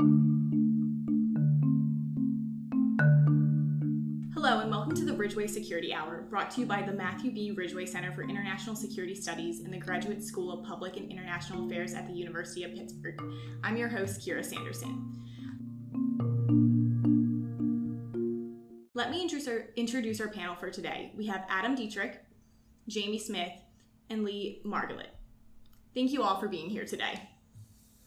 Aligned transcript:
Hello, 0.00 0.08
and 4.60 4.70
welcome 4.70 4.94
to 4.96 5.04
the 5.04 5.12
Ridgway 5.12 5.46
Security 5.46 5.94
Hour, 5.94 6.26
brought 6.28 6.50
to 6.50 6.60
you 6.60 6.66
by 6.66 6.82
the 6.82 6.92
Matthew 6.92 7.32
B. 7.32 7.52
Ridgway 7.52 7.86
Center 7.86 8.10
for 8.12 8.24
International 8.24 8.74
Security 8.74 9.14
Studies 9.14 9.60
in 9.60 9.70
the 9.70 9.78
Graduate 9.78 10.22
School 10.22 10.52
of 10.52 10.66
Public 10.66 10.96
and 10.96 11.10
International 11.10 11.66
Affairs 11.66 11.94
at 11.94 12.08
the 12.08 12.12
University 12.12 12.64
of 12.64 12.74
Pittsburgh. 12.74 13.22
I'm 13.62 13.76
your 13.76 13.88
host, 13.88 14.20
Kira 14.20 14.44
Sanderson. 14.44 15.12
Let 18.94 19.10
me 19.10 19.22
introduce 19.22 19.46
our, 19.46 19.66
introduce 19.76 20.20
our 20.20 20.28
panel 20.28 20.56
for 20.56 20.70
today. 20.70 21.12
We 21.16 21.28
have 21.28 21.44
Adam 21.48 21.76
Dietrich, 21.76 22.20
Jamie 22.88 23.18
Smith, 23.18 23.52
and 24.10 24.24
Lee 24.24 24.60
Margalit. 24.66 25.06
Thank 25.94 26.12
you 26.12 26.22
all 26.22 26.40
for 26.40 26.48
being 26.48 26.68
here 26.68 26.84
today. 26.84 27.28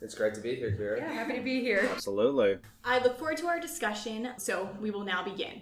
It's 0.01 0.13
great 0.13 0.33
to 0.35 0.41
be 0.41 0.55
here, 0.55 0.71
Kira. 0.71 0.99
Yeah, 0.99 1.11
happy 1.11 1.33
to 1.33 1.41
be 1.41 1.61
here. 1.61 1.89
Absolutely. 1.91 2.57
I 2.83 2.99
look 2.99 3.17
forward 3.17 3.37
to 3.37 3.47
our 3.47 3.59
discussion, 3.59 4.29
so 4.37 4.69
we 4.79 4.91
will 4.91 5.03
now 5.03 5.23
begin. 5.23 5.61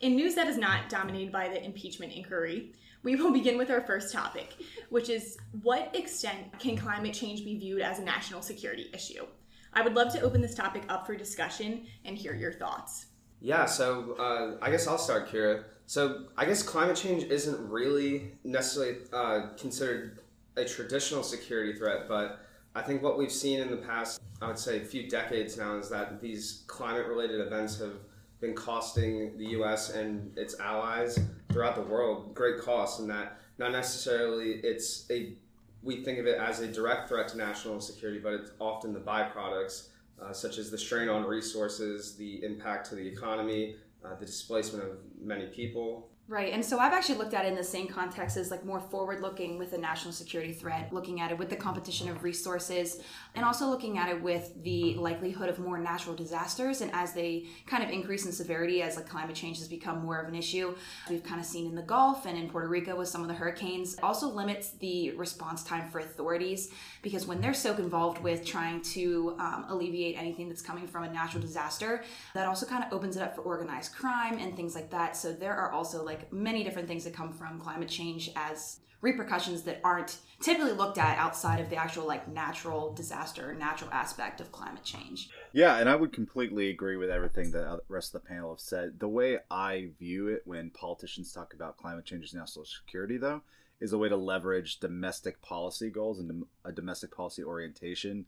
In 0.00 0.14
news 0.16 0.34
that 0.34 0.46
is 0.46 0.58
not 0.58 0.88
dominated 0.88 1.32
by 1.32 1.48
the 1.48 1.64
impeachment 1.64 2.12
inquiry, 2.12 2.72
we 3.02 3.16
will 3.16 3.32
begin 3.32 3.56
with 3.56 3.70
our 3.70 3.80
first 3.80 4.12
topic, 4.12 4.54
which 4.90 5.08
is 5.08 5.38
what 5.62 5.94
extent 5.96 6.58
can 6.58 6.76
climate 6.76 7.14
change 7.14 7.44
be 7.44 7.58
viewed 7.58 7.80
as 7.80 7.98
a 7.98 8.02
national 8.02 8.42
security 8.42 8.90
issue? 8.92 9.24
I 9.72 9.82
would 9.82 9.94
love 9.94 10.12
to 10.12 10.20
open 10.20 10.40
this 10.40 10.54
topic 10.54 10.82
up 10.88 11.06
for 11.06 11.16
discussion 11.16 11.86
and 12.04 12.16
hear 12.16 12.34
your 12.34 12.52
thoughts. 12.52 13.06
Yeah, 13.40 13.64
so 13.64 14.14
uh, 14.18 14.64
I 14.64 14.70
guess 14.70 14.86
I'll 14.86 14.98
start, 14.98 15.32
Kira. 15.32 15.64
So 15.86 16.26
I 16.36 16.44
guess 16.44 16.62
climate 16.62 16.96
change 16.96 17.24
isn't 17.24 17.70
really 17.70 18.32
necessarily 18.44 18.98
uh, 19.12 19.48
considered 19.58 20.20
a 20.56 20.64
traditional 20.64 21.22
security 21.22 21.76
threat, 21.76 22.08
but 22.08 22.40
I 22.74 22.82
think 22.82 23.02
what 23.02 23.18
we've 23.18 23.32
seen 23.32 23.60
in 23.60 23.70
the 23.70 23.76
past, 23.76 24.20
I 24.40 24.46
would 24.46 24.58
say, 24.58 24.80
a 24.80 24.84
few 24.84 25.08
decades 25.08 25.58
now, 25.58 25.76
is 25.76 25.90
that 25.90 26.20
these 26.20 26.64
climate 26.66 27.06
related 27.06 27.40
events 27.40 27.78
have 27.80 27.96
been 28.40 28.54
costing 28.54 29.36
the 29.36 29.46
US 29.58 29.90
and 29.90 30.36
its 30.38 30.58
allies 30.58 31.18
throughout 31.52 31.74
the 31.74 31.82
world 31.82 32.34
great 32.34 32.58
costs, 32.60 32.98
and 32.98 33.10
that 33.10 33.38
not 33.58 33.72
necessarily 33.72 34.60
it's 34.64 35.06
a 35.10 35.34
we 35.82 36.04
think 36.04 36.18
of 36.18 36.26
it 36.26 36.38
as 36.38 36.60
a 36.60 36.68
direct 36.68 37.08
threat 37.08 37.28
to 37.28 37.36
national 37.36 37.80
security, 37.80 38.20
but 38.20 38.32
it's 38.34 38.52
often 38.60 38.92
the 38.92 39.00
byproducts, 39.00 39.88
uh, 40.22 40.32
such 40.32 40.58
as 40.58 40.70
the 40.70 40.78
strain 40.78 41.08
on 41.08 41.24
resources, 41.24 42.14
the 42.16 42.42
impact 42.44 42.88
to 42.88 42.94
the 42.94 43.04
economy, 43.04 43.74
uh, 44.04 44.14
the 44.14 44.24
displacement 44.24 44.84
of 44.84 44.98
many 45.20 45.46
people, 45.46 46.08
Right, 46.28 46.52
and 46.52 46.64
so 46.64 46.78
I've 46.78 46.92
actually 46.92 47.18
looked 47.18 47.34
at 47.34 47.44
it 47.44 47.48
in 47.48 47.56
the 47.56 47.64
same 47.64 47.88
context 47.88 48.36
as 48.36 48.50
like 48.50 48.64
more 48.64 48.80
forward 48.80 49.20
looking 49.20 49.58
with 49.58 49.72
a 49.72 49.78
national 49.78 50.12
security 50.12 50.52
threat, 50.52 50.92
looking 50.92 51.20
at 51.20 51.32
it 51.32 51.36
with 51.36 51.50
the 51.50 51.56
competition 51.56 52.08
of 52.08 52.22
resources, 52.22 53.02
and 53.34 53.44
also 53.44 53.66
looking 53.66 53.98
at 53.98 54.08
it 54.08 54.22
with 54.22 54.52
the 54.62 54.94
likelihood 54.94 55.48
of 55.48 55.58
more 55.58 55.78
natural 55.78 56.14
disasters. 56.14 56.80
And 56.80 56.92
as 56.94 57.12
they 57.12 57.46
kind 57.66 57.82
of 57.82 57.90
increase 57.90 58.24
in 58.24 58.30
severity, 58.30 58.82
as 58.82 58.94
like 58.94 59.08
climate 59.08 59.34
change 59.34 59.58
has 59.58 59.66
become 59.66 60.04
more 60.04 60.20
of 60.20 60.28
an 60.28 60.36
issue, 60.36 60.76
we've 61.10 61.24
kind 61.24 61.40
of 61.40 61.44
seen 61.44 61.66
in 61.66 61.74
the 61.74 61.82
Gulf 61.82 62.24
and 62.24 62.38
in 62.38 62.48
Puerto 62.48 62.68
Rico 62.68 62.96
with 62.96 63.08
some 63.08 63.22
of 63.22 63.28
the 63.28 63.34
hurricanes, 63.34 63.96
also 64.00 64.28
limits 64.28 64.70
the 64.78 65.10
response 65.16 65.64
time 65.64 65.90
for 65.90 65.98
authorities 65.98 66.70
because 67.02 67.26
when 67.26 67.40
they're 67.40 67.52
so 67.52 67.74
involved 67.74 68.22
with 68.22 68.46
trying 68.46 68.80
to 68.80 69.34
um, 69.40 69.66
alleviate 69.68 70.16
anything 70.16 70.48
that's 70.48 70.62
coming 70.62 70.86
from 70.86 71.02
a 71.02 71.12
natural 71.12 71.42
disaster, 71.42 72.04
that 72.32 72.46
also 72.46 72.64
kind 72.64 72.84
of 72.84 72.92
opens 72.92 73.16
it 73.16 73.22
up 73.22 73.34
for 73.34 73.42
organized 73.42 73.92
crime 73.92 74.38
and 74.38 74.54
things 74.54 74.76
like 74.76 74.88
that. 74.88 75.16
So 75.16 75.32
there 75.32 75.54
are 75.54 75.72
also 75.72 76.02
like 76.04 76.11
many 76.32 76.64
different 76.64 76.88
things 76.88 77.04
that 77.04 77.14
come 77.14 77.32
from 77.32 77.60
climate 77.60 77.88
change 77.88 78.30
as 78.36 78.80
repercussions 79.02 79.62
that 79.62 79.80
aren't 79.84 80.18
typically 80.40 80.72
looked 80.72 80.96
at 80.96 81.18
outside 81.18 81.60
of 81.60 81.68
the 81.68 81.76
actual 81.76 82.06
like 82.06 82.26
natural 82.28 82.92
disaster 82.94 83.54
natural 83.54 83.90
aspect 83.92 84.40
of 84.40 84.50
climate 84.52 84.84
change. 84.84 85.28
Yeah 85.52 85.78
and 85.78 85.88
i 85.88 85.94
would 85.94 86.12
completely 86.12 86.70
agree 86.70 86.96
with 86.96 87.10
everything 87.10 87.50
that 87.50 87.64
the 87.64 87.80
rest 87.88 88.14
of 88.14 88.22
the 88.22 88.28
panel 88.28 88.50
have 88.50 88.60
said. 88.60 88.98
The 88.98 89.08
way 89.08 89.38
i 89.50 89.90
view 89.98 90.28
it 90.28 90.42
when 90.44 90.70
politicians 90.70 91.32
talk 91.32 91.52
about 91.52 91.76
climate 91.76 92.04
change 92.04 92.24
as 92.24 92.34
national 92.34 92.64
security 92.64 93.18
though 93.18 93.42
is 93.80 93.92
a 93.92 93.98
way 93.98 94.08
to 94.08 94.16
leverage 94.16 94.78
domestic 94.78 95.42
policy 95.42 95.90
goals 95.90 96.20
and 96.20 96.44
a 96.64 96.70
domestic 96.70 97.14
policy 97.14 97.42
orientation 97.42 98.26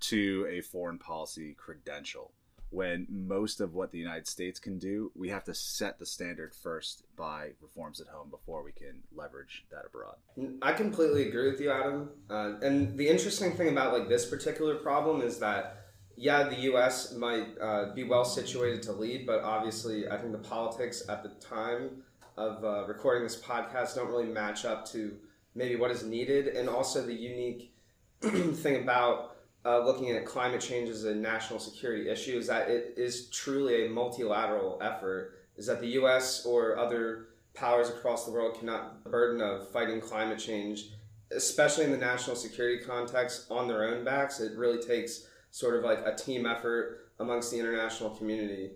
to 0.00 0.46
a 0.50 0.60
foreign 0.60 0.98
policy 0.98 1.54
credential 1.58 2.32
when 2.70 3.06
most 3.10 3.60
of 3.60 3.74
what 3.74 3.90
the 3.90 3.98
United 3.98 4.26
States 4.26 4.58
can 4.58 4.78
do, 4.78 5.10
we 5.14 5.28
have 5.28 5.44
to 5.44 5.54
set 5.54 5.98
the 5.98 6.06
standard 6.06 6.54
first 6.54 7.02
by 7.16 7.50
reforms 7.60 8.00
at 8.00 8.06
home 8.06 8.30
before 8.30 8.62
we 8.62 8.72
can 8.72 9.02
leverage 9.14 9.66
that 9.70 9.84
abroad. 9.84 10.16
I 10.62 10.72
completely 10.72 11.28
agree 11.28 11.50
with 11.50 11.60
you, 11.60 11.70
Adam. 11.70 12.10
Uh, 12.30 12.54
and 12.62 12.96
the 12.96 13.08
interesting 13.08 13.52
thing 13.52 13.68
about 13.68 13.92
like 13.92 14.08
this 14.08 14.24
particular 14.26 14.76
problem 14.76 15.20
is 15.20 15.38
that 15.38 15.76
yeah, 16.16 16.42
the 16.42 16.60
U.S. 16.62 17.14
might 17.14 17.46
uh, 17.60 17.94
be 17.94 18.04
well 18.04 18.26
situated 18.26 18.82
to 18.82 18.92
lead, 18.92 19.26
but 19.26 19.42
obviously, 19.42 20.06
I 20.06 20.18
think 20.18 20.32
the 20.32 20.38
politics 20.38 21.02
at 21.08 21.22
the 21.22 21.30
time 21.40 22.02
of 22.36 22.62
uh, 22.62 22.86
recording 22.86 23.22
this 23.22 23.40
podcast 23.40 23.94
don't 23.94 24.08
really 24.08 24.26
match 24.26 24.66
up 24.66 24.86
to 24.90 25.16
maybe 25.54 25.76
what 25.76 25.90
is 25.90 26.04
needed, 26.04 26.48
and 26.48 26.68
also 26.68 27.04
the 27.04 27.14
unique 27.14 27.74
thing 28.20 28.82
about 28.82 29.36
uh, 29.64 29.84
looking 29.84 30.10
at 30.10 30.24
climate 30.24 30.60
change 30.60 30.88
as 30.88 31.04
a 31.04 31.14
national 31.14 31.58
security 31.58 32.08
issue 32.08 32.38
is 32.38 32.46
that 32.46 32.68
it 32.68 32.94
is 32.96 33.28
truly 33.28 33.86
a 33.86 33.90
multilateral 33.90 34.78
effort. 34.80 35.34
Is 35.56 35.66
that 35.66 35.80
the 35.80 35.88
U.S. 35.88 36.46
or 36.46 36.78
other 36.78 37.28
powers 37.54 37.90
across 37.90 38.24
the 38.24 38.32
world 38.32 38.58
cannot 38.58 39.04
the 39.04 39.10
burden 39.10 39.42
of 39.42 39.68
fighting 39.70 40.00
climate 40.00 40.38
change, 40.38 40.90
especially 41.30 41.84
in 41.84 41.90
the 41.90 41.98
national 41.98 42.36
security 42.36 42.82
context, 42.82 43.46
on 43.50 43.68
their 43.68 43.84
own 43.84 44.04
backs. 44.04 44.40
It 44.40 44.56
really 44.56 44.82
takes 44.82 45.26
sort 45.50 45.76
of 45.76 45.84
like 45.84 46.00
a 46.06 46.14
team 46.14 46.46
effort 46.46 47.10
amongst 47.18 47.50
the 47.50 47.58
international 47.58 48.10
community. 48.10 48.70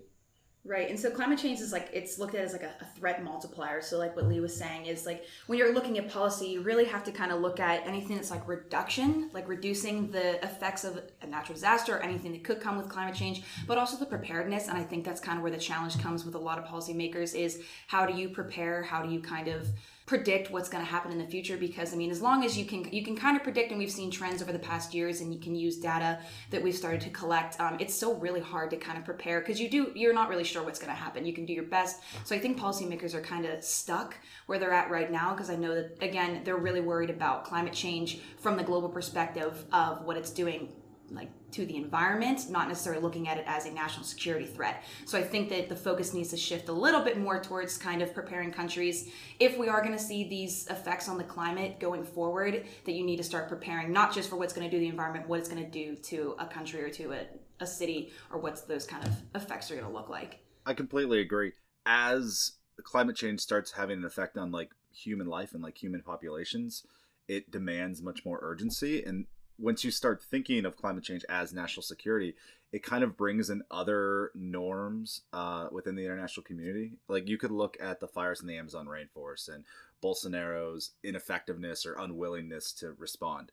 Right. 0.67 0.89
And 0.89 0.99
so 0.99 1.11
climate 1.11 1.39
change 1.39 1.61
is 1.61 1.73
like, 1.73 1.91
it's 1.93 2.19
looked 2.19 2.35
at 2.35 2.43
as 2.43 2.55
like 2.55 2.63
a, 2.63 2.73
a, 2.81 2.87
threat 2.97 3.23
multiplier. 3.23 3.83
So, 3.83 3.99
like 3.99 4.17
what 4.17 4.27
Lee 4.27 4.41
was 4.41 4.57
saying 4.57 4.87
is 4.87 5.05
like 5.05 5.27
when 5.47 5.59
you're 5.59 5.75
looking 5.75 5.99
at 5.99 6.09
policy, 6.09 6.47
you 6.47 6.63
really 6.63 6.87
have 6.87 7.05
to 7.05 7.13
kind 7.13 7.33
of 7.33 7.43
look 7.43 7.61
at 7.61 7.87
anything 7.87 8.17
that's 8.17 8.31
like 8.31 8.49
reduction, 8.49 9.29
like 9.35 9.47
reducing 9.47 10.11
the 10.11 10.43
effects 10.43 10.85
of 10.85 11.03
a 11.21 11.27
natural 11.27 11.53
disaster 11.53 11.97
or 11.97 12.03
anything 12.03 12.33
that 12.33 12.45
could 12.45 12.63
come 12.63 12.79
with 12.79 12.89
climate 12.89 13.15
change, 13.15 13.43
but 13.67 13.77
also 13.77 13.99
the 13.99 14.07
preparedness. 14.07 14.69
And 14.69 14.79
I 14.79 14.85
think 14.85 15.05
that's 15.05 15.21
kind 15.21 15.37
of 15.37 15.43
where 15.43 15.53
the 15.53 15.59
challenge 15.59 15.99
comes 15.99 16.25
with 16.25 16.35
a 16.35 16.39
lot 16.39 16.59
of 16.59 16.65
policymakers 16.65 17.35
is 17.35 17.61
how 17.87 18.07
do 18.07 18.15
you 18.15 18.31
prepare? 18.31 18.83
How 18.83 19.03
do 19.03 19.13
you 19.13 19.21
kind 19.21 19.49
of 19.49 19.69
predict 20.07 20.51
what's 20.51 20.69
going 20.69 20.85
to 20.85 20.91
happen 20.91 21.11
in 21.11 21.19
the 21.19 21.27
future 21.27 21.57
because 21.57 21.93
i 21.95 21.97
mean 21.97 22.11
as 22.11 22.21
long 22.21 22.45
as 22.45 22.59
you 22.59 22.65
can 22.65 22.87
you 22.93 23.03
can 23.03 23.17
kind 23.17 23.37
of 23.37 23.43
predict 23.43 23.71
and 23.71 23.79
we've 23.79 23.91
seen 23.91 24.11
trends 24.11 24.43
over 24.43 24.53
the 24.53 24.59
past 24.59 24.93
years 24.93 25.21
and 25.21 25.33
you 25.33 25.41
can 25.41 25.55
use 25.55 25.79
data 25.79 26.19
that 26.51 26.63
we've 26.63 26.75
started 26.75 27.01
to 27.01 27.09
collect 27.11 27.59
um, 27.61 27.77
it's 27.81 27.95
still 27.95 28.17
really 28.17 28.41
hard 28.41 28.71
to 28.71 28.77
kind 28.77 28.99
of 28.99 29.05
prepare 29.05 29.41
because 29.41 29.61
you 29.61 29.69
do 29.69 29.91
you're 29.95 30.13
not 30.13 30.29
really 30.29 30.45
sure 30.45 30.63
what's 30.63 30.79
going 30.79 30.93
to 30.93 30.99
happen. 30.99 31.25
You 31.25 31.33
can 31.33 31.47
do 31.47 31.53
your 31.53 31.65
best. 31.65 32.01
So 32.25 32.35
i 32.35 32.39
think 32.39 32.59
policymakers 32.59 33.15
are 33.15 33.21
kind 33.21 33.47
of 33.47 33.63
stuck 33.65 34.17
where 34.47 34.59
they're 34.59 34.73
at 34.73 34.91
right 34.91 35.11
now 35.11 35.33
because 35.33 35.51
i 35.51 35.57
know 35.57 35.75
that 35.75 35.97
again 36.03 36.43
they're 36.45 36.57
really 36.57 36.81
worried 36.81 37.11
about 37.11 37.45
climate 37.45 37.73
change 37.73 38.19
from 38.39 38.57
the 38.57 38.63
global 38.63 38.89
perspective 38.89 39.65
of 39.73 40.05
what 40.05 40.17
it's 40.17 40.31
doing 40.31 40.69
like 41.11 41.31
to 41.53 41.67
the 41.67 41.77
environment, 41.77 42.51
not 42.51 42.69
necessarily 42.69 43.03
looking 43.03 43.29
at 43.29 43.39
it 43.39 43.45
as 43.47 43.67
a 43.67 43.71
national 43.71 44.05
security 44.05 44.47
threat. 44.47 44.83
So 45.05 45.19
I 45.19 45.23
think 45.23 45.49
that 45.51 45.69
the 45.69 45.77
focus 45.77 46.15
needs 46.15 46.31
to 46.31 46.37
shift 46.37 46.69
a 46.69 46.73
little 46.73 47.03
bit 47.03 47.19
more 47.19 47.41
towards 47.41 47.77
kind 47.77 48.03
of 48.03 48.15
preparing 48.15 48.51
countries 48.51 49.11
if 49.39 49.57
we 49.57 49.69
are 49.69 49.81
going 49.81 49.97
to 49.97 50.03
see 50.03 50.29
these 50.29 50.67
effects 50.69 51.09
on 51.09 51.19
the 51.19 51.25
climate 51.25 51.79
going 51.79 52.05
forward, 52.05 52.65
that 52.85 52.93
you 52.93 53.05
need 53.05 53.17
to 53.19 53.25
start 53.25 53.49
preparing 53.49 53.93
not 53.93 54.13
just 54.13 54.29
for 54.29 54.37
what's 54.37 54.53
going 54.53 54.69
to 54.69 54.75
do 54.75 54.81
the 54.81 54.89
environment, 54.89 55.29
what 55.29 55.39
it's 55.39 55.49
going 55.49 55.63
to 55.63 55.71
do 55.71 55.95
to 55.97 56.35
a 56.39 56.47
country 56.47 56.83
or 56.83 56.91
to 56.91 57.13
a, 57.13 57.27
a 57.61 57.67
city 57.67 58.13
or 58.33 58.39
what's 58.39 58.63
those 58.63 58.87
kind 58.87 59.07
of 59.07 59.13
effects 59.35 59.71
are 59.71 59.75
going 59.75 59.87
to 59.87 59.93
look 59.93 60.09
like. 60.09 60.41
I 60.67 60.75
completely 60.75 61.21
agree. 61.21 61.53
As 61.87 62.53
climate 62.83 63.17
change 63.17 63.41
starts 63.41 63.73
having 63.73 63.99
an 63.99 64.05
effect 64.05 64.37
on 64.37 64.51
like 64.51 64.71
human 64.93 65.27
life 65.27 65.53
and 65.53 65.63
like 65.63 65.81
human 65.81 66.03
populations, 66.03 66.85
it 67.29 67.51
demands 67.51 68.03
much 68.03 68.25
more 68.25 68.39
urgency 68.43 69.03
and 69.03 69.27
once 69.59 69.85
you 69.85 69.91
start 69.91 70.23
thinking 70.23 70.65
of 70.65 70.77
climate 70.77 71.05
change 71.05 71.25
as 71.29 71.53
national 71.53 71.83
security, 71.83 72.35
it 72.73 72.83
kind 72.83 73.05
of 73.05 73.17
brings 73.17 73.51
in 73.51 73.63
other 73.71 74.31
norms 74.35 75.23
uh, 75.33 75.69
within 75.71 75.95
the 75.95 76.05
international 76.05 76.43
community. 76.43 76.99
Like 77.09 77.29
you 77.29 77.39
could 77.39 77.53
look 77.53 77.77
at 77.81 78.01
the 78.01 78.09
fires 78.09 78.41
in 78.41 78.49
the 78.49 78.59
Amazon 78.59 78.87
rainforest 78.87 79.49
and 79.49 79.65
Bolsonaro's 80.03 80.91
ineffectiveness 81.05 81.87
or 81.87 81.95
unwillingness 81.95 82.73
to 82.75 82.95
respond. 82.99 83.53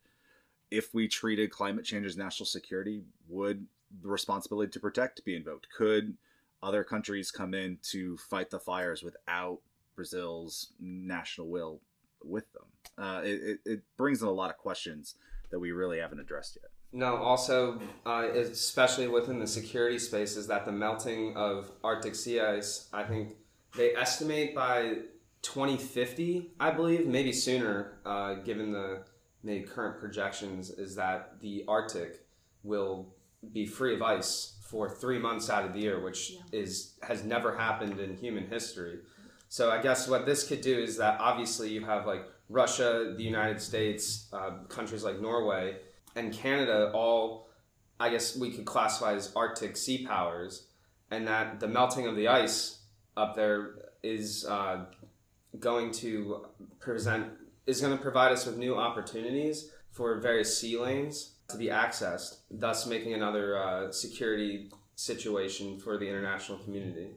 If 0.71 0.93
we 0.93 1.07
treated 1.07 1.51
climate 1.51 1.85
change 1.85 2.05
as 2.05 2.17
national 2.17 2.47
security, 2.47 3.03
would 3.27 3.67
the 4.01 4.07
responsibility 4.07 4.71
to 4.71 4.79
protect 4.79 5.23
be 5.23 5.35
invoked? 5.35 5.67
Could 5.75 6.17
other 6.63 6.83
countries 6.83 7.29
come 7.29 7.53
in 7.53 7.77
to 7.91 8.17
fight 8.17 8.49
the 8.49 8.59
fires 8.59 9.03
without 9.03 9.59
Brazil's 9.95 10.71
national 10.79 11.49
will 11.49 11.81
with 12.23 12.51
them? 12.53 12.63
Uh, 12.97 13.21
it, 13.23 13.59
it 13.65 13.81
brings 13.97 14.21
in 14.21 14.27
a 14.27 14.31
lot 14.31 14.49
of 14.49 14.57
questions 14.57 15.15
that 15.51 15.59
we 15.59 15.71
really 15.71 15.99
haven't 15.99 16.19
addressed 16.19 16.57
yet. 16.61 16.71
No, 16.93 17.17
also, 17.17 17.79
uh, 18.05 18.27
especially 18.33 19.07
within 19.07 19.39
the 19.39 19.47
security 19.47 19.99
space, 19.99 20.35
is 20.35 20.47
that 20.47 20.65
the 20.65 20.71
melting 20.71 21.35
of 21.37 21.71
Arctic 21.83 22.15
sea 22.15 22.39
ice, 22.41 22.89
I 22.91 23.03
think 23.03 23.35
they 23.77 23.95
estimate 23.95 24.53
by 24.55 24.95
2050, 25.41 26.51
I 26.59 26.71
believe, 26.71 27.07
maybe 27.07 27.31
sooner, 27.31 27.93
uh, 28.05 28.35
given 28.35 28.71
the 28.71 29.03
maybe 29.43 29.65
current 29.65 29.99
projections, 29.99 30.69
is 30.69 30.95
that 30.95 31.39
the 31.41 31.63
Arctic 31.67 32.25
will 32.63 33.13
be 33.53 33.65
free 33.65 33.95
of 33.95 34.01
ice 34.01 34.57
for 34.63 34.89
three 34.89 35.17
months 35.19 35.49
out 35.49 35.65
of 35.65 35.73
the 35.73 35.79
year, 35.79 35.99
which 35.99 36.31
Yeah. 36.31 36.41
is 36.51 36.93
has 37.03 37.23
never 37.23 37.57
happened 37.57 37.99
in 37.99 38.15
human 38.17 38.47
history. 38.47 38.99
So 39.49 39.69
I 39.71 39.81
guess 39.81 40.07
what 40.07 40.25
this 40.25 40.47
could 40.47 40.61
do 40.61 40.77
is 40.79 40.97
that 40.97 41.19
obviously 41.19 41.69
you 41.69 41.83
have 41.85 42.05
like 42.05 42.23
Russia, 42.51 43.13
the 43.15 43.23
United 43.23 43.61
States, 43.61 44.27
uh, 44.33 44.51
countries 44.67 45.03
like 45.03 45.21
Norway, 45.21 45.77
and 46.15 46.33
Canada 46.33 46.91
all, 46.93 47.49
I 47.99 48.09
guess 48.09 48.37
we 48.37 48.51
could 48.51 48.65
classify 48.65 49.13
as 49.13 49.31
Arctic 49.35 49.77
sea 49.77 50.05
powers, 50.05 50.67
and 51.09 51.27
that 51.27 51.59
the 51.59 51.67
melting 51.67 52.07
of 52.07 52.15
the 52.15 52.27
ice 52.27 52.81
up 53.15 53.35
there 53.35 53.75
is 54.03 54.45
uh, 54.45 54.85
going 55.59 55.91
to 55.91 56.45
present 56.79 57.27
is 57.67 57.79
going 57.79 57.95
to 57.95 58.01
provide 58.01 58.31
us 58.31 58.45
with 58.45 58.57
new 58.57 58.75
opportunities 58.75 59.71
for 59.91 60.19
various 60.19 60.57
sea 60.57 60.77
lanes 60.77 61.35
to 61.47 61.57
be 61.57 61.67
accessed, 61.67 62.39
thus 62.49 62.87
making 62.87 63.13
another 63.13 63.57
uh, 63.57 63.91
security 63.91 64.71
situation 64.95 65.79
for 65.79 65.97
the 65.97 66.07
international 66.07 66.57
community. 66.59 67.11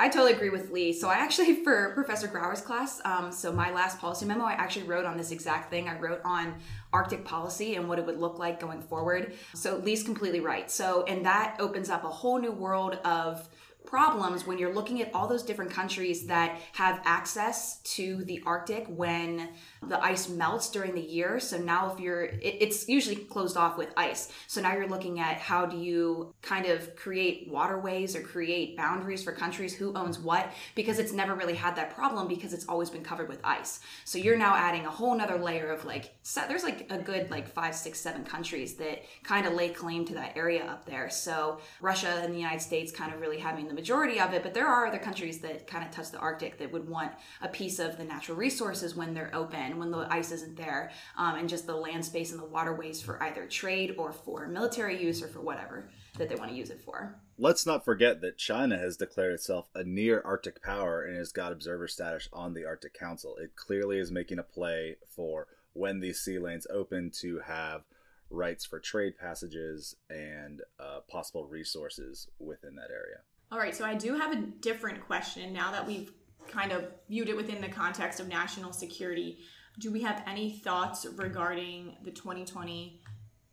I 0.00 0.08
totally 0.08 0.32
agree 0.32 0.50
with 0.50 0.70
Lee. 0.70 0.92
So 0.92 1.08
I 1.08 1.14
actually, 1.14 1.54
for 1.64 1.92
Professor 1.94 2.28
Grauer's 2.28 2.60
class, 2.60 3.00
um, 3.04 3.32
so 3.32 3.52
my 3.52 3.72
last 3.72 3.98
policy 3.98 4.26
memo, 4.26 4.44
I 4.44 4.52
actually 4.52 4.86
wrote 4.86 5.04
on 5.04 5.16
this 5.16 5.30
exact 5.30 5.70
thing. 5.70 5.88
I 5.88 5.98
wrote 5.98 6.20
on 6.24 6.54
Arctic 6.92 7.24
policy 7.24 7.76
and 7.76 7.88
what 7.88 7.98
it 7.98 8.06
would 8.06 8.18
look 8.18 8.38
like 8.38 8.60
going 8.60 8.80
forward. 8.80 9.34
So 9.54 9.76
Lee's 9.76 10.02
completely 10.02 10.40
right. 10.40 10.70
So, 10.70 11.04
and 11.04 11.24
that 11.26 11.56
opens 11.58 11.90
up 11.90 12.04
a 12.04 12.08
whole 12.08 12.38
new 12.38 12.52
world 12.52 12.94
of 13.04 13.48
problems 13.88 14.46
when 14.46 14.58
you're 14.58 14.74
looking 14.74 15.00
at 15.00 15.14
all 15.14 15.26
those 15.26 15.42
different 15.42 15.70
countries 15.70 16.26
that 16.26 16.60
have 16.72 17.00
access 17.06 17.78
to 17.78 18.22
the 18.24 18.42
Arctic 18.44 18.84
when 18.88 19.48
the 19.82 20.02
ice 20.02 20.28
melts 20.28 20.70
during 20.70 20.94
the 20.94 21.00
year. 21.00 21.38
So 21.40 21.58
now, 21.58 21.92
if 21.92 22.00
you're, 22.00 22.24
it, 22.24 22.56
it's 22.60 22.88
usually 22.88 23.16
closed 23.16 23.56
off 23.56 23.78
with 23.78 23.92
ice. 23.96 24.32
So 24.46 24.60
now 24.60 24.74
you're 24.74 24.88
looking 24.88 25.20
at 25.20 25.38
how 25.38 25.66
do 25.66 25.76
you 25.76 26.34
kind 26.42 26.66
of 26.66 26.94
create 26.96 27.48
waterways 27.50 28.16
or 28.16 28.20
create 28.20 28.76
boundaries 28.76 29.22
for 29.22 29.32
countries 29.32 29.74
who 29.74 29.94
owns 29.94 30.18
what 30.18 30.52
because 30.74 30.98
it's 30.98 31.12
never 31.12 31.34
really 31.34 31.54
had 31.54 31.76
that 31.76 31.94
problem 31.94 32.28
because 32.28 32.52
it's 32.52 32.66
always 32.68 32.90
been 32.90 33.04
covered 33.04 33.28
with 33.28 33.40
ice. 33.44 33.80
So 34.04 34.18
you're 34.18 34.38
now 34.38 34.54
adding 34.54 34.86
a 34.86 34.90
whole 34.90 35.16
nother 35.16 35.38
layer 35.38 35.70
of 35.70 35.84
like, 35.84 36.14
so 36.22 36.42
there's 36.48 36.64
like 36.64 36.86
a 36.90 36.98
good 36.98 37.30
like 37.30 37.48
five, 37.48 37.74
six, 37.74 38.00
seven 38.00 38.24
countries 38.24 38.74
that 38.74 39.02
kind 39.22 39.46
of 39.46 39.54
lay 39.54 39.68
claim 39.68 40.04
to 40.06 40.14
that 40.14 40.36
area 40.36 40.64
up 40.64 40.84
there. 40.86 41.10
So 41.10 41.60
Russia 41.80 42.20
and 42.22 42.32
the 42.32 42.38
United 42.38 42.60
States 42.60 42.92
kind 42.92 43.12
of 43.12 43.20
really 43.20 43.38
having 43.38 43.68
the 43.68 43.74
majority 43.74 44.20
of 44.20 44.32
it, 44.32 44.42
but 44.42 44.54
there 44.54 44.66
are 44.66 44.86
other 44.86 44.98
countries 44.98 45.38
that 45.40 45.66
kind 45.66 45.84
of 45.84 45.90
touch 45.90 46.10
the 46.10 46.18
Arctic 46.18 46.58
that 46.58 46.72
would 46.72 46.88
want 46.88 47.12
a 47.42 47.48
piece 47.48 47.78
of 47.78 47.96
the 47.96 48.04
natural 48.04 48.36
resources 48.36 48.94
when 48.94 49.14
they're 49.14 49.34
open, 49.34 49.67
when 49.76 49.90
the 49.90 50.06
ice 50.10 50.30
isn't 50.30 50.56
there, 50.56 50.92
um, 51.16 51.34
and 51.34 51.48
just 51.48 51.66
the 51.66 51.74
land 51.74 52.04
space 52.04 52.30
and 52.30 52.40
the 52.40 52.46
waterways 52.46 53.02
for 53.02 53.20
either 53.22 53.46
trade 53.46 53.96
or 53.98 54.12
for 54.12 54.46
military 54.46 55.02
use 55.02 55.22
or 55.22 55.26
for 55.26 55.40
whatever 55.40 55.90
that 56.16 56.28
they 56.28 56.36
want 56.36 56.50
to 56.50 56.56
use 56.56 56.70
it 56.70 56.80
for. 56.80 57.16
Let's 57.36 57.66
not 57.66 57.84
forget 57.84 58.20
that 58.20 58.38
China 58.38 58.78
has 58.78 58.96
declared 58.96 59.32
itself 59.32 59.68
a 59.74 59.84
near 59.84 60.22
Arctic 60.24 60.62
power 60.62 61.02
and 61.02 61.16
has 61.16 61.32
got 61.32 61.52
observer 61.52 61.88
status 61.88 62.28
on 62.32 62.54
the 62.54 62.64
Arctic 62.64 62.94
Council. 62.94 63.36
It 63.36 63.56
clearly 63.56 63.98
is 63.98 64.10
making 64.10 64.38
a 64.38 64.44
play 64.44 64.96
for 65.08 65.46
when 65.72 66.00
these 66.00 66.20
sea 66.20 66.38
lanes 66.38 66.66
open 66.70 67.10
to 67.20 67.40
have 67.40 67.82
rights 68.30 68.64
for 68.66 68.78
trade 68.78 69.16
passages 69.18 69.96
and 70.10 70.62
uh, 70.78 71.00
possible 71.08 71.46
resources 71.46 72.28
within 72.38 72.74
that 72.76 72.90
area. 72.90 73.18
All 73.50 73.58
right, 73.58 73.74
so 73.74 73.84
I 73.84 73.94
do 73.94 74.14
have 74.14 74.32
a 74.32 74.36
different 74.36 75.00
question 75.06 75.52
now 75.52 75.70
that 75.72 75.86
we've 75.86 76.12
kind 76.48 76.72
of 76.72 76.84
viewed 77.08 77.28
it 77.28 77.36
within 77.36 77.60
the 77.60 77.68
context 77.68 78.20
of 78.20 78.28
national 78.28 78.72
security. 78.72 79.38
Do 79.78 79.92
we 79.92 80.02
have 80.02 80.22
any 80.26 80.50
thoughts 80.50 81.06
regarding 81.16 81.96
the 82.04 82.10
2020 82.10 83.00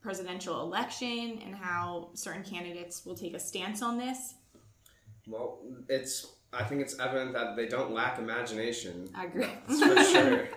presidential 0.02 0.62
election 0.62 1.40
and 1.44 1.56
how 1.56 2.10
certain 2.14 2.44
candidates 2.44 3.06
will 3.06 3.16
take 3.16 3.36
a 3.36 3.40
stance 3.40 3.82
on 3.82 3.98
this? 3.98 4.36
Well, 5.28 5.60
it's 5.90 6.28
I 6.54 6.64
think 6.64 6.82
it's 6.82 6.98
evident 7.00 7.34
that 7.34 7.56
they 7.56 7.68
don't 7.68 7.92
lack 7.92 8.18
imagination. 8.18 9.10
I 9.14 9.26
agree. 9.26 9.48
That's 9.68 9.84
for 9.84 10.04
sure. 10.14 10.48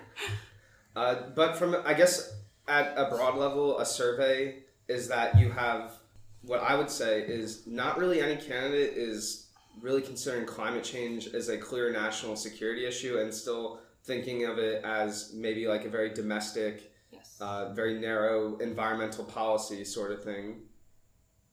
Uh, 0.95 1.17
but 1.35 1.57
from 1.57 1.77
I 1.85 1.95
guess 1.95 2.35
at 2.67 2.93
a 2.97 3.09
broad 3.09 3.37
level, 3.37 3.79
a 3.79 3.87
survey 3.87 4.63
is 4.87 5.09
that 5.09 5.39
you 5.39 5.51
have 5.51 5.99
what 6.43 6.61
I 6.61 6.77
would 6.77 6.91
say 6.91 7.23
is 7.23 7.67
not 7.67 7.99
really 7.99 8.21
any 8.21 8.37
candidate 8.37 8.95
is 8.97 9.47
really 9.81 10.03
considering 10.03 10.47
climate 10.47 10.85
change 10.85 11.29
as 11.29 11.49
a 11.49 11.59
clear 11.59 11.93
national 11.93 12.37
security 12.37 12.87
issue 12.87 13.19
and 13.19 13.33
still 13.33 13.81
thinking 14.09 14.47
of 14.47 14.59
it 14.59 14.83
as 14.85 15.33
maybe 15.35 15.69
like 15.69 15.85
a 15.85 15.89
very 15.89 16.13
domestic, 16.13 16.91
yes. 17.13 17.37
uh, 17.41 17.73
very 17.75 18.01
narrow 18.01 18.57
environmental 18.57 19.25
policy 19.25 19.85
sort 19.85 20.11
of 20.11 20.25
thing. 20.25 20.63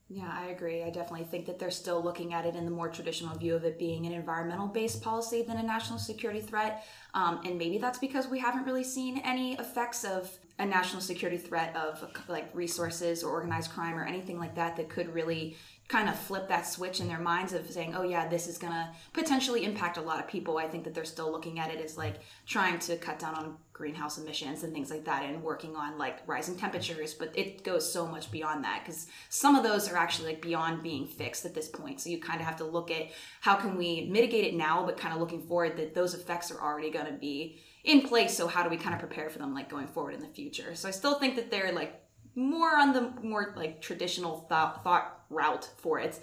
Yeah, 0.08 0.32
I 0.32 0.48
agree. 0.48 0.84
I 0.84 0.92
definitely 0.92 1.26
think 1.26 1.48
that 1.48 1.58
they're 1.58 1.72
still 1.72 2.02
looking 2.02 2.34
at 2.34 2.46
it 2.46 2.56
in 2.56 2.64
the 2.64 2.72
more 2.72 2.90
traditional 2.90 3.36
view 3.36 3.56
of 3.56 3.66
it 3.66 3.80
being 3.80 4.06
an 4.06 4.14
environmental 4.14 4.68
based 4.68 5.02
policy 5.02 5.42
than 5.42 5.58
a 5.58 5.64
national 5.64 5.98
security 5.98 6.42
threat. 6.42 6.86
Um, 7.14 7.42
and 7.44 7.58
maybe 7.58 7.80
that's 7.80 7.98
because 7.98 8.28
we 8.28 8.40
haven't 8.40 8.66
really 8.66 8.84
seen 8.84 9.18
any 9.26 9.56
effects 9.56 10.06
of 10.06 10.32
a 10.60 10.66
national 10.66 11.02
security 11.02 11.40
threat 11.40 11.76
of 11.76 12.06
like 12.30 12.50
resources 12.54 13.24
or 13.24 13.32
organized 13.32 13.72
crime 13.72 13.96
or 13.96 14.06
anything 14.06 14.40
like 14.40 14.56
that 14.56 14.78
that 14.78 14.90
could 14.90 15.14
really 15.14 15.58
kind 15.88 16.10
of 16.10 16.18
flip 16.18 16.48
that 16.48 16.66
switch 16.66 17.00
in 17.00 17.08
their 17.08 17.20
minds 17.20 17.54
of 17.54 17.70
saying, 17.70 17.94
oh, 17.96 18.02
yeah, 18.02 18.28
this 18.28 18.48
is 18.48 18.58
going 18.58 18.74
to 18.74 18.90
potentially 19.14 19.64
impact 19.64 19.98
a 19.98 20.02
lot 20.02 20.20
of 20.20 20.28
people. 20.28 20.58
I 20.58 20.68
think 20.68 20.84
that 20.84 20.96
they're 20.96 21.06
still 21.06 21.32
looking 21.32 21.60
at 21.60 21.72
it 21.72 21.80
as 21.80 21.96
like 21.96 22.16
trying 22.48 22.80
to 22.80 22.98
cut 22.98 23.20
down 23.20 23.36
on 23.36 23.58
greenhouse 23.72 24.18
emissions 24.18 24.64
and 24.64 24.74
things 24.74 24.90
like 24.90 25.06
that 25.06 25.24
and 25.24 25.44
working 25.44 25.76
on 25.76 26.00
like 26.00 26.28
rising 26.28 26.56
temperatures. 26.56 27.14
But 27.14 27.38
it 27.38 27.64
goes 27.64 27.92
so 27.92 28.08
much 28.08 28.32
beyond 28.32 28.64
that 28.64 28.82
because 28.84 29.06
some 29.30 29.56
of 29.56 29.64
those 29.64 29.88
are 29.88 29.96
actually 29.96 30.30
like 30.30 30.42
beyond 30.42 30.82
being 30.82 31.06
fixed 31.06 31.46
at 31.46 31.54
this 31.54 31.68
point. 31.68 32.02
So 32.02 32.10
you 32.10 32.20
kind 32.20 32.40
of 32.40 32.48
have 32.48 32.58
to 32.58 32.66
look 32.66 32.90
at 32.90 33.10
how 33.42 33.54
can 33.54 33.78
we 33.78 34.10
mitigate 34.10 34.46
it 34.46 34.56
now, 34.56 34.84
but 34.88 34.98
kind 34.98 35.14
of 35.14 35.20
looking 35.20 35.46
forward 35.46 35.78
that 35.78 35.94
those 35.94 36.16
effects 36.16 36.50
are 36.52 36.60
already 36.60 36.90
going 36.90 37.06
to 37.06 37.14
be 37.14 37.60
in 37.84 38.02
place. 38.02 38.36
So 38.36 38.48
how 38.48 38.64
do 38.64 38.70
we 38.70 38.78
kind 38.78 38.96
of 38.96 39.00
prepare 39.00 39.30
for 39.30 39.38
them 39.38 39.54
like 39.54 39.70
going 39.70 39.88
forward 39.88 40.16
in 40.16 40.22
the 40.22 40.30
future? 40.30 40.74
So 40.74 40.88
I 40.88 40.92
still 40.92 41.20
think 41.20 41.36
that 41.36 41.52
they're 41.52 41.72
like 41.74 42.02
more 42.34 42.76
on 42.76 42.92
the 42.92 43.14
more 43.22 43.54
like 43.56 43.82
traditional 43.82 44.48
thought, 44.50 44.84
thought 44.84 45.15
route 45.36 45.70
for 45.78 46.00
it 46.00 46.20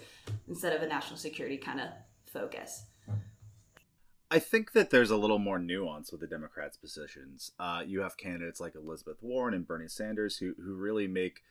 instead 0.47 0.73
of 0.73 0.81
a 0.81 0.87
national 0.87 1.17
security 1.17 1.57
kind 1.57 1.79
of 1.79 1.89
focus. 2.25 2.83
I 4.31 4.39
think 4.39 4.71
that 4.71 4.89
there's 4.89 5.11
a 5.11 5.17
little 5.17 5.37
more 5.37 5.59
nuance 5.59 6.11
with 6.11 6.19
the 6.19 6.27
Democrats' 6.27 6.75
positions. 6.75 7.51
Uh, 7.59 7.83
you 7.85 8.01
have 8.01 8.17
candidates 8.17 8.59
like 8.59 8.73
Elizabeth 8.73 9.17
Warren 9.21 9.53
and 9.53 9.67
Bernie 9.67 9.87
Sanders 9.87 10.37
who 10.37 10.55
who 10.57 10.73
really 10.73 11.07
make 11.07 11.41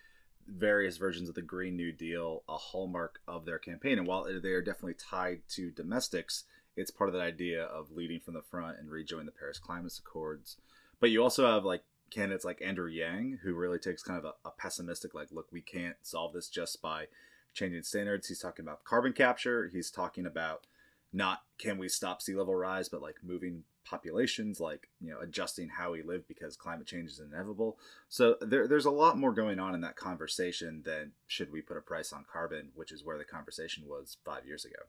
various 0.49 0.97
versions 0.97 1.29
of 1.29 1.37
the 1.37 1.43
Green 1.43 1.76
New 1.76 1.93
Deal 1.93 2.43
a 2.49 2.56
hallmark 2.56 3.20
of 3.29 3.44
their 3.44 3.59
campaign. 3.59 3.99
And 3.99 4.06
while 4.06 4.25
they 4.25 4.50
are 4.50 4.62
definitely 4.62 4.94
tied 4.94 5.43
to 5.50 5.71
domestics, 5.71 6.45
it's 6.76 6.90
part 6.90 7.09
of 7.09 7.14
that 7.14 7.23
idea 7.23 7.64
of 7.64 7.92
leading 7.92 8.21
from 8.21 8.35
the 8.35 8.42
front 8.42 8.78
and 8.78 8.90
rejoin 8.90 9.26
the 9.26 9.33
Paris 9.33 9.61
Climate 9.61 9.97
Accords. 9.99 10.57
But 11.00 11.11
you 11.11 11.23
also 11.23 11.47
have 11.47 11.64
like 11.64 11.85
candidates 12.11 12.45
like 12.45 12.62
Andrew 12.62 12.88
Yang, 12.88 13.38
who 13.42 13.54
really 13.54 13.78
takes 13.78 14.02
kind 14.02 14.19
of 14.19 14.25
a, 14.25 14.49
a 14.49 14.50
pessimistic, 14.50 15.14
like, 15.14 15.28
look, 15.31 15.47
we 15.50 15.61
can't 15.61 15.97
solve 16.02 16.33
this 16.33 16.49
just 16.49 16.83
by 16.83 17.07
changing 17.52 17.82
standards. 17.82 18.28
He's 18.28 18.40
talking 18.40 18.64
about 18.64 18.85
carbon 18.85 19.12
capture. 19.12 19.68
He's 19.73 19.90
talking 19.90 20.26
about 20.26 20.66
not 21.12 21.42
can 21.59 21.78
we 21.78 21.88
stop 21.88 22.23
sea 22.23 22.35
level 22.35 22.54
rise, 22.54 22.88
but 22.88 23.02
like 23.02 23.16
moving 23.23 23.64
populations, 23.85 24.61
like 24.61 24.88
you 25.00 25.11
know 25.11 25.21
adjusting 25.21 25.68
how 25.68 25.92
we 25.92 26.02
live 26.02 26.26
because 26.28 26.56
climate 26.56 26.87
change 26.87 27.11
is 27.11 27.21
inevitable. 27.21 27.78
So 28.09 28.37
there, 28.40 28.66
there's 28.66 28.87
a 28.87 28.90
lot 28.90 29.18
more 29.18 29.32
going 29.32 29.59
on 29.59 29.75
in 29.75 29.80
that 29.82 29.97
conversation 29.97 30.82
than 30.85 31.12
should 31.26 31.52
we 31.52 31.61
put 31.61 31.76
a 31.76 31.82
price 31.82 32.12
on 32.12 32.25
carbon, 32.30 32.71
which 32.75 32.92
is 32.92 33.04
where 33.04 33.18
the 33.18 33.25
conversation 33.25 33.85
was 33.87 34.16
five 34.25 34.47
years 34.47 34.64
ago. 34.64 34.82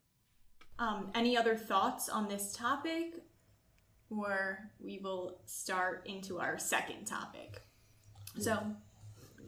Um, 0.79 1.12
any 1.13 1.38
other 1.38 1.55
thoughts 1.55 2.10
on 2.10 2.27
this 2.27 2.53
topic? 2.53 3.15
Or 4.10 4.60
we 4.79 5.00
will 5.00 5.39
start 5.46 6.03
into 6.05 6.39
our 6.39 6.60
second 6.60 7.05
topic. 7.05 7.63
So, 8.39 8.60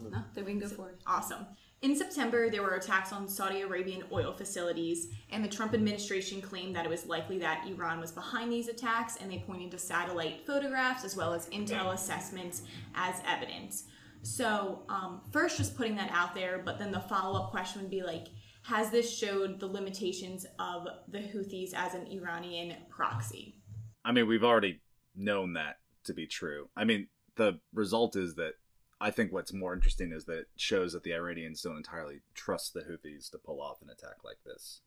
No, 0.02 0.24
then 0.34 0.46
we 0.46 0.52
can 0.52 0.60
go 0.60 0.68
forward. 0.68 0.98
Awesome. 1.06 1.46
In 1.82 1.96
September, 1.96 2.50
there 2.50 2.64
were 2.64 2.76
attacks 2.76 3.12
on 3.12 3.28
Saudi 3.28 3.62
Arabian 3.62 4.04
oil 4.12 4.34
facilities, 4.34 5.10
and 5.30 5.44
the 5.44 5.50
Trump 5.50 5.74
administration 5.74 6.42
claimed 6.42 6.76
that 6.76 6.86
it 6.86 6.90
was 6.90 7.06
likely 7.06 7.38
that 7.40 7.68
Iran 7.68 8.00
was 8.00 8.12
behind 8.12 8.52
these 8.52 8.70
attacks, 8.70 9.18
and 9.18 9.32
they 9.32 9.44
pointed 9.46 9.72
to 9.72 9.78
satellite 9.78 10.46
photographs 10.48 11.04
as 11.04 11.16
well 11.16 11.34
as 11.34 11.48
intel 11.50 11.94
assessments 11.94 12.64
as 12.96 13.22
evidence. 13.28 13.84
So, 14.24 14.82
um, 14.90 15.22
first, 15.32 15.58
just 15.58 15.78
putting 15.78 15.96
that 15.98 16.10
out 16.12 16.34
there, 16.34 16.62
but 16.66 16.80
then 16.80 16.92
the 16.92 17.02
follow 17.02 17.40
up 17.40 17.52
question 17.52 17.82
would 17.82 17.92
be 17.92 18.02
like, 18.02 18.30
has 18.64 18.90
this 18.90 19.16
showed 19.16 19.60
the 19.60 19.68
limitations 19.68 20.48
of 20.58 20.88
the 21.08 21.20
Houthis 21.20 21.76
as 21.76 21.94
an 21.94 22.08
Iranian 22.08 22.76
proxy? 22.90 23.58
I 24.04 24.12
mean, 24.12 24.28
we've 24.28 24.44
already 24.44 24.82
known 25.16 25.54
that 25.54 25.76
to 26.06 26.16
be 26.16 26.26
true. 26.26 26.70
I 26.76 26.86
mean, 26.86 27.08
the 27.36 27.60
result 27.74 28.16
is 28.16 28.36
that 28.36 28.54
I 29.00 29.12
think 29.12 29.32
what's 29.32 29.54
more 29.54 29.74
interesting 29.74 30.12
is 30.12 30.26
that 30.26 30.40
it 30.40 30.48
shows 30.56 30.94
that 30.94 31.04
the 31.04 31.14
Iranians 31.14 31.62
don't 31.62 31.78
entirely 31.78 32.22
trust 32.34 32.74
the 32.74 32.82
Houthis 32.82 33.30
to 33.32 33.38
pull 33.38 33.62
off 33.62 33.82
an 33.82 33.90
attack 33.90 34.24
like 34.24 34.38
this. 34.46 34.82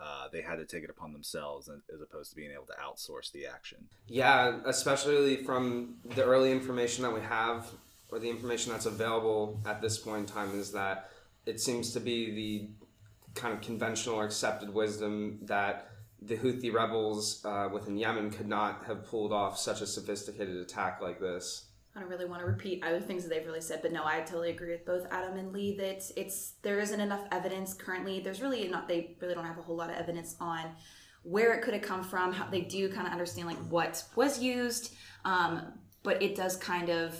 Uh, 0.00 0.28
they 0.32 0.40
had 0.40 0.56
to 0.56 0.64
take 0.64 0.82
it 0.82 0.90
upon 0.90 1.12
themselves 1.12 1.68
as 1.68 2.00
opposed 2.00 2.30
to 2.30 2.36
being 2.36 2.50
able 2.50 2.66
to 2.66 2.72
outsource 2.72 3.30
the 3.32 3.46
action. 3.46 3.86
Yeah, 4.08 4.58
especially 4.64 5.36
from 5.44 5.96
the 6.16 6.24
early 6.24 6.50
information 6.50 7.02
that 7.04 7.14
we 7.14 7.20
have, 7.20 7.70
or 8.10 8.18
the 8.18 8.28
information 8.28 8.72
that's 8.72 8.86
available 8.86 9.60
at 9.64 9.80
this 9.80 9.98
point 9.98 10.20
in 10.20 10.26
time, 10.26 10.58
is 10.58 10.72
that 10.72 11.10
it 11.46 11.60
seems 11.60 11.92
to 11.92 12.00
be 12.00 12.34
the 12.34 13.40
kind 13.40 13.54
of 13.54 13.60
conventional 13.60 14.16
or 14.16 14.24
accepted 14.24 14.72
wisdom 14.72 15.38
that 15.42 15.90
the 16.20 16.36
Houthi 16.36 16.72
rebels 16.72 17.44
uh, 17.44 17.68
within 17.72 17.96
Yemen 17.96 18.30
could 18.30 18.48
not 18.48 18.84
have 18.86 19.06
pulled 19.06 19.32
off 19.32 19.58
such 19.58 19.80
a 19.80 19.86
sophisticated 19.86 20.56
attack 20.56 21.00
like 21.00 21.20
this. 21.20 21.66
I 21.96 22.00
don't 22.00 22.08
really 22.08 22.24
want 22.24 22.40
to 22.40 22.46
repeat 22.46 22.82
other 22.82 23.00
things 23.00 23.22
that 23.22 23.28
they've 23.28 23.46
really 23.46 23.60
said, 23.60 23.80
but 23.80 23.92
no, 23.92 24.04
I 24.04 24.20
totally 24.20 24.50
agree 24.50 24.72
with 24.72 24.84
both 24.84 25.06
Adam 25.12 25.38
and 25.38 25.52
Lee 25.52 25.76
that 25.76 26.02
it's 26.16 26.54
there 26.62 26.80
isn't 26.80 27.00
enough 27.00 27.24
evidence 27.30 27.72
currently. 27.72 28.20
There's 28.20 28.40
really 28.40 28.66
not 28.68 28.88
they 28.88 29.16
really 29.20 29.34
don't 29.34 29.44
have 29.44 29.58
a 29.58 29.62
whole 29.62 29.76
lot 29.76 29.90
of 29.90 29.96
evidence 29.96 30.34
on 30.40 30.64
where 31.22 31.54
it 31.54 31.62
could 31.62 31.72
have 31.72 31.82
come 31.82 32.02
from. 32.02 32.32
How 32.32 32.50
they 32.50 32.62
do 32.62 32.88
kind 32.88 33.06
of 33.06 33.12
understand 33.12 33.46
like 33.46 33.58
what 33.68 34.02
was 34.16 34.42
used, 34.42 34.94
um, 35.24 35.62
but 36.02 36.20
it 36.20 36.34
does 36.34 36.56
kind 36.56 36.88
of 36.88 37.16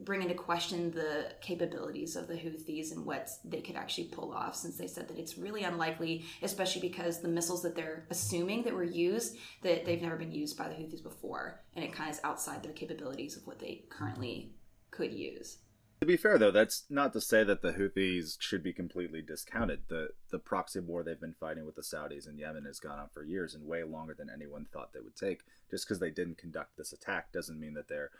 bring 0.00 0.22
into 0.22 0.34
question 0.34 0.90
the 0.90 1.32
capabilities 1.40 2.16
of 2.16 2.26
the 2.26 2.34
Houthis 2.34 2.92
and 2.92 3.06
what 3.06 3.30
they 3.44 3.60
could 3.60 3.76
actually 3.76 4.08
pull 4.08 4.32
off, 4.32 4.56
since 4.56 4.76
they 4.76 4.86
said 4.86 5.08
that 5.08 5.18
it's 5.18 5.38
really 5.38 5.62
unlikely, 5.62 6.24
especially 6.42 6.82
because 6.82 7.20
the 7.20 7.28
missiles 7.28 7.62
that 7.62 7.76
they're 7.76 8.06
assuming 8.10 8.62
that 8.64 8.74
were 8.74 8.84
used 8.84 9.36
that 9.62 9.84
they've 9.84 10.02
never 10.02 10.16
been 10.16 10.32
used 10.32 10.56
by 10.56 10.68
the 10.68 10.74
Houthis 10.74 11.02
before, 11.02 11.60
and 11.74 11.84
it 11.84 11.92
kind 11.92 12.10
of 12.10 12.16
is 12.16 12.22
outside 12.24 12.62
their 12.62 12.72
capabilities 12.72 13.36
of 13.36 13.46
what 13.46 13.58
they 13.58 13.84
currently 13.88 14.52
could 14.90 15.12
use. 15.12 15.58
To 16.00 16.06
be 16.06 16.16
fair, 16.18 16.36
though, 16.36 16.50
that's 16.50 16.84
not 16.90 17.14
to 17.14 17.20
say 17.20 17.44
that 17.44 17.62
the 17.62 17.72
Houthis 17.72 18.36
should 18.38 18.62
be 18.62 18.74
completely 18.74 19.22
discounted. 19.22 19.82
The 19.88 20.08
the 20.30 20.38
proxy 20.38 20.80
war 20.80 21.02
they've 21.02 21.18
been 21.18 21.36
fighting 21.40 21.64
with 21.64 21.76
the 21.76 21.82
Saudis 21.82 22.28
in 22.28 22.36
Yemen 22.36 22.66
has 22.66 22.78
gone 22.78 22.98
on 22.98 23.08
for 23.14 23.24
years 23.24 23.54
and 23.54 23.66
way 23.66 23.84
longer 23.84 24.12
than 24.12 24.28
anyone 24.28 24.66
thought 24.70 24.92
they 24.92 25.00
would 25.00 25.16
take. 25.16 25.44
Just 25.70 25.86
because 25.86 26.00
they 26.00 26.10
didn't 26.10 26.36
conduct 26.36 26.76
this 26.76 26.92
attack 26.92 27.32
doesn't 27.32 27.58
mean 27.58 27.72
that 27.74 27.88
they're 27.88 28.10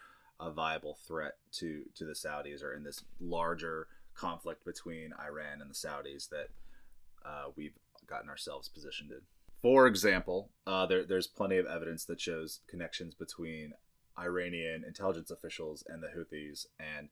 a 0.41 0.51
viable 0.51 0.99
threat 1.07 1.37
to 1.53 1.85
to 1.95 2.05
the 2.05 2.13
Saudis 2.13 2.63
or 2.63 2.75
in 2.75 2.85
this 2.85 3.05
larger 3.21 3.89
conflict 4.15 4.65
between 4.65 5.13
Iran 5.21 5.61
and 5.61 5.71
the 5.71 5.75
Saudis 5.75 6.29
that 6.29 6.49
uh, 7.25 7.47
we've 7.57 7.79
gotten 8.07 8.29
ourselves 8.29 8.69
positioned 8.69 9.11
in. 9.11 9.21
For 9.63 9.87
example, 9.87 10.51
uh, 10.67 10.87
there, 10.87 11.05
there's 11.05 11.27
plenty 11.27 11.57
of 11.57 11.67
evidence 11.67 12.05
that 12.05 12.21
shows 12.21 12.61
connections 12.69 13.15
between 13.15 13.73
Iranian 14.19 14.85
intelligence 14.85 15.31
officials 15.31 15.83
and 15.89 16.03
the 16.03 16.09
Houthis 16.09 16.67
and 16.79 17.09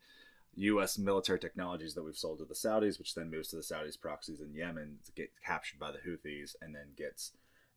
U.S. 0.55 0.99
military 0.99 1.39
technologies 1.39 1.95
that 1.95 2.03
we've 2.03 2.17
sold 2.17 2.41
to 2.41 2.45
the 2.45 2.55
Saudis, 2.55 2.99
which 2.99 3.15
then 3.15 3.31
moves 3.31 3.49
to 3.49 3.57
the 3.57 3.63
Saudis' 3.63 3.99
proxies 3.99 4.41
in 4.41 4.55
Yemen 4.55 4.99
to 5.07 5.13
get 5.13 5.31
captured 5.45 5.81
by 5.81 5.91
the 5.91 5.99
Houthis, 5.99 6.55
and 6.61 6.75
then 6.75 6.89
gets 6.97 7.33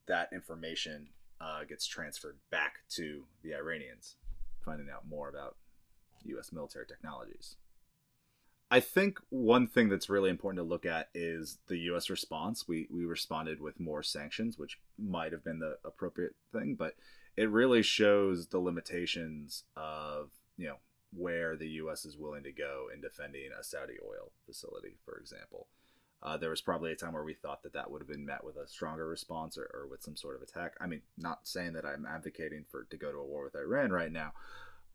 that 0.07 0.29
information 0.33 1.07
uh, 1.39 1.63
gets 1.63 1.87
transferred 1.87 2.37
back 2.51 2.79
to 2.89 3.23
the 3.43 3.53
Iranians 3.55 4.15
finding 4.65 4.87
out 4.89 5.07
more 5.07 5.29
about 5.29 5.55
U.S. 6.25 6.51
military 6.51 6.85
technologies. 6.87 7.55
I 8.71 8.79
think 8.79 9.19
one 9.29 9.67
thing 9.67 9.89
that's 9.89 10.09
really 10.09 10.31
important 10.31 10.59
to 10.59 10.67
look 10.67 10.85
at 10.85 11.09
is 11.13 11.59
the 11.67 11.77
U.S. 11.77 12.09
response. 12.09 12.67
We 12.67 12.87
we 12.89 13.05
responded 13.05 13.61
with 13.61 13.79
more 13.79 14.01
sanctions, 14.01 14.57
which 14.57 14.79
might 14.97 15.31
have 15.31 15.43
been 15.43 15.59
the 15.59 15.77
appropriate 15.85 16.35
thing, 16.51 16.75
but 16.77 16.95
it 17.37 17.49
really 17.49 17.83
shows 17.83 18.47
the 18.47 18.59
limitations 18.59 19.63
of 19.77 20.31
you 20.57 20.67
know 20.67 20.77
where 21.13 21.55
the 21.55 21.67
U.S. 21.67 22.05
is 22.05 22.17
willing 22.17 22.43
to 22.43 22.51
go 22.51 22.87
in 22.93 23.01
defending 23.01 23.49
a 23.57 23.63
Saudi 23.63 23.95
oil 24.03 24.31
facility, 24.45 24.97
for 25.05 25.17
example. 25.17 25.67
Uh, 26.25 26.37
there 26.37 26.49
was 26.49 26.61
probably 26.61 26.91
a 26.91 26.95
time 26.95 27.13
where 27.13 27.23
we 27.23 27.35
thought 27.35 27.61
that 27.61 27.73
that 27.73 27.91
would 27.91 28.01
have 28.01 28.07
been 28.07 28.25
met 28.25 28.43
with 28.43 28.57
a 28.57 28.67
stronger 28.67 29.07
response 29.07 29.59
or, 29.59 29.69
or 29.71 29.87
with 29.87 30.01
some 30.01 30.15
sort 30.15 30.35
of 30.35 30.41
attack. 30.41 30.73
I 30.81 30.87
mean, 30.87 31.03
not 31.19 31.47
saying 31.47 31.73
that 31.73 31.85
I'm 31.85 32.07
advocating 32.07 32.65
for 32.67 32.85
to 32.85 32.97
go 32.97 33.11
to 33.11 33.19
a 33.19 33.25
war 33.25 33.43
with 33.43 33.55
Iran 33.55 33.91
right 33.91 34.11
now, 34.11 34.33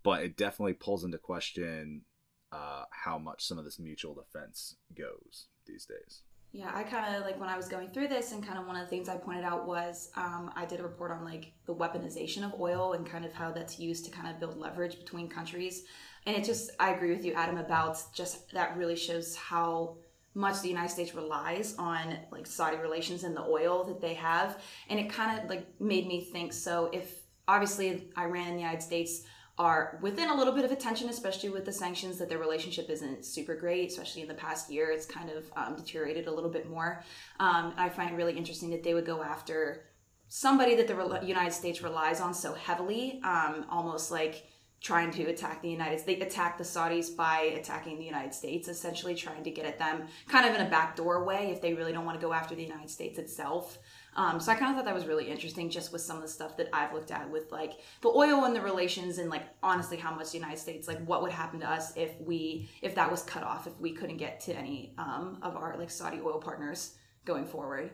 but 0.03 0.25
it 0.25 0.37
definitely 0.37 0.73
pulls 0.73 1.05
into 1.05 1.19
question 1.19 2.03
uh, 2.51 2.85
how 2.91 3.17
much 3.17 3.47
some 3.47 3.59
of 3.59 3.65
this 3.65 3.79
mutual 3.79 4.13
defense 4.13 4.75
goes 4.93 5.47
these 5.67 5.87
days. 5.87 6.23
Yeah, 6.53 6.73
I 6.75 6.83
kind 6.83 7.15
of 7.15 7.23
like 7.23 7.39
when 7.39 7.49
I 7.49 7.57
was 7.57 7.69
going 7.69 7.91
through 7.91 8.09
this, 8.09 8.33
and 8.33 8.45
kind 8.45 8.59
of 8.59 8.67
one 8.67 8.75
of 8.75 8.83
the 8.83 8.89
things 8.89 9.09
I 9.09 9.17
pointed 9.17 9.45
out 9.45 9.69
was 9.69 10.11
um, 10.17 10.51
I 10.57 10.65
did 10.65 10.81
a 10.81 10.83
report 10.83 11.13
on 11.13 11.25
like 11.25 11.53
the 11.65 11.75
weaponization 11.77 12.45
of 12.45 12.61
oil 12.61 12.95
and 12.95 13.07
kind 13.07 13.25
of 13.25 13.33
how 13.33 13.53
that's 13.53 13.79
used 13.79 14.05
to 14.07 14.11
kind 14.11 14.27
of 14.27 14.41
build 14.41 14.59
leverage 14.59 14.99
between 14.99 15.29
countries. 15.29 15.85
And 16.27 16.35
it 16.37 16.43
just, 16.43 16.73
I 16.81 16.91
agree 16.91 17.13
with 17.13 17.25
you, 17.25 17.35
Adam, 17.35 17.59
about 17.59 18.03
just 18.13 18.51
that 18.51 18.77
really 18.77 18.97
shows 18.97 19.37
how 19.37 19.99
much 20.41 20.61
the 20.61 20.69
United 20.69 20.91
States 20.91 21.15
relies 21.15 21.75
on 21.79 22.17
like 22.33 22.47
Saudi 22.47 22.79
relations 22.79 23.25
and 23.25 23.37
the 23.37 23.43
oil 23.43 23.85
that 23.85 24.01
they 24.01 24.15
have. 24.15 24.61
And 24.89 24.99
it 24.99 25.11
kind 25.11 25.39
of 25.39 25.49
like 25.49 25.67
made 25.81 26.07
me 26.07 26.21
think 26.21 26.53
so 26.53 26.91
if 26.93 27.21
obviously 27.47 28.09
Iran 28.19 28.49
and 28.49 28.57
the 28.57 28.63
United 28.63 28.83
States 28.83 29.23
are 29.59 29.99
within 30.01 30.31
a 30.31 30.35
little 30.35 30.55
bit 30.55 30.65
of 30.65 30.73
attention, 30.73 31.11
especially 31.11 31.51
with 31.51 31.67
the 31.67 31.73
sanctions, 31.73 32.17
that 32.19 32.31
their 32.31 32.39
relationship 32.39 32.89
isn't 32.89 33.27
super 33.27 33.55
great, 33.55 33.91
especially 33.91 34.23
in 34.23 34.29
the 34.29 34.35
past 34.35 34.71
year. 34.71 34.91
It's 34.91 35.05
kind 35.05 35.29
of 35.29 35.45
um, 35.55 35.77
deteriorated 35.77 36.27
a 36.29 36.33
little 36.33 36.49
bit 36.49 36.71
more. 36.71 37.05
Um, 37.39 37.75
I 37.77 37.91
find 37.91 38.11
it 38.11 38.17
really 38.17 38.37
interesting 38.37 38.71
that 38.71 38.83
they 38.83 38.95
would 38.95 39.05
go 39.05 39.23
after 39.23 39.85
somebody 40.29 40.77
that 40.77 40.87
the 40.87 41.27
United 41.27 41.53
States 41.53 41.83
relies 41.83 42.21
on 42.21 42.33
so 42.33 42.55
heavily, 42.55 43.21
um, 43.23 43.67
almost 43.69 44.11
like 44.11 44.47
trying 44.83 45.11
to 45.11 45.25
attack 45.25 45.61
the 45.61 45.69
United 45.69 46.01
States. 46.01 46.19
They 46.19 46.27
attack 46.27 46.57
the 46.57 46.65
Saudis 46.65 47.15
by 47.15 47.41
attacking 47.59 47.99
the 47.99 48.05
United 48.05 48.33
States, 48.33 48.67
essentially 48.67 49.15
trying 49.15 49.45
to 49.45 49.51
get 49.51 49.67
at 49.67 49.79
them 49.79 50.07
kind 50.27 50.49
of 50.49 50.55
in 50.55 50.67
a 50.67 50.71
backdoor 50.71 51.25
way 51.25 51.51
if 51.51 51.61
they 51.61 51.75
really 51.75 51.93
don't 51.93 52.07
want 52.07 52.19
to 52.19 52.27
go 52.27 52.33
after 52.33 52.55
the 52.55 52.63
United 52.63 52.89
States 52.89 53.19
itself. 53.19 53.79
Um, 54.17 54.41
so 54.41 54.51
I 54.51 54.55
kind 54.55 54.71
of 54.71 54.77
thought 54.77 54.87
that 54.87 54.95
was 54.95 55.07
really 55.07 55.31
interesting 55.31 55.69
just 55.69 55.93
with 55.93 56.01
some 56.01 56.17
of 56.17 56.23
the 56.23 56.29
stuff 56.29 56.57
that 56.57 56.69
I've 56.73 56.95
looked 56.95 57.11
at 57.11 57.31
with 57.31 57.53
like 57.53 57.75
the 58.01 58.09
oil 58.09 58.45
and 58.45 58.57
the 58.57 58.61
relations 58.61 59.19
and 59.19 59.29
like 59.29 59.45
honestly 59.63 59.99
how 59.99 60.15
much 60.15 60.33
the 60.33 60.39
United 60.39 60.59
States, 60.59 60.89
like 60.89 61.05
what 61.05 61.23
would 61.23 61.31
happen 61.31 61.61
to 61.61 61.71
us 61.71 61.97
if 61.97 62.19
we, 62.21 62.69
if 62.81 62.95
that 62.95 63.11
was 63.11 63.23
cut 63.23 63.45
off, 63.45 63.67
if 63.67 63.79
we 63.79 63.93
couldn't 63.93 64.17
get 64.17 64.41
to 64.41 64.57
any 64.57 64.95
um, 64.97 65.39
of 65.43 65.57
our 65.57 65.77
like 65.79 65.91
Saudi 65.91 66.21
oil 66.25 66.41
partners 66.41 66.97
going 67.27 67.45
forward. 67.45 67.91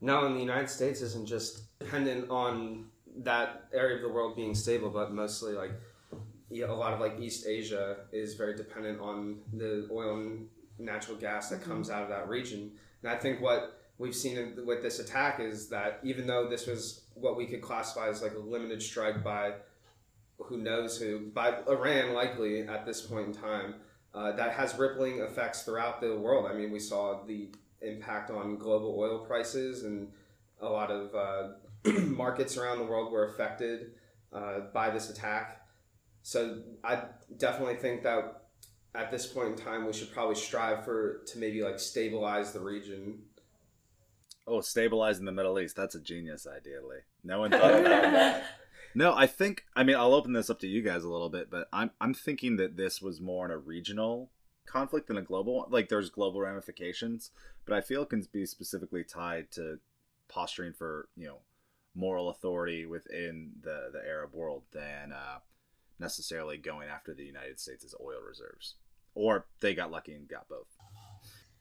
No, 0.00 0.24
and 0.26 0.36
the 0.36 0.40
United 0.40 0.70
States 0.70 1.00
isn't 1.00 1.26
just 1.26 1.78
dependent 1.78 2.30
on 2.30 2.86
that 3.18 3.68
area 3.74 3.96
of 3.96 4.02
the 4.02 4.08
world 4.08 4.36
being 4.36 4.54
stable, 4.54 4.88
but 4.88 5.12
mostly 5.12 5.52
like 5.52 5.72
a 6.60 6.72
lot 6.72 6.92
of 6.92 7.00
like 7.00 7.18
East 7.20 7.46
Asia 7.46 7.96
is 8.12 8.34
very 8.34 8.56
dependent 8.56 9.00
on 9.00 9.38
the 9.52 9.88
oil 9.90 10.20
and 10.20 10.48
natural 10.78 11.16
gas 11.16 11.48
that 11.48 11.60
mm-hmm. 11.60 11.70
comes 11.70 11.90
out 11.90 12.02
of 12.02 12.08
that 12.08 12.28
region. 12.28 12.72
And 13.02 13.10
I 13.10 13.16
think 13.16 13.40
what 13.40 13.78
we've 13.98 14.14
seen 14.14 14.54
with 14.66 14.82
this 14.82 14.98
attack 14.98 15.40
is 15.40 15.68
that 15.68 16.00
even 16.02 16.26
though 16.26 16.48
this 16.48 16.66
was 16.66 17.02
what 17.14 17.36
we 17.36 17.46
could 17.46 17.62
classify 17.62 18.08
as 18.08 18.22
like 18.22 18.34
a 18.34 18.38
limited 18.38 18.82
strike 18.82 19.22
by 19.22 19.54
who 20.38 20.58
knows 20.58 20.98
who, 20.98 21.30
by 21.32 21.54
Iran 21.68 22.14
likely 22.14 22.66
at 22.66 22.84
this 22.84 23.00
point 23.02 23.28
in 23.28 23.32
time, 23.32 23.74
uh, 24.14 24.32
that 24.32 24.52
has 24.52 24.76
rippling 24.76 25.20
effects 25.20 25.62
throughout 25.62 26.00
the 26.00 26.16
world. 26.16 26.46
I 26.50 26.54
mean, 26.54 26.70
we 26.70 26.80
saw 26.80 27.24
the 27.24 27.48
impact 27.80 28.30
on 28.30 28.56
global 28.56 28.96
oil 28.98 29.20
prices 29.20 29.84
and 29.84 30.08
a 30.60 30.68
lot 30.68 30.90
of 30.90 31.14
uh, 31.14 31.90
markets 32.00 32.56
around 32.56 32.78
the 32.78 32.84
world 32.84 33.12
were 33.12 33.26
affected 33.26 33.92
uh, 34.32 34.60
by 34.72 34.90
this 34.90 35.10
attack 35.10 35.61
so 36.22 36.62
I 36.84 37.02
definitely 37.36 37.76
think 37.76 38.02
that 38.02 38.42
at 38.94 39.10
this 39.10 39.26
point 39.26 39.48
in 39.48 39.56
time, 39.56 39.86
we 39.86 39.92
should 39.92 40.12
probably 40.12 40.34
strive 40.34 40.84
for 40.84 41.22
to 41.26 41.38
maybe 41.38 41.62
like 41.62 41.78
stabilize 41.78 42.52
the 42.52 42.60
region. 42.60 43.20
Oh, 44.46 44.60
stabilizing 44.60 45.24
the 45.24 45.32
Middle 45.32 45.58
East. 45.58 45.76
That's 45.76 45.94
a 45.94 46.00
genius 46.00 46.46
idea, 46.46 46.80
Lee. 46.80 46.98
No 47.24 47.40
one 47.40 47.50
thought 47.50 47.80
about 47.80 47.84
that. 47.84 48.44
No, 48.94 49.14
I 49.14 49.26
think 49.26 49.64
I 49.74 49.84
mean 49.84 49.96
I'll 49.96 50.14
open 50.14 50.32
this 50.32 50.50
up 50.50 50.60
to 50.60 50.66
you 50.66 50.82
guys 50.82 51.04
a 51.04 51.08
little 51.08 51.30
bit, 51.30 51.50
but 51.50 51.68
I'm 51.72 51.92
I'm 52.00 52.14
thinking 52.14 52.56
that 52.56 52.76
this 52.76 53.00
was 53.00 53.20
more 53.20 53.44
in 53.44 53.50
a 53.50 53.56
regional 53.56 54.30
conflict 54.66 55.08
than 55.08 55.16
a 55.16 55.22
global 55.22 55.56
one. 55.56 55.70
Like 55.70 55.88
there's 55.88 56.10
global 56.10 56.40
ramifications, 56.40 57.30
but 57.64 57.74
I 57.74 57.80
feel 57.80 58.02
it 58.02 58.10
can 58.10 58.26
be 58.32 58.44
specifically 58.46 59.04
tied 59.04 59.50
to 59.52 59.78
posturing 60.28 60.72
for, 60.72 61.08
you 61.16 61.26
know, 61.26 61.38
moral 61.94 62.28
authority 62.28 62.84
within 62.84 63.52
the 63.62 63.88
the 63.92 64.06
Arab 64.06 64.34
world 64.34 64.64
than 64.72 65.12
uh, 65.12 65.38
necessarily 66.02 66.58
going 66.58 66.88
after 66.88 67.14
the 67.14 67.24
United 67.24 67.58
States' 67.58 67.94
oil 67.98 68.20
reserves. 68.26 68.74
Or 69.14 69.46
they 69.60 69.74
got 69.74 69.90
lucky 69.90 70.12
and 70.12 70.28
got 70.28 70.48
both. 70.48 70.68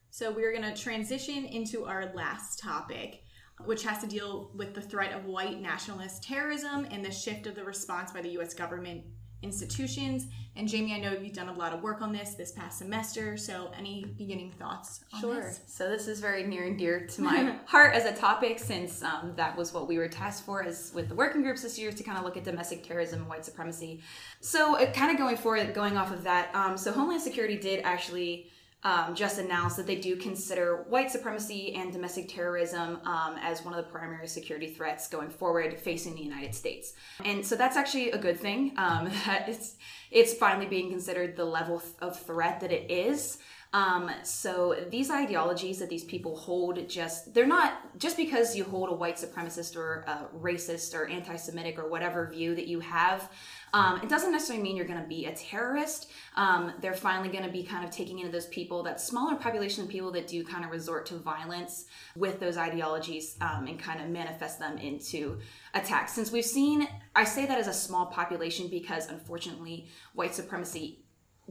So 0.10 0.32
we're 0.32 0.52
going 0.52 0.74
to 0.74 0.82
transition 0.82 1.46
into 1.46 1.86
our 1.86 2.12
last 2.14 2.60
topic, 2.60 3.24
which 3.64 3.84
has 3.84 4.00
to 4.00 4.08
deal 4.08 4.52
with 4.56 4.74
the 4.74 4.82
threat 4.82 5.14
of 5.14 5.26
white 5.26 5.62
nationalist 5.62 6.24
terrorism 6.24 6.86
and 6.92 7.06
the 7.06 7.12
shift 7.12 7.48
of 7.48 7.56
the 7.56 7.64
response 7.64 8.12
by 8.12 8.22
the 8.22 8.38
US 8.40 8.54
government 8.54 9.04
institutions. 9.42 10.28
And 10.56 10.68
Jamie, 10.68 10.94
I 10.94 11.00
know 11.00 11.14
you've 11.14 11.34
done 11.34 11.50
a 11.50 11.54
lot 11.54 11.74
of 11.74 11.82
work 11.82 12.02
on 12.02 12.12
this 12.12 12.34
this 12.34 12.52
past 12.52 12.78
semester. 12.78 13.38
So, 13.38 13.72
any 13.78 14.06
beginning 14.18 14.52
thoughts? 14.52 15.02
sure. 15.20 15.42
This? 15.42 15.62
So, 15.68 15.90
this 15.90 16.08
is 16.08 16.20
very 16.20 16.44
near 16.44 16.66
and 16.66 16.78
dear 16.78 17.08
to 17.08 17.22
my 17.22 17.56
heart 17.66 17.96
as 17.96 18.06
a 18.06 18.14
topic, 18.14 18.60
since 18.60 19.02
um, 19.02 19.34
that 19.36 19.56
was 19.56 19.74
what 19.74 19.88
we 19.88 19.98
were 19.98 20.08
tasked 20.08 20.46
for 20.46 20.64
as 20.64 20.92
with 20.94 21.08
the 21.10 21.16
working 21.16 21.42
groups 21.42 21.64
this 21.64 21.80
year 21.80 21.92
to 21.92 22.04
kind 22.04 22.18
of 22.18 22.24
look 22.24 22.38
at 22.38 22.44
domestic 22.44 22.84
terrorism 22.84 23.22
and 23.22 23.30
white 23.30 23.46
supremacy. 23.46 24.02
So, 24.42 24.78
uh, 24.78 24.92
kind 24.92 25.12
of 25.12 25.18
going 25.18 25.38
forward, 25.38 25.74
going 25.74 25.98
off 25.98 26.12
of 26.12 26.24
that, 26.24 26.54
um, 26.54 26.78
so 26.78 26.92
Homeland 26.92 27.22
Security 27.22 27.58
did 27.58 27.82
actually 27.84 28.50
um, 28.84 29.14
just 29.14 29.38
announced 29.38 29.78
that 29.78 29.86
they 29.86 29.96
do 29.96 30.16
consider 30.16 30.86
white 30.90 31.12
supremacy 31.12 31.74
and 31.76 31.94
domestic 31.94 32.28
terrorism 32.28 33.00
um, 33.06 33.36
as 33.42 33.64
one 33.64 33.74
of 33.74 33.84
the 33.84 33.92
primary 33.92 34.28
security 34.28 34.68
threats 34.68 35.08
going 35.08 35.30
forward 35.30 35.80
facing 35.80 36.16
the 36.16 36.22
United 36.22 36.56
States. 36.56 36.94
And 37.24 37.46
so 37.46 37.56
that's 37.56 37.78
actually 37.78 38.12
a 38.12 38.18
good 38.18 38.40
thing. 38.40 38.74
Um, 38.78 39.12
it's 39.48 39.76
it's 40.10 40.34
finally 40.34 40.66
being 40.66 40.90
considered 40.90 41.36
the 41.36 41.46
level 41.46 41.82
of 42.02 42.20
threat 42.20 42.60
that 42.62 42.72
it 42.72 42.90
is. 42.92 43.38
Um, 43.74 44.12
so 44.24 44.76
these 44.90 45.10
ideologies 45.10 45.80
that 45.80 45.90
these 45.90 46.04
people 46.04 46.36
hold 46.36 46.90
just 46.90 47.34
they're 47.34 47.48
not 47.48 47.98
just 47.98 48.18
because 48.18 48.54
you 48.54 48.66
hold 48.66 48.90
a 48.90 48.94
white 48.94 49.16
supremacist 49.16 49.78
or 49.78 50.04
a 50.08 50.28
racist 50.38 50.94
or 50.94 51.08
anti-Semitic 51.08 51.80
or 51.80 51.88
whatever 51.88 52.28
view 52.28 52.54
that 52.56 52.68
you 52.68 52.82
have. 52.82 53.30
Um, 53.74 54.02
it 54.02 54.10
doesn't 54.10 54.32
necessarily 54.32 54.64
mean 54.64 54.76
you're 54.76 54.86
going 54.86 55.02
to 55.02 55.08
be 55.08 55.26
a 55.26 55.34
terrorist. 55.34 56.12
Um, 56.36 56.74
they're 56.82 56.94
finally 56.94 57.30
going 57.30 57.46
to 57.46 57.52
be 57.52 57.64
kind 57.64 57.86
of 57.86 57.92
taking 57.92 58.20
into 58.20 58.32
those 58.32 58.48
people, 58.48 58.84
that 58.84 59.00
smaller 59.00 59.36
population 59.36 59.84
of 59.84 59.90
people 59.90 60.12
that 60.12 60.28
do 60.28 60.44
kind 60.44 60.66
of 60.66 60.72
resort 60.72 61.06
to 61.08 61.16
violence 61.16 61.86
with 62.16 62.40
those 62.40 62.58
ideologies 62.58 63.38
um, 63.42 63.68
and 63.68 63.80
kind 63.80 64.02
of 64.02 64.10
manifest 64.10 64.60
them 64.60 64.78
into 64.78 65.40
attacks. 65.74 66.14
Since 66.14 66.32
we've 66.32 66.46
seen, 66.46 66.88
I 67.16 67.24
say 67.24 67.46
that 67.46 67.58
as 67.58 67.68
a 67.68 67.74
small 67.74 68.08
population 68.08 68.68
because 68.68 69.08
unfortunately, 69.10 69.88
white 70.14 70.36
supremacy 70.36 71.06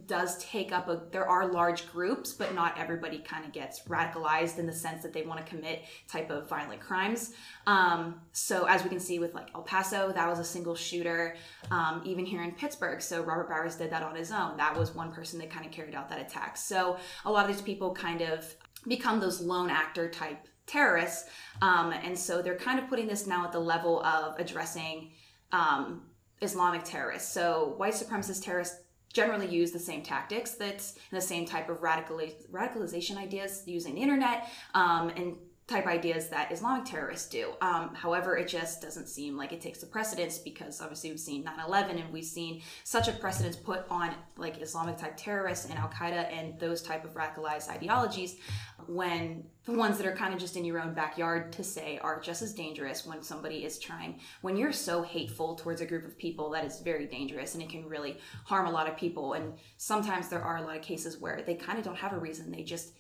does 0.07 0.39
take 0.39 0.73
up 0.73 0.89
a 0.89 1.03
there 1.11 1.27
are 1.27 1.53
large 1.53 1.91
groups 1.91 2.33
but 2.33 2.55
not 2.55 2.79
everybody 2.79 3.19
kind 3.19 3.45
of 3.45 3.53
gets 3.53 3.81
radicalized 3.83 4.59
in 4.59 4.67
the 4.67 4.73
sense 4.73 5.03
that 5.03 5.13
they 5.13 5.23
want 5.23 5.45
to 5.45 5.51
commit 5.51 5.83
type 6.09 6.31
of 6.31 6.49
violent 6.49 6.81
crimes. 6.81 7.33
Um, 7.67 8.21
so 8.33 8.67
as 8.67 8.83
we 8.83 8.89
can 8.89 9.01
see 9.01 9.19
with 9.19 9.35
like 9.35 9.49
el 9.55 9.63
paso 9.63 10.13
that 10.13 10.29
was 10.29 10.39
a 10.39 10.45
single 10.45 10.75
shooter 10.75 11.37
um, 11.71 12.03
even 12.05 12.25
here 12.25 12.43
in 12.43 12.53
pittsburgh 12.53 13.03
so 13.03 13.23
robert 13.23 13.49
bowers 13.49 13.77
did 13.77 13.91
that 13.91 14.03
on 14.03 14.15
his 14.15 14.31
own. 14.31 14.57
That 14.57 14.79
was 14.79 14.95
one 14.95 15.13
person 15.13 15.39
that 15.41 15.51
kind 15.51 15.67
of 15.67 15.73
carried 15.73 15.95
out 15.95 16.09
that 16.09 16.21
attack. 16.21 16.57
So 16.57 16.97
a 17.25 17.31
lot 17.31 17.49
of 17.49 17.55
these 17.55 17.63
people 17.63 17.93
kind 17.93 18.23
of 18.23 18.55
become 18.87 19.21
those 19.21 19.41
lone 19.41 19.71
actor 19.71 20.09
type 20.09 20.47
terrorists 20.67 21.29
um, 21.63 21.93
and 21.93 22.19
so 22.19 22.41
they're 22.41 22.57
kind 22.57 22.79
of 22.79 22.89
putting 22.89 23.09
this 23.09 23.27
now 23.27 23.45
at 23.45 23.53
the 23.53 23.59
level 23.59 24.03
of 24.05 24.39
addressing 24.39 25.11
um, 25.53 26.03
islamic 26.41 26.85
terrorists. 26.85 27.33
So 27.33 27.75
white 27.77 27.95
supremacist 27.95 28.45
terrorists 28.45 28.79
generally 29.13 29.49
use 29.49 29.73
the 29.73 29.79
same 29.79 30.03
tactics 30.03 30.53
that's 30.53 30.99
the 31.11 31.21
same 31.21 31.45
type 31.45 31.69
of 31.69 31.79
radicaliz- 31.79 32.49
radicalization 32.51 33.17
ideas 33.17 33.63
using 33.67 33.95
the 33.95 34.01
internet 34.01 34.49
um, 34.75 35.09
and 35.11 35.37
type 35.71 35.87
ideas 35.87 36.29
that 36.29 36.51
Islamic 36.51 36.85
terrorists 36.85 37.29
do. 37.29 37.53
Um, 37.61 37.95
however, 37.95 38.37
it 38.37 38.49
just 38.49 38.83
doesn't 38.83 39.09
seem 39.09 39.37
like 39.37 39.53
it 39.53 39.61
takes 39.61 39.79
the 39.79 39.87
precedence 39.87 40.37
because 40.39 40.81
obviously 40.81 41.11
we've 41.11 41.21
seen 41.21 41.45
9/11 41.45 42.01
and 42.01 42.13
we've 42.13 42.25
seen 42.25 42.63
such 42.83 43.07
a 43.07 43.13
precedence 43.13 43.55
put 43.55 43.87
on 43.89 44.15
like 44.37 44.61
Islamic 44.61 44.97
type 44.97 45.17
terrorists 45.17 45.67
and 45.67 45.79
Al 45.79 45.89
Qaeda 45.89 46.33
and 46.33 46.59
those 46.59 46.83
type 46.83 47.05
of 47.05 47.15
radicalized 47.15 47.69
ideologies 47.69 48.37
when 48.87 49.45
the 49.65 49.73
ones 49.73 49.99
that 49.99 50.07
are 50.07 50.17
kind 50.17 50.35
of 50.35 50.41
just 50.41 50.57
in 50.57 50.65
your 50.65 50.81
own 50.81 50.95
backyard 50.95 51.53
to 51.53 51.63
say 51.63 51.99
are 51.99 52.19
just 52.21 52.43
as 52.43 52.53
dangerous 52.53 53.07
when 53.07 53.23
somebody 53.23 53.65
is 53.65 53.79
trying 53.79 54.19
when 54.41 54.57
you're 54.57 54.73
so 54.73 55.03
hateful 55.03 55.55
towards 55.55 55.81
a 55.81 55.87
group 55.87 56.05
of 56.05 56.19
people 56.19 56.51
that 56.51 56.65
is 56.65 56.81
very 56.81 57.07
dangerous 57.07 57.55
and 57.55 57.63
it 57.63 57.69
can 57.69 57.87
really 57.87 58.19
harm 58.45 58.67
a 58.67 58.71
lot 58.71 58.89
of 58.89 58.97
people 58.97 59.35
and 59.35 59.53
sometimes 59.77 60.29
there 60.29 60.43
are 60.43 60.57
a 60.57 60.63
lot 60.63 60.77
of 60.77 60.83
cases 60.83 61.19
where 61.19 61.43
they 61.47 61.55
kind 61.55 61.79
of 61.79 61.85
don't 61.85 61.99
have 61.99 62.13
a 62.13 62.19
reason 62.19 62.51
they 62.51 62.63
just 62.63 62.95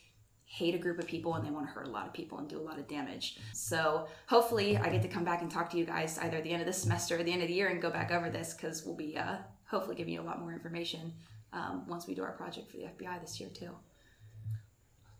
hate 0.50 0.74
a 0.74 0.78
group 0.78 0.98
of 0.98 1.06
people 1.06 1.34
and 1.34 1.46
they 1.46 1.50
want 1.50 1.64
to 1.64 1.72
hurt 1.72 1.86
a 1.86 1.90
lot 1.90 2.08
of 2.08 2.12
people 2.12 2.36
and 2.38 2.48
do 2.48 2.58
a 2.58 2.60
lot 2.60 2.76
of 2.76 2.88
damage. 2.88 3.38
So 3.52 4.08
hopefully 4.26 4.76
I 4.76 4.88
get 4.88 5.00
to 5.02 5.08
come 5.08 5.22
back 5.22 5.42
and 5.42 5.50
talk 5.50 5.70
to 5.70 5.78
you 5.78 5.84
guys 5.84 6.18
either 6.18 6.38
at 6.38 6.42
the 6.42 6.50
end 6.50 6.60
of 6.60 6.66
this 6.66 6.82
semester 6.82 7.16
or 7.16 7.22
the 7.22 7.32
end 7.32 7.42
of 7.42 7.46
the 7.46 7.54
year 7.54 7.68
and 7.68 7.80
go 7.80 7.88
back 7.88 8.10
over 8.10 8.28
this 8.28 8.52
because 8.52 8.84
we'll 8.84 8.96
be 8.96 9.16
uh, 9.16 9.36
hopefully 9.66 9.94
giving 9.94 10.12
you 10.12 10.20
a 10.20 10.24
lot 10.24 10.40
more 10.40 10.52
information 10.52 11.12
um, 11.52 11.86
once 11.86 12.08
we 12.08 12.16
do 12.16 12.22
our 12.24 12.32
project 12.32 12.68
for 12.68 12.78
the 12.78 12.82
FBI 12.82 13.20
this 13.20 13.38
year 13.38 13.48
too. 13.48 13.70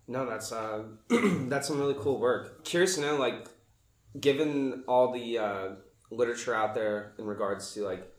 No, 0.09 0.29
that's 0.29 0.51
uh, 0.51 0.83
that's 1.09 1.69
some 1.69 1.79
really 1.79 1.95
cool 2.01 2.19
work. 2.19 2.65
Curious 2.65 2.97
to 2.97 3.01
know, 3.01 3.17
like, 3.17 3.47
given 4.19 4.83
all 4.89 5.13
the 5.13 5.39
uh, 5.39 5.69
literature 6.11 6.57
out 6.57 6.75
there 6.75 7.13
in 7.19 7.25
regards 7.25 7.73
to 7.75 7.85
like 7.85 8.13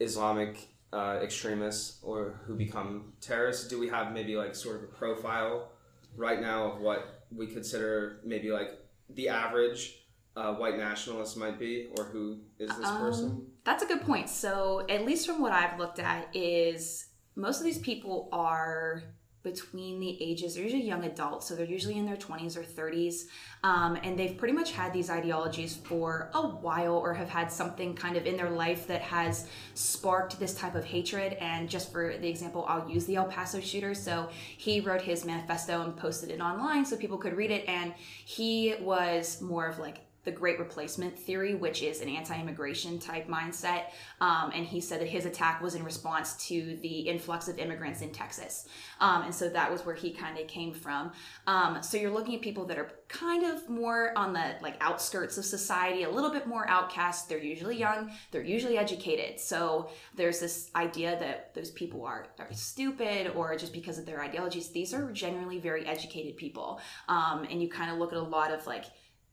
Islamic 0.00 0.66
uh, 0.92 1.20
extremists 1.22 2.00
or 2.02 2.40
who 2.44 2.56
become 2.56 3.12
terrorists, 3.20 3.68
do 3.68 3.78
we 3.78 3.88
have 3.88 4.12
maybe 4.12 4.34
like 4.34 4.56
sort 4.56 4.74
of 4.74 4.82
a 4.82 4.86
profile 4.88 5.70
right 6.16 6.40
now 6.40 6.72
of 6.72 6.80
what 6.80 7.24
we 7.34 7.46
consider 7.46 8.20
maybe 8.24 8.50
like 8.50 8.70
the 9.10 9.28
average 9.28 10.02
uh, 10.36 10.54
white 10.54 10.76
nationalist 10.76 11.36
might 11.36 11.58
be, 11.58 11.88
or 11.96 12.04
who 12.04 12.40
is 12.58 12.68
this 12.76 12.86
Um, 12.86 13.00
person? 13.00 13.46
That's 13.64 13.82
a 13.82 13.86
good 13.86 14.02
point. 14.02 14.28
So, 14.28 14.84
at 14.88 15.04
least 15.04 15.26
from 15.26 15.40
what 15.40 15.52
I've 15.52 15.78
looked 15.78 15.98
at, 15.98 16.28
is 16.36 17.06
most 17.36 17.58
of 17.58 17.64
these 17.64 17.78
people 17.78 18.28
are 18.32 19.02
between 19.46 20.00
the 20.00 20.20
ages. 20.20 20.54
They're 20.54 20.64
usually 20.64 20.82
young 20.82 21.04
adults, 21.04 21.46
so 21.46 21.54
they're 21.54 21.64
usually 21.64 21.96
in 21.96 22.04
their 22.04 22.16
20s 22.16 22.56
or 22.56 22.64
30s, 22.64 23.26
um, 23.62 23.96
and 24.02 24.18
they've 24.18 24.36
pretty 24.36 24.52
much 24.52 24.72
had 24.72 24.92
these 24.92 25.08
ideologies 25.08 25.76
for 25.76 26.30
a 26.34 26.42
while, 26.42 26.96
or 26.96 27.14
have 27.14 27.28
had 27.28 27.50
something 27.52 27.94
kind 27.94 28.16
of 28.16 28.26
in 28.26 28.36
their 28.36 28.50
life 28.50 28.88
that 28.88 29.02
has 29.02 29.46
sparked 29.74 30.40
this 30.40 30.52
type 30.52 30.74
of 30.74 30.84
hatred. 30.84 31.34
And 31.34 31.70
just 31.70 31.92
for 31.92 32.16
the 32.20 32.28
example, 32.28 32.64
I'll 32.68 32.90
use 32.90 33.06
the 33.06 33.14
El 33.14 33.26
Paso 33.26 33.60
shooter. 33.60 33.94
So 33.94 34.28
he 34.58 34.80
wrote 34.80 35.00
his 35.00 35.24
manifesto 35.24 35.80
and 35.82 35.96
posted 35.96 36.30
it 36.30 36.40
online 36.40 36.84
so 36.84 36.96
people 36.96 37.16
could 37.16 37.36
read 37.36 37.52
it, 37.52 37.64
and 37.68 37.94
he 38.24 38.74
was 38.80 39.40
more 39.40 39.68
of 39.68 39.78
like 39.78 39.98
the 40.26 40.32
great 40.32 40.58
replacement 40.58 41.16
theory, 41.16 41.54
which 41.54 41.82
is 41.82 42.02
an 42.02 42.08
anti 42.08 42.38
immigration 42.38 42.98
type 42.98 43.28
mindset. 43.28 43.84
Um, 44.20 44.50
and 44.54 44.66
he 44.66 44.80
said 44.80 45.00
that 45.00 45.08
his 45.08 45.24
attack 45.24 45.62
was 45.62 45.74
in 45.74 45.84
response 45.84 46.34
to 46.48 46.76
the 46.82 46.98
influx 47.00 47.48
of 47.48 47.58
immigrants 47.58 48.02
in 48.02 48.10
Texas. 48.10 48.68
Um, 49.00 49.22
and 49.22 49.34
so 49.34 49.48
that 49.48 49.70
was 49.70 49.86
where 49.86 49.94
he 49.94 50.10
kind 50.10 50.36
of 50.38 50.48
came 50.48 50.74
from. 50.74 51.12
Um, 51.46 51.82
so 51.82 51.96
you're 51.96 52.10
looking 52.10 52.34
at 52.34 52.42
people 52.42 52.66
that 52.66 52.76
are 52.76 52.90
kind 53.08 53.44
of 53.44 53.68
more 53.70 54.12
on 54.18 54.32
the 54.32 54.56
like 54.60 54.76
outskirts 54.80 55.38
of 55.38 55.44
society, 55.44 56.02
a 56.02 56.10
little 56.10 56.30
bit 56.30 56.48
more 56.48 56.68
outcast. 56.68 57.28
They're 57.28 57.38
usually 57.38 57.76
young, 57.76 58.10
they're 58.32 58.42
usually 58.42 58.78
educated. 58.78 59.38
So 59.38 59.90
there's 60.16 60.40
this 60.40 60.70
idea 60.74 61.16
that 61.20 61.54
those 61.54 61.70
people 61.70 62.04
are, 62.04 62.26
are 62.40 62.52
stupid 62.52 63.32
or 63.36 63.56
just 63.56 63.72
because 63.72 63.96
of 63.98 64.06
their 64.06 64.20
ideologies. 64.20 64.70
These 64.70 64.92
are 64.92 65.12
generally 65.12 65.60
very 65.60 65.86
educated 65.86 66.36
people. 66.36 66.80
Um, 67.08 67.46
and 67.48 67.62
you 67.62 67.68
kind 67.68 67.92
of 67.92 67.98
look 67.98 68.12
at 68.12 68.18
a 68.18 68.22
lot 68.22 68.50
of 68.50 68.66
like, 68.66 68.86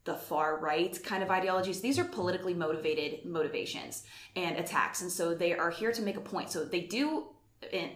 the 0.06 0.16
far 0.16 0.60
right 0.60 1.02
kind 1.04 1.24
of 1.24 1.32
ideologies. 1.32 1.82
These 1.82 1.98
are 1.98 2.04
politically 2.04 2.54
motivated 2.54 3.26
motivations 3.26 4.04
and 4.36 4.58
attacks. 4.58 5.02
And 5.02 5.12
so 5.12 5.34
they 5.34 5.54
are 5.54 5.70
here 5.70 5.92
to 5.92 6.02
make 6.02 6.18
a 6.18 6.22
point. 6.22 6.50
So 6.50 6.66
they 6.66 6.82
do, 6.82 7.28
and 7.72 7.92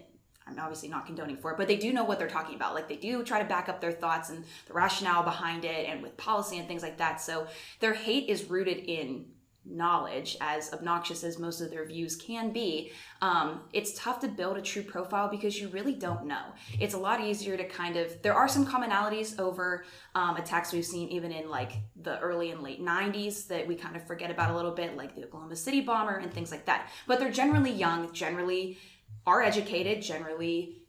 I'm 0.48 0.58
obviously 0.60 0.88
not 0.88 1.06
condoning 1.06 1.38
for 1.38 1.52
it, 1.52 1.58
but 1.58 1.67
they 1.67 1.76
do 1.76 1.91
know 1.91 2.06
what 2.06 2.20
they're 2.20 2.30
talking 2.30 2.56
about. 2.56 2.74
Like 2.74 2.88
they 2.88 2.96
do 2.96 3.24
try 3.24 3.41
to 3.41 3.48
back 3.48 3.67
up 3.67 3.82
their 3.82 3.91
thoughts 3.91 4.30
and 4.30 4.46
the 4.67 4.74
rationale 4.74 5.24
behind 5.24 5.65
it 5.65 5.88
and 5.89 6.02
with 6.02 6.15
policy 6.15 6.58
and 6.58 6.67
things 6.67 6.82
like 6.82 6.98
that. 6.98 7.20
So 7.20 7.48
their 7.80 7.93
hate 7.93 8.30
is 8.30 8.50
rooted 8.50 8.78
in 8.78 9.26
knowledge, 9.69 10.38
as 10.41 10.73
obnoxious 10.73 11.23
as 11.23 11.39
most 11.39 11.62
of 11.62 11.69
their 11.69 11.86
views 11.86 12.15
can 12.15 12.51
be, 12.51 12.91
um, 13.21 13.62
it's 13.73 13.93
tough 13.93 14.19
to 14.21 14.27
build 14.27 14.58
a 14.58 14.62
true 14.62 14.84
profile 14.84 15.30
because 15.30 15.60
you 15.60 15.67
really 15.69 15.93
don't 15.93 16.25
know. 16.25 16.43
It's 16.80 16.93
a 16.93 16.97
lot 16.97 17.21
easier 17.21 17.58
to 17.58 17.67
kind 17.67 17.97
of, 17.97 18.21
there 18.21 18.34
are 18.34 18.47
some 18.47 18.65
commonalities 18.65 19.39
over 19.39 19.86
um, 20.15 20.38
attacks 20.38 20.73
we've 20.73 20.86
seen 20.86 21.10
even 21.10 21.32
in 21.32 21.49
like 21.49 21.73
the 22.01 22.19
early 22.19 22.51
and 22.51 22.62
late 22.62 22.84
90s 22.84 23.47
that 23.47 23.67
we 23.67 23.75
kind 23.75 23.95
of 23.95 24.06
forget 24.06 24.32
about 24.32 24.51
a 24.51 24.56
little 24.56 24.71
bit, 24.71 24.95
like 24.95 25.15
the 25.15 25.25
Oklahoma 25.25 25.56
City 25.56 25.82
bomber 25.82 26.17
and 26.17 26.34
things 26.34 26.51
like 26.51 26.65
that. 26.65 26.89
But 27.08 27.19
they're 27.19 27.32
generally 27.32 27.71
young, 27.71 28.12
generally 28.13 28.77
are 29.25 29.41
educated, 29.41 30.01
generally 30.01 30.82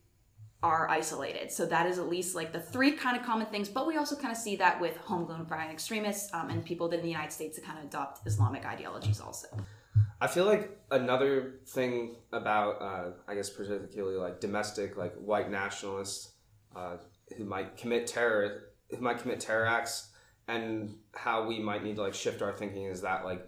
are 0.62 0.88
isolated. 0.88 1.53
So 1.53 1.66
that 1.66 1.87
is 1.87 1.99
at 1.99 2.09
least 2.09 2.35
like 2.35 2.53
the 2.53 2.61
three 2.61 2.92
kind 2.92 3.16
of 3.16 3.25
common 3.25 3.47
things. 3.47 3.68
But 3.68 3.87
we 3.87 3.97
also 3.97 4.16
kind 4.16 4.33
of 4.33 4.37
see 4.37 4.57
that 4.57 4.81
with 4.81 4.97
homegrown 4.97 5.47
violent 5.47 5.73
extremists 5.73 6.33
um, 6.35 6.51
and 6.51 6.64
people 6.64 6.88
in 6.90 7.01
the 7.01 7.09
United 7.09 7.33
States 7.33 7.57
that 7.57 7.64
kind 7.64 7.79
of 7.79 7.85
adopt 7.85 8.27
Islamic 8.27 8.66
ideologies 8.66 9.21
also. 9.21 9.47
I 10.21 10.27
feel 10.27 10.47
like 10.47 10.77
another 10.90 11.61
thing 11.66 12.16
about, 12.33 12.83
uh, 12.83 13.11
I 13.29 13.37
guess, 13.37 13.51
particularly 13.51 14.16
like 14.16 14.40
domestic, 14.40 14.97
like 14.97 15.14
white 15.14 15.49
nationalists 15.49 16.33
uh, 16.75 16.97
who 17.37 17.44
might 17.44 17.77
commit 17.77 18.09
terror, 18.09 18.71
who 18.90 19.01
might 19.01 19.18
commit 19.18 19.38
terror 19.38 19.66
acts, 19.66 20.11
and 20.49 20.97
how 21.14 21.47
we 21.47 21.61
might 21.61 21.85
need 21.85 21.97
to 21.97 22.03
like 22.03 22.14
shift 22.14 22.42
our 22.42 22.53
thinking 22.53 22.87
is 22.87 23.03
that 23.03 23.25
like, 23.25 23.47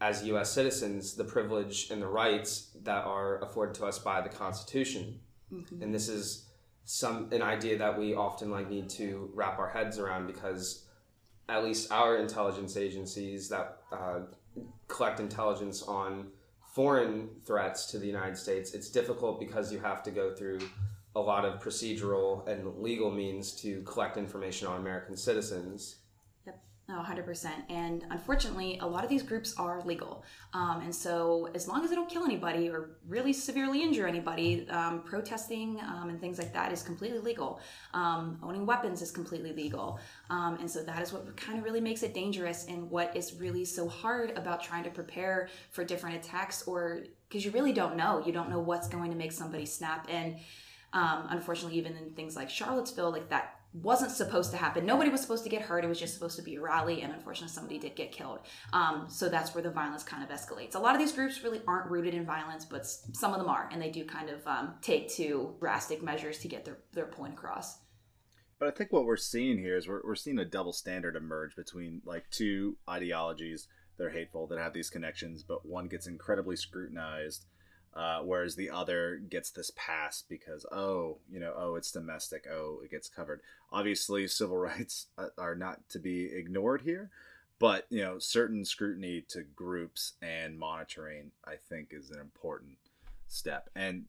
as 0.00 0.24
U.S. 0.24 0.50
citizens, 0.50 1.14
the 1.14 1.24
privilege 1.24 1.90
and 1.90 2.02
the 2.02 2.06
rights 2.06 2.76
that 2.82 3.04
are 3.06 3.42
afforded 3.42 3.74
to 3.76 3.86
us 3.86 3.98
by 3.98 4.20
the 4.20 4.28
Constitution, 4.28 5.20
and 5.80 5.94
this 5.94 6.08
is 6.08 6.46
some 6.84 7.28
an 7.32 7.42
idea 7.42 7.78
that 7.78 7.98
we 7.98 8.14
often 8.14 8.50
like 8.50 8.68
need 8.68 8.88
to 8.90 9.30
wrap 9.34 9.58
our 9.58 9.68
heads 9.68 9.98
around 9.98 10.26
because 10.26 10.86
at 11.48 11.64
least 11.64 11.90
our 11.90 12.16
intelligence 12.16 12.76
agencies 12.76 13.48
that 13.48 13.78
uh, 13.92 14.20
collect 14.88 15.20
intelligence 15.20 15.82
on 15.82 16.28
foreign 16.74 17.28
threats 17.44 17.86
to 17.86 17.98
the 17.98 18.06
United 18.06 18.36
States, 18.36 18.74
it's 18.74 18.90
difficult 18.90 19.38
because 19.38 19.72
you 19.72 19.78
have 19.78 20.02
to 20.02 20.10
go 20.10 20.34
through 20.34 20.58
a 21.14 21.20
lot 21.20 21.44
of 21.44 21.60
procedural 21.60 22.46
and 22.48 22.76
legal 22.78 23.10
means 23.10 23.52
to 23.52 23.82
collect 23.82 24.16
information 24.16 24.66
on 24.66 24.80
American 24.80 25.16
citizens. 25.16 25.96
No, 26.86 27.02
100%. 27.02 27.50
And 27.70 28.04
unfortunately, 28.10 28.78
a 28.82 28.86
lot 28.86 29.04
of 29.04 29.08
these 29.08 29.22
groups 29.22 29.54
are 29.56 29.80
legal. 29.86 30.22
Um, 30.52 30.82
and 30.82 30.94
so, 30.94 31.48
as 31.54 31.66
long 31.66 31.82
as 31.82 31.88
they 31.88 31.96
don't 31.96 32.10
kill 32.10 32.24
anybody 32.24 32.68
or 32.68 32.98
really 33.08 33.32
severely 33.32 33.82
injure 33.82 34.06
anybody, 34.06 34.68
um, 34.68 35.02
protesting 35.02 35.80
um, 35.80 36.10
and 36.10 36.20
things 36.20 36.36
like 36.36 36.52
that 36.52 36.72
is 36.72 36.82
completely 36.82 37.20
legal. 37.20 37.58
Um, 37.94 38.38
owning 38.42 38.66
weapons 38.66 39.00
is 39.00 39.10
completely 39.10 39.52
legal. 39.52 39.98
Um, 40.28 40.56
and 40.60 40.70
so, 40.70 40.82
that 40.82 41.00
is 41.00 41.10
what 41.10 41.34
kind 41.38 41.58
of 41.58 41.64
really 41.64 41.80
makes 41.80 42.02
it 42.02 42.12
dangerous 42.12 42.66
and 42.66 42.90
what 42.90 43.16
is 43.16 43.32
really 43.40 43.64
so 43.64 43.88
hard 43.88 44.32
about 44.36 44.62
trying 44.62 44.84
to 44.84 44.90
prepare 44.90 45.48
for 45.70 45.84
different 45.84 46.16
attacks 46.16 46.64
or 46.64 47.04
because 47.30 47.46
you 47.46 47.50
really 47.52 47.72
don't 47.72 47.96
know. 47.96 48.22
You 48.26 48.32
don't 48.32 48.50
know 48.50 48.60
what's 48.60 48.88
going 48.88 49.10
to 49.10 49.16
make 49.16 49.32
somebody 49.32 49.64
snap. 49.64 50.06
And 50.10 50.36
Um, 50.92 51.26
unfortunately, 51.30 51.76
even 51.78 51.96
in 51.96 52.10
things 52.12 52.36
like 52.36 52.48
Charlottesville, 52.48 53.10
like 53.10 53.28
that 53.30 53.53
wasn't 53.74 54.12
supposed 54.12 54.52
to 54.52 54.56
happen. 54.56 54.86
Nobody 54.86 55.10
was 55.10 55.20
supposed 55.20 55.42
to 55.42 55.50
get 55.50 55.60
hurt. 55.60 55.84
It 55.84 55.88
was 55.88 55.98
just 55.98 56.14
supposed 56.14 56.36
to 56.36 56.42
be 56.42 56.54
a 56.54 56.60
rally, 56.60 57.02
and 57.02 57.12
unfortunately, 57.12 57.52
somebody 57.52 57.78
did 57.78 57.96
get 57.96 58.12
killed. 58.12 58.38
Um, 58.72 59.06
so 59.08 59.28
that's 59.28 59.52
where 59.52 59.62
the 59.62 59.70
violence 59.70 60.04
kind 60.04 60.22
of 60.22 60.30
escalates. 60.30 60.76
A 60.76 60.78
lot 60.78 60.94
of 60.94 61.00
these 61.00 61.10
groups 61.10 61.42
really 61.42 61.60
aren't 61.66 61.90
rooted 61.90 62.14
in 62.14 62.24
violence, 62.24 62.64
but 62.64 62.86
some 62.86 63.32
of 63.32 63.40
them 63.40 63.48
are, 63.48 63.68
and 63.72 63.82
they 63.82 63.90
do 63.90 64.04
kind 64.04 64.30
of 64.30 64.46
um, 64.46 64.74
take 64.80 65.08
to 65.14 65.56
drastic 65.58 66.02
measures 66.02 66.38
to 66.38 66.48
get 66.48 66.64
their, 66.64 66.78
their 66.92 67.06
point 67.06 67.34
across. 67.34 67.78
But 68.60 68.68
I 68.68 68.70
think 68.70 68.92
what 68.92 69.04
we're 69.04 69.16
seeing 69.16 69.58
here 69.58 69.76
is 69.76 69.88
we're, 69.88 70.02
we're 70.04 70.14
seeing 70.14 70.38
a 70.38 70.44
double 70.44 70.72
standard 70.72 71.16
emerge 71.16 71.56
between 71.56 72.00
like 72.04 72.30
two 72.30 72.76
ideologies 72.88 73.66
that 73.98 74.04
are 74.04 74.10
hateful 74.10 74.46
that 74.46 74.58
have 74.58 74.72
these 74.72 74.90
connections, 74.90 75.42
but 75.42 75.66
one 75.66 75.88
gets 75.88 76.06
incredibly 76.06 76.56
scrutinized 76.56 77.46
uh, 77.94 78.20
whereas 78.20 78.56
the 78.56 78.70
other 78.70 79.20
gets 79.28 79.50
this 79.50 79.70
pass 79.76 80.24
because 80.28 80.66
oh 80.72 81.18
you 81.30 81.38
know 81.38 81.52
oh 81.56 81.76
it's 81.76 81.90
domestic 81.90 82.46
oh 82.50 82.80
it 82.84 82.90
gets 82.90 83.08
covered. 83.08 83.40
Obviously 83.72 84.26
civil 84.28 84.56
rights 84.56 85.06
uh, 85.18 85.28
are 85.38 85.54
not 85.54 85.88
to 85.90 85.98
be 85.98 86.26
ignored 86.26 86.82
here 86.82 87.10
but 87.58 87.86
you 87.88 88.02
know 88.02 88.18
certain 88.18 88.64
scrutiny 88.64 89.24
to 89.28 89.42
groups 89.54 90.14
and 90.20 90.58
monitoring 90.58 91.30
i 91.46 91.54
think 91.68 91.88
is 91.92 92.10
an 92.10 92.20
important 92.20 92.76
step. 93.28 93.70
And 93.74 94.04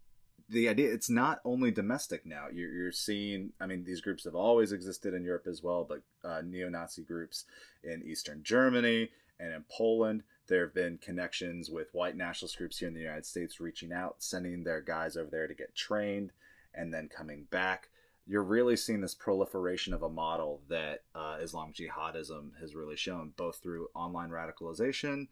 the 0.49 0.69
idea 0.69 0.93
it's 0.93 1.09
not 1.09 1.39
only 1.43 1.71
domestic 1.71 2.25
now. 2.25 2.45
You're, 2.53 2.71
you're 2.71 2.91
seeing 2.91 3.51
i 3.59 3.65
mean 3.65 3.83
these 3.83 4.01
groups 4.01 4.23
have 4.25 4.35
always 4.35 4.71
existed 4.71 5.13
in 5.13 5.23
europe 5.23 5.47
as 5.47 5.63
well 5.63 5.85
but 5.87 6.01
uh, 6.27 6.41
neo-nazi 6.43 7.03
groups 7.03 7.45
in 7.83 8.03
eastern 8.03 8.43
germany 8.43 9.09
and 9.39 9.53
in 9.53 9.63
poland 9.69 10.23
there 10.47 10.65
have 10.65 10.73
been 10.73 10.97
connections 10.97 11.69
with 11.69 11.93
white 11.93 12.15
nationalist 12.15 12.57
groups 12.57 12.79
here 12.79 12.87
in 12.87 12.93
the 12.93 13.01
United 13.01 13.25
States 13.25 13.59
reaching 13.59 13.91
out, 13.91 14.15
sending 14.19 14.63
their 14.63 14.81
guys 14.81 15.17
over 15.17 15.29
there 15.29 15.47
to 15.47 15.53
get 15.53 15.75
trained, 15.75 16.31
and 16.73 16.93
then 16.93 17.07
coming 17.07 17.47
back. 17.49 17.89
You're 18.27 18.43
really 18.43 18.75
seeing 18.75 19.01
this 19.01 19.13
proliferation 19.13 19.93
of 19.93 20.01
a 20.01 20.09
model 20.09 20.61
that 20.67 21.03
uh, 21.13 21.37
Islamic 21.41 21.75
jihadism 21.75 22.59
has 22.59 22.73
really 22.73 22.95
shown, 22.95 23.33
both 23.37 23.57
through 23.57 23.87
online 23.93 24.29
radicalization 24.29 25.27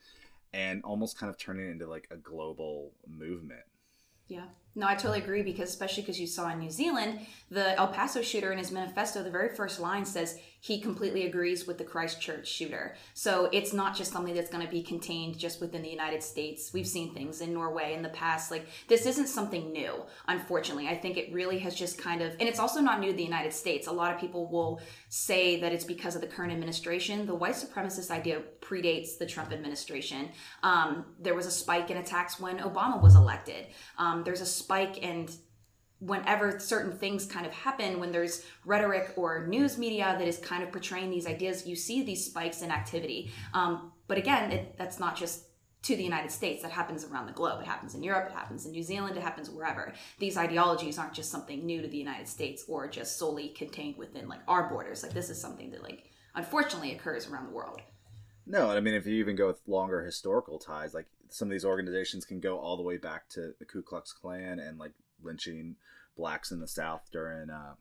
and 0.54 0.84
almost 0.84 1.17
kind 1.17 1.30
of 1.30 1.38
turning 1.38 1.67
it 1.67 1.71
into 1.71 1.88
like 1.88 2.08
a 2.12 2.15
global 2.15 2.91
movement. 3.08 3.63
Yeah. 4.28 4.45
No, 4.75 4.88
I 4.88 4.95
totally 4.95 5.19
agree 5.19 5.43
because 5.43 5.69
especially 5.69 6.01
because 6.01 6.19
you 6.19 6.25
saw 6.25 6.49
in 6.49 6.59
New 6.59 6.71
Zealand, 6.71 7.19
the 7.51 7.77
El 7.77 7.89
Paso 7.89 8.23
shooter 8.23 8.51
in 8.51 8.57
his 8.57 8.71
manifesto, 8.71 9.21
the 9.21 9.29
very 9.29 9.49
first 9.55 9.79
line 9.79 10.05
says 10.05 10.39
he 10.59 10.79
completely 10.79 11.27
agrees 11.27 11.67
with 11.67 11.77
the 11.77 11.83
Christchurch 11.83 12.47
shooter. 12.47 12.95
So 13.13 13.49
it's 13.51 13.73
not 13.73 13.95
just 13.95 14.13
something 14.13 14.33
that's 14.33 14.49
going 14.49 14.65
to 14.65 14.71
be 14.71 14.81
contained 14.81 15.38
just 15.38 15.59
within 15.59 15.81
the 15.81 15.89
United 15.89 16.23
States. 16.23 16.71
We've 16.73 16.88
seen 16.88 17.13
things 17.13 17.41
in 17.41 17.53
Norway 17.53 17.93
in 17.93 18.01
the 18.01 18.09
past. 18.09 18.49
Like 18.49 18.65
this 18.88 19.05
isn't 19.05 19.27
something 19.27 19.73
new, 19.73 20.03
unfortunately. 20.27 20.88
I 20.88 20.95
think 20.95 21.17
it 21.17 21.33
really 21.33 21.59
has 21.59 21.75
just 21.75 21.97
kind 21.97 22.21
of, 22.21 22.31
and 22.39 22.47
it's 22.47 22.59
also 22.59 22.79
not 22.79 23.01
new 23.01 23.12
to 23.12 23.17
the 23.17 23.23
United 23.23 23.53
States. 23.53 23.88
A 23.88 23.91
lot 23.91 24.13
of 24.13 24.21
people 24.21 24.49
will 24.49 24.79
say 25.09 25.59
that 25.59 25.73
it's 25.73 25.83
because 25.83 26.15
of 26.15 26.21
the 26.21 26.27
current 26.27 26.53
administration. 26.53 27.25
The 27.25 27.36
white 27.36 27.55
supremacist 27.55 28.09
idea 28.09 28.41
predates 28.62 29.17
the 29.17 29.25
Trump 29.25 29.51
administration. 29.51 30.29
Um, 30.63 31.05
there 31.19 31.36
was 31.36 31.45
a 31.45 31.51
spike 31.51 31.91
in 31.91 31.97
attacks 31.97 32.39
when 32.39 32.59
Obama 32.59 33.01
was 33.01 33.15
elected. 33.15 33.67
Um, 33.97 34.23
there's 34.23 34.41
a 34.41 34.45
spike 34.63 34.99
and 35.04 35.36
whenever 36.06 36.60
certain 36.60 36.91
things 36.91 37.26
kind 37.26 37.45
of 37.45 37.54
happen 37.54 37.99
when 37.99 38.12
there's 38.12 38.45
rhetoric 38.65 39.13
or 39.15 39.47
news 39.47 39.78
media 39.78 40.15
that 40.19 40.28
is 40.28 40.38
kind 40.38 40.62
of 40.62 40.71
portraying 40.71 41.10
these 41.10 41.26
ideas 41.26 41.65
you 41.65 41.76
see 41.76 42.04
these 42.04 42.26
spikes 42.26 42.62
in 42.62 42.71
activity. 42.71 43.32
Um, 43.54 43.91
but 44.08 44.17
again 44.17 44.52
it, 44.52 44.76
that's 44.78 44.99
not 44.99 45.15
just 45.15 45.45
to 45.84 45.95
the 45.95 46.04
united 46.04 46.32
states. 46.32 46.62
That 46.62 46.71
happens 46.71 47.06
around 47.06 47.28
the 47.28 47.34
globe. 47.34 47.62
It 47.62 47.67
happens 47.67 47.95
in 47.95 48.04
europe. 48.04 48.30
It 48.30 48.36
happens 48.36 48.65
in 48.65 48.71
new 48.71 48.84
zealand. 48.84 49.15
It 49.15 49.23
happens 49.23 49.49
wherever. 49.49 49.93
These 50.19 50.38
ideologies 50.38 50.99
aren't 50.99 51.13
just 51.13 51.32
something 51.32 51.65
new 51.65 51.82
to 51.82 51.88
the 51.88 51.97
united 51.97 52.28
states 52.28 52.65
or 52.67 52.88
just 52.88 53.17
solely 53.17 53.49
contained 53.49 53.97
within 53.97 54.28
like 54.28 54.41
our 54.47 54.69
borders. 54.69 55.04
Like 55.04 55.13
this 55.13 55.30
is 55.30 55.39
something 55.39 55.71
that 55.71 55.84
like 55.84 56.10
unfortunately 56.36 56.93
occurs 56.93 57.30
around 57.30 57.45
the 57.47 57.56
world. 57.56 57.82
No, 58.45 58.69
I 58.69 58.82
mean 58.82 58.93
if 58.93 59.06
you 59.06 59.15
even 59.15 59.38
go 59.38 59.47
with 59.47 59.62
longer 59.67 60.04
historical 60.04 60.60
ties, 60.60 60.93
like 60.93 61.08
some 61.34 61.48
of 61.48 61.52
these 61.52 61.65
organizations 61.65 62.26
can 62.26 62.39
go 62.39 62.60
all 62.60 62.78
the 62.78 62.84
way 62.84 62.98
back 62.98 63.28
to 63.28 63.56
the 63.58 63.65
Ku 63.65 63.82
Klux 63.82 64.13
Klan 64.13 64.60
and 64.60 64.78
like 64.78 64.91
lynching 65.24 65.76
blacks 66.15 66.52
in 66.52 66.60
the 66.60 66.67
South 66.67 67.10
during, 67.12 67.50
uh, 67.50 67.74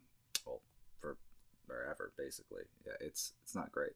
well, 0.47 0.63
for 0.99 1.19
forever 1.67 2.13
basically. 2.17 2.63
Yeah, 2.87 2.95
it's 2.99 3.35
it's 3.43 3.55
not 3.55 3.71
great. 3.71 3.93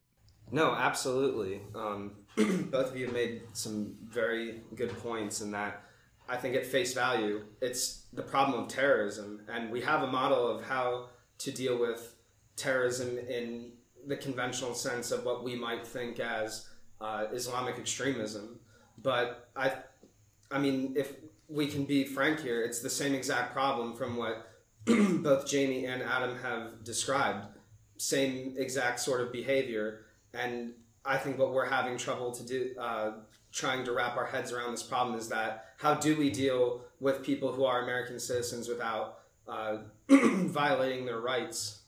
No, 0.53 0.75
absolutely. 0.75 1.62
Um, 1.75 2.12
both 2.71 2.90
of 2.90 2.99
you 2.99 3.09
made 3.09 3.42
some 3.55 3.97
very 4.05 4.61
good 4.75 4.90
points 4.99 5.40
in 5.40 5.51
that. 5.53 5.83
I 6.29 6.37
think 6.37 6.55
at 6.55 6.66
face 6.66 6.92
value, 6.92 7.45
it's 7.62 8.03
the 8.12 8.23
problem 8.23 8.64
of 8.64 8.69
terrorism, 8.69 9.40
and 9.49 9.71
we 9.71 9.81
have 9.81 10.03
a 10.03 10.07
model 10.07 10.47
of 10.47 10.64
how 10.64 11.09
to 11.38 11.51
deal 11.51 11.79
with 11.79 12.14
terrorism 12.57 13.16
in 13.16 13.73
the 14.07 14.16
conventional 14.16 14.75
sense 14.75 15.12
of 15.12 15.25
what 15.25 15.42
we 15.42 15.57
might 15.57 15.87
think 15.87 16.21
as 16.21 16.69
uh, 17.01 17.25
Islamic 17.33 17.79
extremism. 17.79 18.61
But 19.07 19.51
I, 19.55 19.73
I 20.51 20.59
mean, 20.59 20.95
if 20.97 21.12
we 21.49 21.69
can 21.69 21.85
be 21.85 22.05
frank 22.05 22.40
here, 22.40 22.64
it's 22.64 22.81
the 22.81 22.90
same 22.90 23.14
exact 23.14 23.53
problem 23.53 23.95
from 23.95 24.16
what 24.16 24.49
both 24.85 25.47
Jamie 25.47 25.85
and 25.87 26.03
Adam 26.03 26.37
have 26.38 26.83
described. 26.83 27.47
Same 27.99 28.57
exact 28.59 28.99
sort 28.99 29.21
of 29.21 29.31
behavior, 29.31 30.07
and 30.35 30.73
I 31.05 31.19
think 31.19 31.38
what 31.38 31.53
we're 31.53 31.69
having 31.69 31.97
trouble 31.97 32.33
to 32.33 32.42
do, 32.42 32.75
uh, 32.81 33.12
trying 33.53 33.85
to 33.85 33.92
wrap 33.92 34.16
our 34.16 34.27
heads 34.27 34.51
around 34.51 34.73
this 34.73 34.83
problem 34.83 35.16
is 35.16 35.29
that 35.29 35.66
how 35.79 35.95
do 35.95 36.16
we 36.16 36.29
deal 36.29 36.81
with 36.99 37.23
people 37.23 37.53
who 37.53 37.64
are 37.64 37.85
American 37.85 38.19
citizens 38.19 38.66
without 38.69 39.21
uh, 39.47 39.77
violating 40.09 41.07
their 41.07 41.21
rights? 41.21 41.83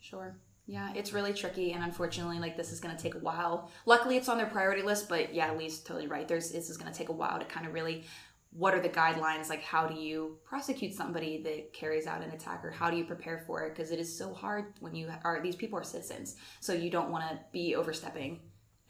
Sure. 0.00 0.34
Yeah, 0.70 0.92
it's 0.94 1.14
really 1.14 1.32
tricky, 1.32 1.72
and 1.72 1.82
unfortunately, 1.82 2.38
like 2.38 2.54
this 2.54 2.72
is 2.72 2.78
going 2.78 2.94
to 2.94 3.02
take 3.02 3.14
a 3.14 3.18
while. 3.20 3.70
Luckily, 3.86 4.18
it's 4.18 4.28
on 4.28 4.36
their 4.36 4.46
priority 4.46 4.82
list, 4.82 5.08
but 5.08 5.34
yeah, 5.34 5.54
Lee's 5.54 5.80
totally 5.80 6.06
right. 6.06 6.28
There's 6.28 6.50
this 6.50 6.68
is 6.68 6.76
going 6.76 6.92
to 6.92 6.96
take 6.96 7.08
a 7.08 7.12
while 7.12 7.38
to 7.38 7.44
kind 7.46 7.66
of 7.66 7.72
really. 7.72 8.04
What 8.50 8.74
are 8.74 8.80
the 8.80 8.88
guidelines? 8.88 9.50
Like, 9.50 9.62
how 9.62 9.86
do 9.86 9.94
you 9.94 10.38
prosecute 10.44 10.94
somebody 10.94 11.42
that 11.42 11.74
carries 11.74 12.06
out 12.06 12.22
an 12.22 12.30
attack, 12.30 12.64
or 12.64 12.70
how 12.70 12.90
do 12.90 12.96
you 12.96 13.04
prepare 13.04 13.44
for 13.46 13.64
it? 13.64 13.74
Because 13.74 13.90
it 13.90 13.98
is 13.98 14.16
so 14.16 14.32
hard 14.32 14.74
when 14.80 14.94
you 14.94 15.10
are 15.24 15.42
these 15.42 15.56
people 15.56 15.78
are 15.78 15.84
citizens, 15.84 16.36
so 16.60 16.74
you 16.74 16.90
don't 16.90 17.10
want 17.10 17.24
to 17.24 17.38
be 17.50 17.74
overstepping 17.74 18.40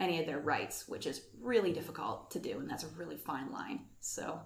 any 0.00 0.20
of 0.20 0.26
their 0.26 0.40
rights, 0.40 0.88
which 0.88 1.06
is 1.06 1.22
really 1.40 1.72
difficult 1.72 2.30
to 2.32 2.40
do, 2.40 2.58
and 2.58 2.68
that's 2.68 2.84
a 2.84 2.88
really 2.96 3.16
fine 3.16 3.52
line. 3.52 3.80
So, 4.00 4.40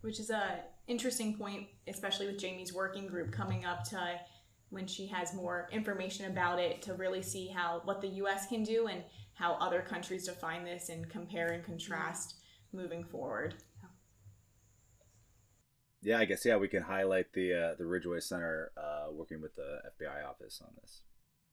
which 0.00 0.18
is 0.18 0.30
a 0.30 0.60
interesting 0.88 1.36
point, 1.36 1.68
especially 1.86 2.26
with 2.26 2.38
Jamie's 2.38 2.72
working 2.72 3.06
group 3.06 3.30
coming 3.30 3.64
up 3.64 3.84
to 3.90 4.20
when 4.70 4.86
she 4.86 5.06
has 5.06 5.34
more 5.34 5.68
information 5.72 6.26
about 6.26 6.58
it 6.58 6.80
to 6.82 6.94
really 6.94 7.22
see 7.22 7.48
how 7.48 7.82
what 7.84 8.00
the 8.00 8.08
US 8.08 8.46
can 8.46 8.62
do 8.62 8.86
and 8.86 9.02
how 9.34 9.54
other 9.54 9.82
countries 9.82 10.26
define 10.26 10.64
this 10.64 10.88
and 10.88 11.08
compare 11.08 11.48
and 11.48 11.64
contrast 11.64 12.36
moving 12.72 13.04
forward. 13.04 13.54
Yeah, 16.02 16.18
I 16.18 16.24
guess 16.24 16.44
yeah, 16.46 16.56
we 16.56 16.68
can 16.68 16.82
highlight 16.82 17.32
the 17.34 17.52
uh, 17.52 17.74
the 17.76 17.84
Ridgway 17.84 18.20
Center 18.20 18.72
uh, 18.76 19.12
working 19.12 19.42
with 19.42 19.54
the 19.54 19.80
FBI 20.00 20.26
office 20.26 20.62
on 20.64 20.72
this. 20.80 21.02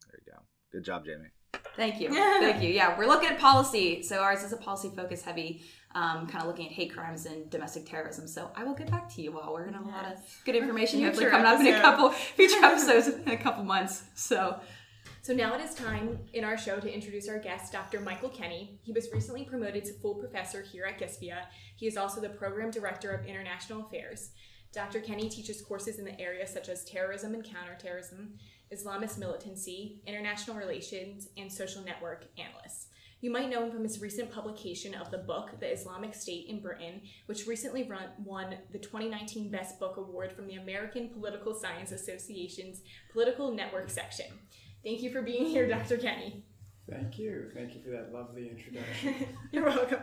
There 0.10 0.22
you 0.26 0.32
go. 0.32 0.40
Good 0.72 0.86
job, 0.86 1.06
Jamie. 1.06 1.32
Thank 1.76 2.02
you. 2.02 2.10
Thank 2.10 2.63
you. 2.63 2.70
Yeah, 2.70 2.98
we're 2.98 3.06
looking 3.06 3.30
at 3.30 3.39
policy. 3.39 4.02
So 4.02 4.20
ours 4.20 4.43
is 4.43 4.52
a 4.52 4.58
policy 4.58 4.91
focus 4.96 5.22
heavy 5.22 5.62
um, 5.98 6.28
kind 6.28 6.41
of 6.41 6.48
looking 6.48 6.67
at 6.67 6.72
hate 6.72 6.93
crimes 6.93 7.26
and 7.26 7.50
domestic 7.50 7.89
terrorism. 7.89 8.28
So 8.28 8.52
I 8.56 8.63
will 8.63 8.76
get 8.76 8.91
back 8.91 9.13
to 9.15 9.22
you 9.22 9.39
all. 9.39 9.54
We're 9.54 9.65
gonna 9.65 9.78
have 9.78 9.88
yes. 9.88 9.96
a 9.96 9.98
lot 9.98 10.13
of 10.13 10.41
good 10.46 10.56
information 10.56 11.04
hopefully 11.04 11.26
coming 11.26 11.48
episode. 11.48 11.67
up 11.67 11.74
in 11.74 11.76
a 11.76 11.82
couple 11.82 12.10
future 12.12 12.60
episodes 12.63 13.08
in 13.08 13.30
a 13.30 13.38
couple 13.38 13.63
months. 13.63 14.04
So. 14.15 14.60
So 15.24 15.34
now 15.34 15.56
it 15.56 15.62
is 15.62 15.76
time 15.76 16.20
in 16.34 16.46
our 16.46 16.58
show 16.58 16.80
to 16.80 16.93
introduce 16.93 17.28
our 17.28 17.38
guest, 17.38 17.74
Dr. 17.74 18.00
Michael 18.00 18.30
Kenney. 18.30 18.80
He 18.82 18.93
was 18.93 19.10
recently 19.12 19.43
promoted 19.43 19.84
to 19.86 19.93
full 19.93 20.15
professor 20.15 20.62
here 20.62 20.86
at 20.86 21.00
GSPIA. 21.00 21.39
He 21.76 21.86
is 21.86 21.98
also 21.98 22.22
the 22.22 22.30
program 22.30 22.72
director 22.72 23.12
of 23.12 23.26
international 23.26 23.86
affairs. 23.86 24.30
Dr. 24.72 25.02
Kenney 25.02 25.28
teaches 25.28 25.62
courses 25.62 26.00
in 26.00 26.06
the 26.06 26.17
area 26.20 26.48
such 26.48 26.70
as 26.70 26.86
terrorism 26.86 27.34
and 27.34 27.43
counterterrorism, 27.43 28.36
Islamist 28.74 29.18
militancy, 29.18 30.00
international 30.06 30.58
relations, 30.58 31.30
and 31.38 31.52
social 31.52 31.84
network 31.84 32.26
analysts. 32.38 32.88
You 33.20 33.32
might 33.32 33.50
know 33.50 33.64
him 33.64 33.72
from 33.72 33.84
his 33.84 34.00
recent 34.00 34.32
publication 34.32 34.94
of 34.94 35.10
the 35.10 35.18
book, 35.18 35.60
The 35.60 35.72
Islamic 35.72 36.14
State 36.14 36.46
in 36.50 36.60
Britain, 36.60 37.02
which 37.26 37.48
recently 37.48 37.84
run, 37.84 38.10
won 38.24 38.58
the 38.72 38.78
2019 38.78 39.50
Best 39.50 39.80
Book 39.80 39.98
Award 39.98 40.34
from 40.34 40.46
the 40.46 40.56
American 40.56 41.10
Political 41.10 41.56
Science 41.56 41.92
Association's 41.92 42.82
Political 43.12 43.54
Network 43.54 43.90
section. 43.90 44.28
Thank 44.84 45.02
you 45.02 45.12
for 45.12 45.24
being 45.24 45.46
here, 45.46 45.68
Dr. 45.68 45.98
Kenney. 45.98 46.46
Thank 46.89 47.19
you. 47.19 47.50
Thank 47.54 47.76
you 47.76 47.82
for 47.82 47.89
that 47.89 48.13
lovely 48.13 48.50
introduction. 48.50 49.28
You're 49.52 49.65
welcome. 49.65 50.00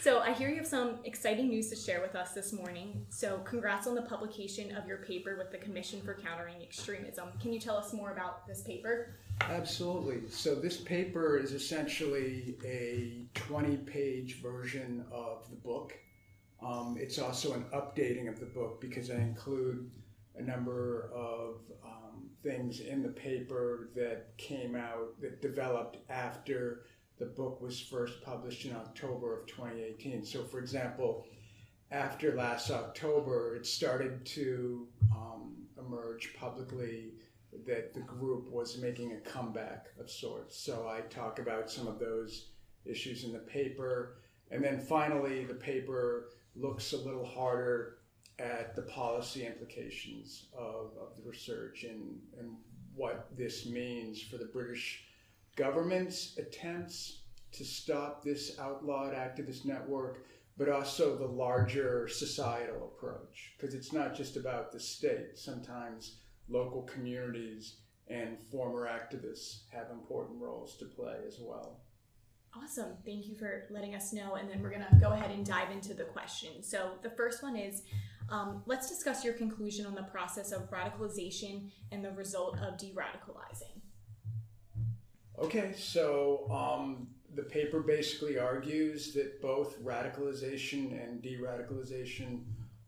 So, 0.00 0.20
I 0.20 0.32
hear 0.32 0.48
you 0.48 0.56
have 0.56 0.66
some 0.66 1.00
exciting 1.04 1.48
news 1.48 1.68
to 1.68 1.76
share 1.76 2.00
with 2.00 2.14
us 2.14 2.32
this 2.32 2.54
morning. 2.54 3.04
So, 3.10 3.38
congrats 3.44 3.86
on 3.86 3.94
the 3.94 4.02
publication 4.02 4.74
of 4.74 4.86
your 4.86 4.98
paper 4.98 5.36
with 5.36 5.50
the 5.50 5.58
Commission 5.58 6.00
for 6.00 6.14
Countering 6.14 6.62
Extremism. 6.62 7.28
Can 7.40 7.52
you 7.52 7.60
tell 7.60 7.76
us 7.76 7.92
more 7.92 8.12
about 8.12 8.46
this 8.46 8.62
paper? 8.62 9.14
Absolutely. 9.42 10.30
So, 10.30 10.54
this 10.54 10.78
paper 10.78 11.36
is 11.36 11.52
essentially 11.52 12.56
a 12.64 13.26
20 13.34 13.76
page 13.78 14.40
version 14.40 15.04
of 15.12 15.48
the 15.50 15.56
book. 15.56 15.92
Um, 16.64 16.96
it's 16.98 17.18
also 17.18 17.52
an 17.52 17.64
updating 17.74 18.28
of 18.28 18.40
the 18.40 18.46
book 18.46 18.80
because 18.80 19.10
I 19.10 19.16
include 19.16 19.90
a 20.36 20.42
number 20.42 21.10
of 21.14 21.56
um, 21.84 22.01
things 22.42 22.80
in 22.80 23.02
the 23.02 23.08
paper 23.08 23.90
that 23.94 24.36
came 24.36 24.74
out 24.74 25.20
that 25.20 25.42
developed 25.42 25.98
after 26.10 26.82
the 27.18 27.26
book 27.26 27.60
was 27.60 27.80
first 27.80 28.22
published 28.22 28.64
in 28.64 28.74
October 28.74 29.38
of 29.38 29.46
2018. 29.46 30.24
So, 30.24 30.44
for 30.44 30.58
example, 30.58 31.26
after 31.90 32.34
last 32.34 32.70
October, 32.70 33.54
it 33.54 33.66
started 33.66 34.24
to 34.26 34.88
um, 35.14 35.54
emerge 35.78 36.34
publicly 36.38 37.12
that 37.66 37.94
the 37.94 38.00
group 38.00 38.50
was 38.50 38.78
making 38.78 39.12
a 39.12 39.20
comeback 39.20 39.86
of 40.00 40.10
sorts. 40.10 40.58
So, 40.58 40.88
I 40.88 41.02
talk 41.02 41.38
about 41.38 41.70
some 41.70 41.86
of 41.86 41.98
those 41.98 42.48
issues 42.84 43.24
in 43.24 43.32
the 43.32 43.38
paper. 43.38 44.16
And 44.50 44.64
then 44.64 44.80
finally, 44.80 45.44
the 45.44 45.54
paper 45.54 46.30
looks 46.56 46.92
a 46.92 46.98
little 46.98 47.24
harder 47.24 47.98
at 48.38 48.74
the 48.74 48.82
policy 48.82 49.46
implications 49.46 50.46
of, 50.56 50.90
of 51.00 51.16
the 51.16 51.28
research 51.28 51.84
and, 51.84 52.18
and 52.38 52.56
what 52.94 53.28
this 53.36 53.66
means 53.66 54.22
for 54.22 54.36
the 54.36 54.46
British 54.46 55.04
government's 55.56 56.36
attempts 56.38 57.22
to 57.52 57.64
stop 57.64 58.24
this 58.24 58.58
outlawed 58.58 59.14
activist 59.14 59.64
network, 59.64 60.24
but 60.56 60.68
also 60.68 61.16
the 61.16 61.26
larger 61.26 62.08
societal 62.08 62.90
approach. 62.96 63.52
Because 63.56 63.74
it's 63.74 63.92
not 63.92 64.14
just 64.14 64.36
about 64.36 64.72
the 64.72 64.80
state, 64.80 65.36
sometimes 65.38 66.16
local 66.48 66.82
communities 66.82 67.76
and 68.08 68.38
former 68.50 68.88
activists 68.88 69.60
have 69.70 69.90
important 69.90 70.40
roles 70.40 70.76
to 70.76 70.84
play 70.84 71.16
as 71.26 71.38
well. 71.40 71.80
Awesome. 72.54 72.92
Thank 73.04 73.26
you 73.28 73.34
for 73.34 73.64
letting 73.70 73.94
us 73.94 74.12
know. 74.12 74.34
And 74.34 74.50
then 74.50 74.62
we're 74.62 74.70
going 74.70 74.84
to 74.90 74.98
go 75.00 75.12
ahead 75.12 75.30
and 75.30 75.44
dive 75.44 75.70
into 75.70 75.94
the 75.94 76.04
questions. 76.04 76.68
So, 76.68 76.92
the 77.02 77.08
first 77.10 77.42
one 77.42 77.56
is 77.56 77.82
um, 78.32 78.62
let's 78.64 78.88
discuss 78.88 79.22
your 79.24 79.34
conclusion 79.34 79.84
on 79.84 79.94
the 79.94 80.04
process 80.04 80.52
of 80.52 80.70
radicalization 80.70 81.70
and 81.92 82.02
the 82.02 82.10
result 82.12 82.58
of 82.60 82.78
de 82.78 82.90
radicalizing. 82.92 83.80
Okay, 85.38 85.72
so 85.76 86.48
um, 86.50 87.08
the 87.34 87.42
paper 87.42 87.80
basically 87.80 88.38
argues 88.38 89.12
that 89.12 89.42
both 89.42 89.78
radicalization 89.82 90.92
and 91.02 91.20
de 91.20 91.36
radicalization 91.36 92.40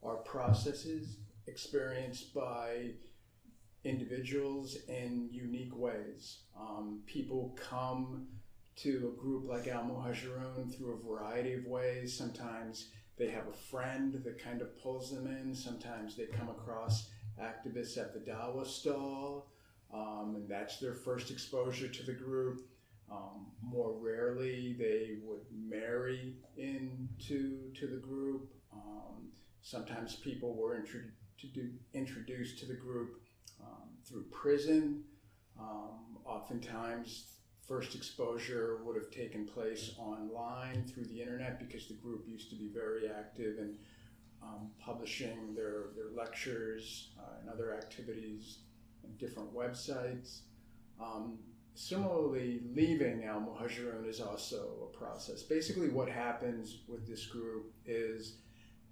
are 0.02 0.16
processes 0.16 1.18
experienced 1.46 2.34
by 2.34 2.92
individuals 3.84 4.78
in 4.88 5.28
unique 5.30 5.76
ways. 5.76 6.38
Um, 6.58 7.02
people 7.06 7.54
come 7.60 8.28
to 8.76 9.12
a 9.14 9.20
group 9.20 9.46
like 9.46 9.68
Al 9.68 9.82
Muhajirun 9.82 10.74
through 10.74 10.94
a 10.94 11.06
variety 11.06 11.52
of 11.52 11.66
ways. 11.66 12.16
Sometimes 12.16 12.88
they 13.16 13.30
have 13.30 13.46
a 13.48 13.52
friend 13.52 14.12
that 14.24 14.42
kind 14.42 14.60
of 14.60 14.76
pulls 14.82 15.10
them 15.10 15.26
in. 15.26 15.54
Sometimes 15.54 16.16
they 16.16 16.26
come 16.26 16.48
across 16.48 17.10
activists 17.40 17.98
at 17.98 18.12
the 18.12 18.30
Dawa 18.30 18.66
stall, 18.66 19.50
um, 19.92 20.34
and 20.36 20.48
that's 20.48 20.78
their 20.78 20.94
first 20.94 21.30
exposure 21.30 21.88
to 21.88 22.02
the 22.04 22.12
group. 22.12 22.60
Um, 23.10 23.46
more 23.62 23.92
rarely, 24.00 24.74
they 24.78 25.18
would 25.22 25.42
marry 25.52 26.36
into 26.56 27.72
to 27.74 27.86
the 27.86 27.98
group. 27.98 28.52
Um, 28.72 29.28
sometimes 29.62 30.16
people 30.16 30.56
were 30.56 30.76
introdu- 30.76 31.76
introduced 31.92 32.58
to 32.60 32.66
the 32.66 32.74
group 32.74 33.20
um, 33.60 33.90
through 34.08 34.24
prison. 34.30 35.04
Um, 35.60 36.18
oftentimes, 36.24 37.33
first 37.66 37.94
exposure 37.94 38.78
would 38.84 38.96
have 38.96 39.10
taken 39.10 39.46
place 39.46 39.92
online 39.98 40.84
through 40.84 41.04
the 41.04 41.20
internet 41.20 41.58
because 41.58 41.88
the 41.88 41.94
group 41.94 42.24
used 42.28 42.50
to 42.50 42.56
be 42.56 42.68
very 42.68 43.08
active 43.08 43.58
in 43.58 43.76
um, 44.42 44.70
publishing 44.78 45.54
their, 45.54 45.86
their 45.96 46.10
lectures 46.14 47.08
uh, 47.18 47.40
and 47.40 47.48
other 47.48 47.74
activities 47.74 48.58
in 49.02 49.16
different 49.16 49.54
websites. 49.54 50.40
Um, 51.00 51.38
similarly, 51.74 52.60
leaving 52.74 53.24
Al 53.24 53.40
Muhajirun 53.40 54.06
is 54.06 54.20
also 54.20 54.90
a 54.92 54.96
process. 54.96 55.42
Basically, 55.42 55.88
what 55.88 56.08
happens 56.08 56.78
with 56.86 57.08
this 57.08 57.26
group 57.26 57.72
is 57.86 58.36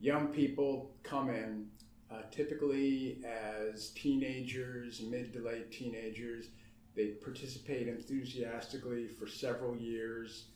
young 0.01 0.29
people 0.29 0.95
come 1.03 1.29
in, 1.29 1.67
uh, 2.11 2.23
typically 2.31 3.19
as 3.25 3.91
teenagers, 3.91 5.03
mid 5.03 5.35
to 5.35 5.41
late 5.41 5.71
teenagers 5.71 6.49
they 6.95 7.09
participate 7.09 7.89
enthusiastically 7.89 9.09
for 9.09 9.27
several 9.27 9.77
years. 9.77 10.47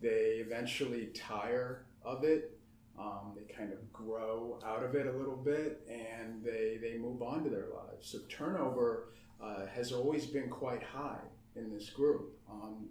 They 0.00 0.42
eventually 0.44 1.10
tire 1.14 1.84
of 2.04 2.24
it. 2.24 2.58
Um, 2.98 3.36
they 3.36 3.52
kind 3.52 3.72
of 3.72 3.92
grow 3.92 4.58
out 4.64 4.82
of 4.82 4.94
it 4.94 5.06
a 5.06 5.12
little 5.12 5.36
bit 5.36 5.86
and 5.90 6.44
they, 6.44 6.78
they 6.80 6.98
move 6.98 7.22
on 7.22 7.42
to 7.44 7.50
their 7.50 7.68
lives. 7.74 8.08
So 8.08 8.18
turnover 8.28 9.08
uh, 9.42 9.66
has 9.66 9.92
always 9.92 10.26
been 10.26 10.48
quite 10.48 10.82
high 10.82 11.20
in 11.56 11.72
this 11.72 11.90
group. 11.90 12.38
Um, 12.50 12.88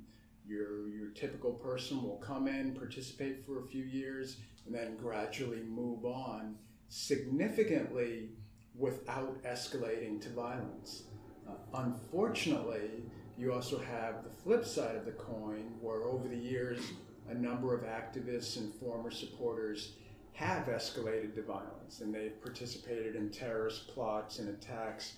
your, 0.48 0.90
your 0.90 1.10
typical 1.10 1.54
person 1.54 2.02
will 2.02 2.18
come 2.18 2.48
in, 2.48 2.74
participate 2.74 3.46
for 3.46 3.64
a 3.64 3.68
few 3.68 3.84
years, 3.84 4.38
and 4.66 4.74
then 4.74 4.98
gradually 4.98 5.62
move 5.62 6.04
on 6.06 6.56
significantly 6.90 8.30
without 8.76 9.42
escalating 9.44 10.22
to 10.22 10.30
violence. 10.30 11.04
Unfortunately, 11.74 13.04
you 13.38 13.54
also 13.54 13.80
have 13.80 14.24
the 14.24 14.30
flip 14.30 14.66
side 14.66 14.96
of 14.96 15.06
the 15.06 15.12
coin, 15.12 15.74
where 15.80 16.04
over 16.04 16.28
the 16.28 16.38
years, 16.38 16.80
a 17.30 17.34
number 17.34 17.74
of 17.74 17.84
activists 17.84 18.58
and 18.58 18.74
former 18.76 19.12
supporters 19.12 19.94
have 20.34 20.68
escalated 20.68 21.36
to 21.36 21.42
violence, 21.44 22.02
and 22.02 22.14
they've 22.14 22.42
participated 22.42 23.16
in 23.16 23.30
terrorist 23.30 23.88
plots 23.88 24.40
and 24.40 24.50
attacks 24.50 25.16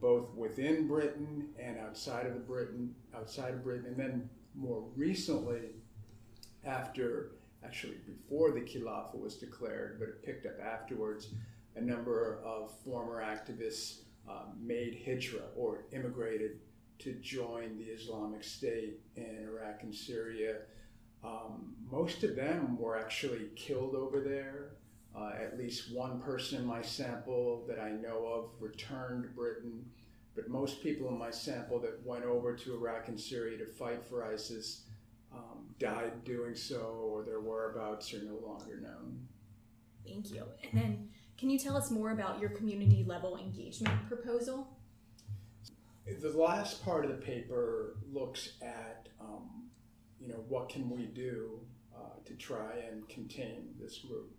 both 0.00 0.34
within 0.34 0.86
Britain 0.86 1.48
and 1.58 1.78
outside 1.78 2.26
of 2.26 2.34
the 2.34 2.40
Britain, 2.40 2.94
outside 3.14 3.54
of 3.54 3.64
Britain, 3.64 3.86
and 3.86 3.96
then 3.96 4.28
more 4.54 4.84
recently, 4.94 5.70
after 6.64 7.32
actually 7.64 7.96
before 8.06 8.52
the 8.52 8.60
Khilafah 8.60 9.18
was 9.18 9.36
declared, 9.36 9.98
but 9.98 10.08
it 10.08 10.22
picked 10.22 10.46
up 10.46 10.60
afterwards, 10.60 11.28
a 11.76 11.80
number 11.80 12.38
of 12.44 12.70
former 12.84 13.22
activists 13.22 14.00
um, 14.28 14.52
made 14.60 15.02
hijra 15.06 15.42
or 15.56 15.84
immigrated 15.92 16.58
to 16.98 17.12
join 17.14 17.78
the 17.78 17.84
Islamic 17.84 18.42
State 18.42 19.00
in 19.16 19.46
Iraq 19.48 19.82
and 19.82 19.94
Syria. 19.94 20.58
Um, 21.24 21.74
most 21.90 22.22
of 22.24 22.36
them 22.36 22.78
were 22.78 22.98
actually 22.98 23.50
killed 23.54 23.94
over 23.94 24.20
there. 24.20 24.70
Uh, 25.14 25.32
at 25.40 25.58
least 25.58 25.94
one 25.94 26.20
person 26.20 26.58
in 26.58 26.66
my 26.66 26.82
sample 26.82 27.64
that 27.66 27.80
I 27.80 27.90
know 27.90 28.26
of 28.26 28.50
returned 28.60 29.22
to 29.24 29.30
Britain, 29.30 29.84
but 30.34 30.48
most 30.48 30.82
people 30.82 31.08
in 31.08 31.18
my 31.18 31.30
sample 31.30 31.78
that 31.80 32.04
went 32.04 32.24
over 32.24 32.54
to 32.54 32.74
Iraq 32.74 33.08
and 33.08 33.18
Syria 33.18 33.56
to 33.58 33.66
fight 33.66 34.04
for 34.04 34.24
ISIS 34.24 34.82
um, 35.32 35.66
died 35.78 36.24
doing 36.24 36.54
so, 36.54 37.08
or 37.10 37.22
their 37.22 37.40
whereabouts 37.40 38.12
are 38.12 38.22
no 38.22 38.38
longer 38.46 38.78
known. 38.80 39.26
Thank 40.06 40.30
you. 40.30 40.44
And 40.70 40.80
then 40.80 41.08
can 41.38 41.50
you 41.50 41.58
tell 41.58 41.76
us 41.76 41.90
more 41.90 42.12
about 42.12 42.40
your 42.40 42.50
community 42.50 43.04
level 43.06 43.36
engagement 43.36 44.06
proposal? 44.08 44.68
The 46.06 46.30
last 46.30 46.84
part 46.84 47.04
of 47.04 47.10
the 47.10 47.16
paper 47.16 47.96
looks 48.12 48.52
at, 48.62 49.08
um, 49.20 49.68
you 50.20 50.28
know, 50.28 50.44
what 50.48 50.68
can 50.68 50.88
we 50.88 51.06
do 51.06 51.60
uh, 51.94 52.20
to 52.24 52.34
try 52.34 52.72
and 52.90 53.08
contain 53.08 53.68
this 53.80 53.98
group. 53.98 54.30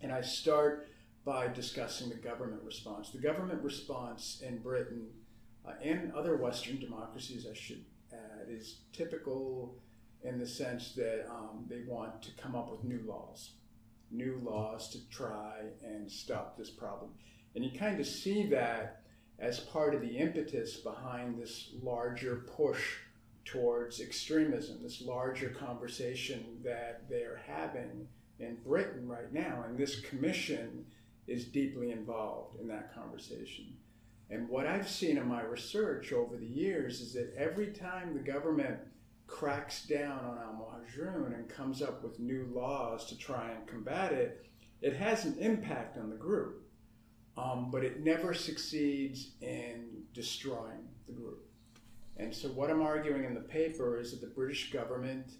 And 0.00 0.12
I 0.12 0.20
start 0.20 0.88
by 1.24 1.48
discussing 1.48 2.08
the 2.08 2.16
government 2.16 2.62
response. 2.62 3.10
The 3.10 3.18
government 3.18 3.62
response 3.62 4.42
in 4.46 4.58
Britain 4.58 5.06
uh, 5.66 5.72
and 5.82 6.12
other 6.12 6.36
Western 6.36 6.78
democracies, 6.78 7.46
I 7.50 7.54
should 7.54 7.84
add, 8.12 8.48
is 8.48 8.80
typical 8.92 9.76
in 10.22 10.38
the 10.38 10.46
sense 10.46 10.92
that 10.94 11.26
um, 11.30 11.64
they 11.68 11.82
want 11.86 12.22
to 12.22 12.30
come 12.32 12.54
up 12.54 12.70
with 12.70 12.84
new 12.84 13.02
laws 13.06 13.52
new 14.10 14.40
laws 14.44 14.88
to 14.90 15.08
try 15.08 15.60
and 15.84 16.10
stop 16.10 16.56
this 16.56 16.70
problem. 16.70 17.10
And 17.54 17.64
you 17.64 17.78
kind 17.78 17.98
of 17.98 18.06
see 18.06 18.46
that 18.48 19.02
as 19.38 19.60
part 19.60 19.94
of 19.94 20.00
the 20.00 20.16
impetus 20.16 20.76
behind 20.76 21.38
this 21.38 21.70
larger 21.82 22.44
push 22.56 22.96
towards 23.44 24.00
extremism, 24.00 24.82
this 24.82 25.02
larger 25.02 25.50
conversation 25.50 26.58
that 26.64 27.08
they're 27.08 27.40
having 27.46 28.08
in 28.38 28.56
Britain 28.66 29.06
right 29.06 29.32
now. 29.32 29.64
And 29.66 29.78
this 29.78 30.00
commission 30.00 30.84
is 31.26 31.44
deeply 31.46 31.90
involved 31.90 32.60
in 32.60 32.68
that 32.68 32.94
conversation. 32.94 33.66
And 34.30 34.48
what 34.48 34.66
I've 34.66 34.88
seen 34.88 35.18
in 35.18 35.28
my 35.28 35.42
research 35.42 36.12
over 36.12 36.36
the 36.36 36.46
years 36.46 37.00
is 37.00 37.12
that 37.14 37.34
every 37.36 37.68
time 37.68 38.14
the 38.14 38.20
government 38.20 38.78
cracks 39.26 39.84
down 39.86 40.18
on 40.24 40.38
Al 40.38 40.54
Muhajirun 40.54 41.34
and 41.34 41.48
comes 41.48 41.82
up 41.82 42.02
with 42.02 42.20
new 42.20 42.48
laws 42.54 43.06
to 43.06 43.18
try 43.18 43.50
and 43.50 43.66
combat 43.66 44.12
it, 44.12 44.46
it 44.80 44.94
has 44.94 45.24
an 45.24 45.36
impact 45.38 45.98
on 45.98 46.10
the 46.10 46.16
group. 46.16 46.62
Um, 47.36 47.70
but 47.70 47.84
it 47.84 48.02
never 48.02 48.32
succeeds 48.32 49.32
in 49.42 50.04
destroying 50.14 50.88
the 51.06 51.12
group. 51.12 51.46
And 52.16 52.34
so, 52.34 52.48
what 52.48 52.70
I'm 52.70 52.80
arguing 52.80 53.24
in 53.24 53.34
the 53.34 53.40
paper 53.40 53.98
is 53.98 54.12
that 54.12 54.22
the 54.22 54.34
British 54.34 54.72
government 54.72 55.32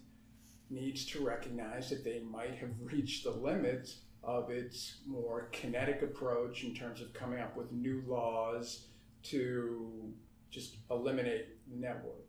needs 0.69 1.05
to 1.05 1.25
recognize 1.25 1.89
that 1.89 2.03
they 2.03 2.19
might 2.19 2.55
have 2.55 2.69
reached 2.81 3.23
the 3.23 3.31
limits 3.31 4.01
of 4.23 4.51
its 4.51 4.97
more 5.07 5.49
kinetic 5.51 6.01
approach 6.01 6.63
in 6.63 6.75
terms 6.75 7.01
of 7.01 7.13
coming 7.13 7.39
up 7.39 7.55
with 7.55 7.71
new 7.71 8.03
laws 8.05 8.87
to 9.23 10.13
just 10.51 10.77
eliminate 10.91 11.47
the 11.69 11.77
network. 11.77 12.26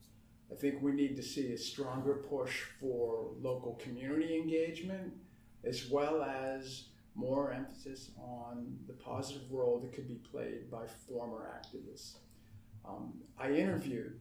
I 0.50 0.54
think 0.54 0.82
we 0.82 0.92
need 0.92 1.16
to 1.16 1.22
see 1.22 1.52
a 1.52 1.58
stronger 1.58 2.24
push 2.28 2.62
for 2.80 3.30
local 3.40 3.74
community 3.74 4.36
engagement 4.36 5.12
as 5.64 5.88
well 5.90 6.22
as 6.22 6.84
more 7.14 7.52
emphasis 7.52 8.10
on 8.18 8.78
the 8.86 8.92
positive 8.92 9.52
role 9.52 9.80
that 9.80 9.92
could 9.92 10.08
be 10.08 10.20
played 10.30 10.70
by 10.70 10.86
former 11.08 11.50
activists. 11.60 12.14
Um, 12.88 13.14
I 13.38 13.50
interviewed 13.50 14.20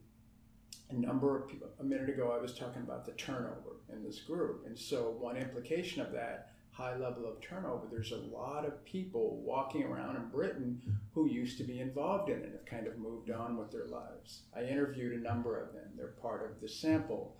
a 0.89 0.93
number 0.95 1.37
of 1.37 1.47
people. 1.47 1.69
A 1.79 1.83
minute 1.83 2.09
ago, 2.09 2.33
I 2.35 2.41
was 2.41 2.53
talking 2.53 2.81
about 2.81 3.05
the 3.05 3.11
turnover 3.13 3.77
in 3.91 4.03
this 4.03 4.19
group. 4.19 4.65
And 4.65 4.77
so, 4.77 5.15
one 5.19 5.37
implication 5.37 6.01
of 6.01 6.11
that 6.13 6.53
high 6.77 6.95
level 6.95 7.25
of 7.27 7.41
turnover, 7.41 7.87
there's 7.89 8.11
a 8.11 8.35
lot 8.35 8.63
of 8.63 8.85
people 8.85 9.41
walking 9.43 9.83
around 9.83 10.15
in 10.15 10.29
Britain 10.29 10.79
who 11.11 11.27
used 11.27 11.57
to 11.57 11.63
be 11.63 11.79
involved 11.79 12.29
in 12.29 12.37
it, 12.37 12.51
have 12.51 12.65
kind 12.67 12.85
of 12.85 12.99
moved 12.99 13.31
on 13.31 13.57
with 13.57 13.71
their 13.71 13.87
lives. 13.87 14.43
I 14.55 14.61
interviewed 14.61 15.19
a 15.19 15.23
number 15.23 15.59
of 15.59 15.73
them, 15.73 15.89
they're 15.95 16.13
part 16.21 16.45
of 16.45 16.61
the 16.61 16.69
sample. 16.69 17.35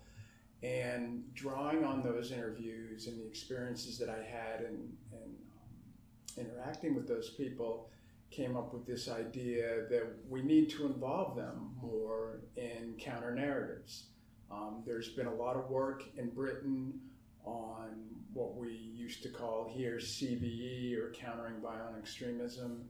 And 0.64 1.22
drawing 1.34 1.84
on 1.84 2.02
those 2.02 2.32
interviews 2.32 3.06
and 3.06 3.16
the 3.16 3.24
experiences 3.24 3.96
that 3.98 4.08
I 4.08 4.24
had 4.24 4.66
and, 4.66 4.92
in 5.12 6.42
um, 6.42 6.46
interacting 6.46 6.96
with 6.96 7.06
those 7.06 7.30
people, 7.30 7.90
came 8.32 8.56
up 8.56 8.74
with 8.74 8.86
this 8.86 9.08
idea 9.08 9.86
that 9.88 10.04
we 10.28 10.42
need 10.42 10.68
to 10.70 10.84
involve 10.84 11.36
them 11.36 11.76
more 11.80 12.40
in 12.56 12.94
counter 12.98 13.32
narratives. 13.32 14.08
Um, 14.50 14.82
there's 14.84 15.10
been 15.10 15.28
a 15.28 15.34
lot 15.34 15.56
of 15.56 15.70
work 15.70 16.02
in 16.16 16.30
Britain 16.30 17.00
on 17.48 17.90
what 18.32 18.56
we 18.56 18.72
used 18.72 19.22
to 19.22 19.28
call 19.28 19.70
here 19.72 19.96
CVE 19.96 20.98
or 20.98 21.12
countering 21.12 21.60
violent 21.60 21.96
extremism. 21.98 22.84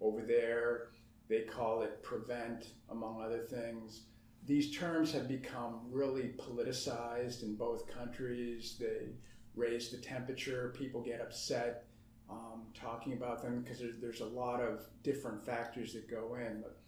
Over 0.00 0.22
there, 0.22 0.88
they 1.28 1.42
call 1.42 1.82
it 1.82 2.02
prevent, 2.02 2.68
among 2.90 3.22
other 3.22 3.40
things. 3.40 4.02
These 4.46 4.76
terms 4.76 5.12
have 5.12 5.28
become 5.28 5.80
really 5.90 6.34
politicized 6.36 7.42
in 7.42 7.54
both 7.54 7.86
countries. 7.86 8.76
They 8.78 9.12
raise 9.54 9.90
the 9.90 9.98
temperature, 9.98 10.74
people 10.76 11.00
get 11.00 11.20
upset 11.20 11.84
um, 12.30 12.62
talking 12.74 13.12
about 13.12 13.42
them 13.42 13.60
because 13.60 13.78
there's, 13.78 13.98
there's 14.00 14.20
a 14.20 14.26
lot 14.26 14.60
of 14.60 14.86
different 15.02 15.44
factors 15.44 15.92
that 15.92 16.10
go 16.10 16.36
in. 16.36 16.62
But 16.62 16.78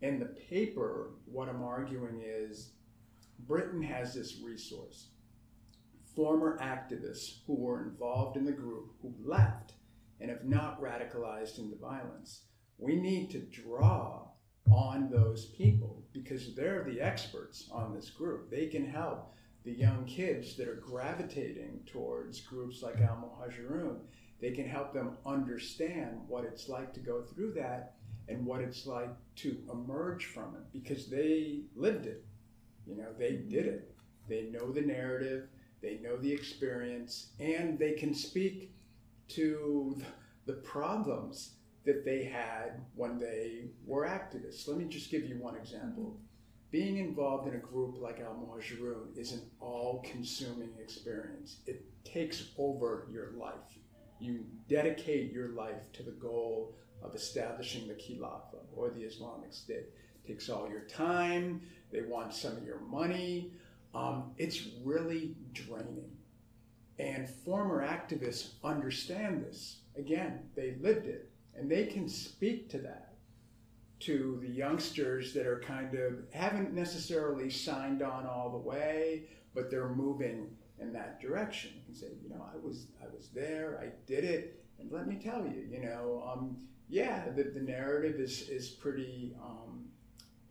in 0.00 0.18
the 0.18 0.26
paper, 0.26 1.10
what 1.26 1.48
I'm 1.48 1.62
arguing 1.62 2.22
is 2.24 2.70
Britain 3.46 3.82
has 3.82 4.14
this 4.14 4.40
resource. 4.42 5.08
Former 6.14 6.58
activists 6.58 7.38
who 7.46 7.54
were 7.54 7.82
involved 7.82 8.36
in 8.36 8.44
the 8.44 8.52
group 8.52 8.92
who 9.00 9.14
left 9.24 9.72
and 10.20 10.30
have 10.30 10.44
not 10.44 10.80
radicalized 10.80 11.58
into 11.58 11.76
violence. 11.76 12.42
We 12.78 12.96
need 12.96 13.30
to 13.30 13.40
draw 13.40 14.28
on 14.70 15.10
those 15.10 15.46
people 15.46 16.04
because 16.12 16.54
they're 16.54 16.84
the 16.84 17.00
experts 17.00 17.68
on 17.72 17.94
this 17.94 18.10
group. 18.10 18.50
They 18.50 18.66
can 18.66 18.86
help 18.86 19.32
the 19.64 19.72
young 19.72 20.04
kids 20.04 20.56
that 20.56 20.68
are 20.68 20.76
gravitating 20.76 21.80
towards 21.86 22.40
groups 22.40 22.82
like 22.82 23.00
Al 23.00 23.16
Muhajirun 23.16 24.00
they 24.42 24.50
can 24.50 24.68
help 24.68 24.92
them 24.92 25.16
understand 25.24 26.18
what 26.26 26.44
it's 26.44 26.68
like 26.68 26.92
to 26.94 27.00
go 27.00 27.22
through 27.22 27.52
that 27.52 27.94
and 28.28 28.44
what 28.44 28.60
it's 28.60 28.86
like 28.86 29.10
to 29.36 29.56
emerge 29.72 30.26
from 30.26 30.56
it 30.56 30.72
because 30.72 31.08
they 31.08 31.60
lived 31.76 32.06
it. 32.06 32.24
You 32.84 32.96
know, 32.96 33.12
they 33.16 33.36
did 33.36 33.66
it. 33.66 33.94
They 34.28 34.48
know 34.50 34.72
the 34.72 34.80
narrative, 34.80 35.46
they 35.82 35.98
know 35.98 36.16
the 36.16 36.32
experience, 36.32 37.28
and 37.40 37.78
they 37.78 37.92
can 37.92 38.14
speak 38.14 38.72
to 39.28 40.00
the 40.46 40.54
problems 40.54 41.54
that 41.84 42.04
they 42.04 42.24
had 42.24 42.80
when 42.94 43.18
they 43.18 43.64
were 43.86 44.06
activists. 44.06 44.68
Let 44.68 44.76
me 44.78 44.84
just 44.84 45.10
give 45.10 45.24
you 45.24 45.36
one 45.38 45.56
example. 45.56 46.16
Being 46.70 46.96
involved 46.98 47.48
in 47.48 47.54
a 47.54 47.58
group 47.58 48.00
like 48.00 48.20
Al 48.20 48.34
Muhajirun 48.34 49.18
is 49.18 49.32
an 49.32 49.42
all 49.60 50.04
consuming 50.10 50.70
experience. 50.80 51.58
It 51.66 51.84
takes 52.04 52.50
over 52.56 53.08
your 53.12 53.32
life 53.32 53.78
you 54.22 54.44
dedicate 54.68 55.32
your 55.32 55.48
life 55.48 55.90
to 55.94 56.02
the 56.02 56.12
goal 56.12 56.76
of 57.02 57.14
establishing 57.14 57.88
the 57.88 57.94
Khilafah 57.94 58.62
or 58.74 58.90
the 58.90 59.02
Islamic 59.02 59.52
State. 59.52 59.88
It 60.24 60.28
takes 60.28 60.48
all 60.48 60.68
your 60.70 60.82
time, 60.82 61.60
they 61.90 62.02
want 62.02 62.32
some 62.32 62.56
of 62.56 62.64
your 62.64 62.80
money. 62.80 63.52
Um, 63.94 64.32
it's 64.38 64.68
really 64.84 65.36
draining. 65.52 66.10
And 66.98 67.28
former 67.28 67.86
activists 67.86 68.50
understand 68.62 69.42
this. 69.42 69.80
Again, 69.96 70.40
they 70.54 70.76
lived 70.80 71.06
it, 71.06 71.30
and 71.54 71.70
they 71.70 71.86
can 71.86 72.08
speak 72.08 72.70
to 72.70 72.78
that 72.78 73.12
to 74.00 74.40
the 74.42 74.48
youngsters 74.48 75.32
that 75.32 75.46
are 75.46 75.60
kind 75.60 75.94
of 75.94 76.24
haven't 76.32 76.74
necessarily 76.74 77.48
signed 77.48 78.02
on 78.02 78.26
all 78.26 78.50
the 78.50 78.58
way, 78.58 79.22
but 79.54 79.70
they're 79.70 79.90
moving 79.90 80.48
in 80.80 80.92
that 80.92 81.20
direction 81.20 81.70
and 81.86 81.96
say, 81.96 82.08
you 82.20 82.28
know, 82.28 82.44
I 82.52 82.56
was 82.56 82.88
I 83.00 83.06
was 83.14 83.28
there, 83.28 83.78
I 83.80 83.92
did 84.06 84.24
it, 84.24 84.64
and 84.80 84.90
let 84.90 85.06
me 85.06 85.20
tell 85.22 85.46
you, 85.46 85.68
you 85.70 85.84
know, 85.84 86.28
um, 86.28 86.56
yeah, 86.88 87.28
the, 87.30 87.44
the 87.44 87.60
narrative 87.60 88.18
is 88.18 88.48
is 88.48 88.70
pretty 88.70 89.36
um, 89.40 89.81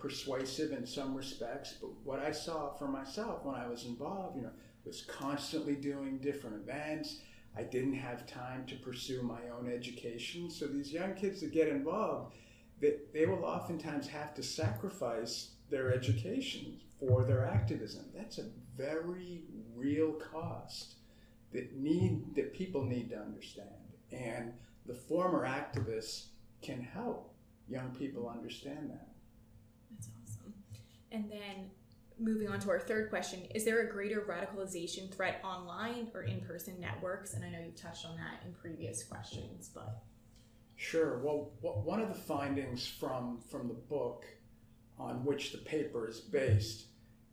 persuasive 0.02 0.72
in 0.72 0.86
some 0.86 1.14
respects, 1.16 1.76
but 1.80 1.92
what 2.04 2.20
I 2.20 2.32
saw 2.32 2.74
for 2.74 2.88
myself 2.88 3.46
when 3.46 3.56
I 3.56 3.68
was 3.68 3.86
involved, 3.86 4.36
you 4.36 4.44
know, 4.44 4.52
was 4.84 5.04
constantly 5.04 5.76
doing 5.76 6.18
different 6.18 6.56
events. 6.56 7.20
I 7.56 7.64
didn't 7.64 7.94
have 7.94 8.26
time 8.26 8.66
to 8.68 8.76
pursue 8.76 9.22
my 9.22 9.42
own 9.56 9.72
education. 9.72 10.50
So 10.50 10.66
these 10.66 10.92
young 10.92 11.14
kids 11.14 11.42
that 11.42 11.52
get 11.54 11.68
involved, 11.68 12.34
they, 12.80 12.96
they 13.14 13.26
will 13.26 13.46
oftentimes 13.46 14.08
have 14.08 14.34
to 14.36 14.44
sacrifice 14.44 15.52
their 15.70 15.94
education 15.94 16.80
for 17.00 17.24
their 17.24 17.46
activism. 17.46 18.06
That's 18.16 18.40
a 18.40 18.50
very 18.76 19.44
real 19.76 20.14
cost 20.14 20.96
that 21.54 21.76
need 21.76 22.36
that 22.36 22.54
people 22.54 22.84
need 22.84 23.10
to 23.10 23.20
understand. 23.20 23.70
And 24.12 24.54
the 24.86 24.94
former 24.94 25.46
activists 25.46 26.28
can 26.62 26.82
help 26.82 27.34
young 27.68 27.94
people 27.98 28.30
understand 28.30 28.90
that. 28.90 29.11
And 31.12 31.30
then 31.30 31.70
moving 32.20 32.48
on 32.48 32.60
to 32.62 32.70
our 32.70 32.80
third 32.80 33.10
question, 33.10 33.42
is 33.54 33.66
there 33.66 33.82
a 33.82 33.92
greater 33.92 34.22
radicalization 34.22 35.14
threat 35.14 35.42
online 35.44 36.08
or 36.14 36.24
in-person 36.24 36.80
networks? 36.80 37.34
And 37.34 37.44
I 37.44 37.50
know 37.50 37.60
you've 37.64 37.76
touched 37.76 38.06
on 38.06 38.16
that 38.18 38.46
in 38.46 38.54
previous 38.54 39.04
questions, 39.04 39.70
but 39.74 40.04
Sure. 40.82 41.20
Well, 41.20 41.52
one 41.62 42.02
of 42.02 42.08
the 42.08 42.16
findings 42.16 42.88
from 42.88 43.38
from 43.52 43.68
the 43.68 43.76
book 43.76 44.26
on 44.98 45.24
which 45.24 45.52
the 45.52 45.60
paper 45.60 46.08
is 46.08 46.20
based 46.20 46.88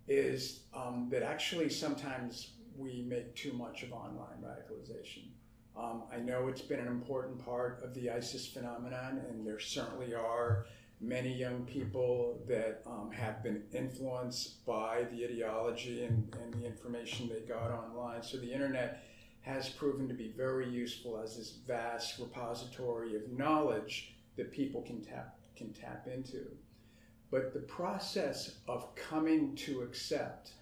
is 0.07 0.65
um, 0.75 1.09
that 1.11 1.23
actually 1.23 1.71
sometimes 1.71 2.51
we 2.77 3.07
make 3.09 3.35
too 3.35 3.55
much 3.55 3.83
of 3.83 3.93
online 3.95 4.43
radicalization. 4.45 5.29
Um, 5.75 6.03
I 6.13 6.19
know 6.19 6.49
it's 6.49 6.61
been 6.61 6.79
an 6.79 6.89
important 6.89 7.43
part 7.43 7.81
of 7.83 7.95
the 7.95 8.11
ISIS 8.11 8.47
phenomenon, 8.47 9.23
and 9.31 9.47
there 9.47 9.61
certainly 9.61 10.15
are 10.15 10.67
many 11.01 11.33
young 11.33 11.65
people 11.65 12.41
that 12.49 12.83
um, 12.87 13.11
have 13.13 13.43
been 13.43 13.63
influenced 13.73 14.65
by 14.67 15.05
the 15.13 15.25
ideology 15.25 16.05
and, 16.05 16.35
and 16.43 16.55
the 16.55 16.67
information 16.67 17.29
they 17.29 17.41
got 17.41 17.71
online. 17.71 18.23
So 18.23 18.37
the 18.37 18.53
internet 18.53 19.05
has 19.43 19.69
proven 19.69 20.09
to 20.09 20.15
be 20.15 20.33
very 20.37 20.69
useful 20.69 21.21
as 21.23 21.37
this 21.37 21.59
vast 21.67 22.19
repository 22.19 23.15
of 23.17 23.31
knowledge 23.31 24.15
that 24.37 24.53
people 24.53 24.83
can 24.83 25.03
tap 25.03 25.39
can 25.57 25.73
tap 25.73 26.07
into. 26.07 26.47
But 27.31 27.53
the 27.53 27.61
process 27.61 28.59
of 28.69 28.95
coming 28.95 29.55
to 29.57 29.83
accept 29.83 30.53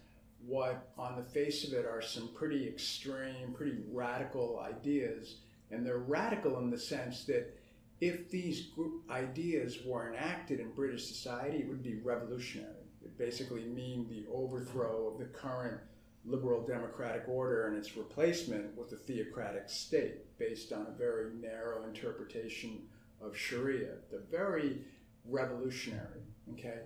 what, 0.45 0.89
on 0.97 1.15
the 1.15 1.23
face 1.23 1.65
of 1.65 1.73
it, 1.73 1.85
are 1.85 2.01
some 2.01 2.29
pretty 2.33 2.67
extreme, 2.67 3.53
pretty 3.53 3.77
radical 3.91 4.59
ideas, 4.59 5.37
and 5.71 5.85
they're 5.85 5.97
radical 5.97 6.57
in 6.59 6.69
the 6.69 6.79
sense 6.79 7.25
that 7.25 7.56
if 7.99 8.29
these 8.29 8.69
ideas 9.09 9.79
were 9.85 10.09
enacted 10.09 10.59
in 10.59 10.71
British 10.71 11.07
society, 11.07 11.59
it 11.59 11.67
would 11.67 11.83
be 11.83 11.95
revolutionary. 11.95 12.73
It 13.03 13.17
basically 13.17 13.63
mean 13.65 14.07
the 14.07 14.25
overthrow 14.31 15.07
of 15.07 15.19
the 15.19 15.25
current 15.25 15.79
liberal 16.25 16.65
democratic 16.65 17.23
order 17.27 17.67
and 17.67 17.77
its 17.77 17.95
replacement 17.95 18.77
with 18.77 18.91
a 18.91 18.97
theocratic 18.97 19.69
state 19.69 20.37
based 20.37 20.73
on 20.73 20.87
a 20.87 20.97
very 20.97 21.31
narrow 21.41 21.83
interpretation 21.85 22.81
of 23.21 23.35
Sharia. 23.35 23.95
They're 24.11 24.19
very 24.29 24.81
revolutionary. 25.25 26.21
Okay, 26.53 26.81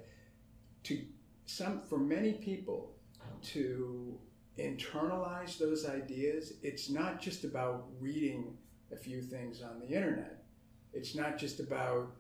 to 0.84 1.02
some 1.46 1.82
for 1.82 1.98
many 1.98 2.34
people 2.34 2.94
to 3.44 4.18
internalize 4.58 5.58
those 5.58 5.88
ideas, 5.88 6.54
it's 6.62 6.90
not 6.90 7.22
just 7.22 7.44
about 7.44 7.88
reading 8.00 8.58
a 8.92 8.96
few 8.96 9.22
things 9.22 9.62
on 9.62 9.80
the 9.80 9.88
internet. 9.88 10.41
It's 10.94 11.16
not 11.16 11.38
just 11.38 11.60
about 11.60 12.12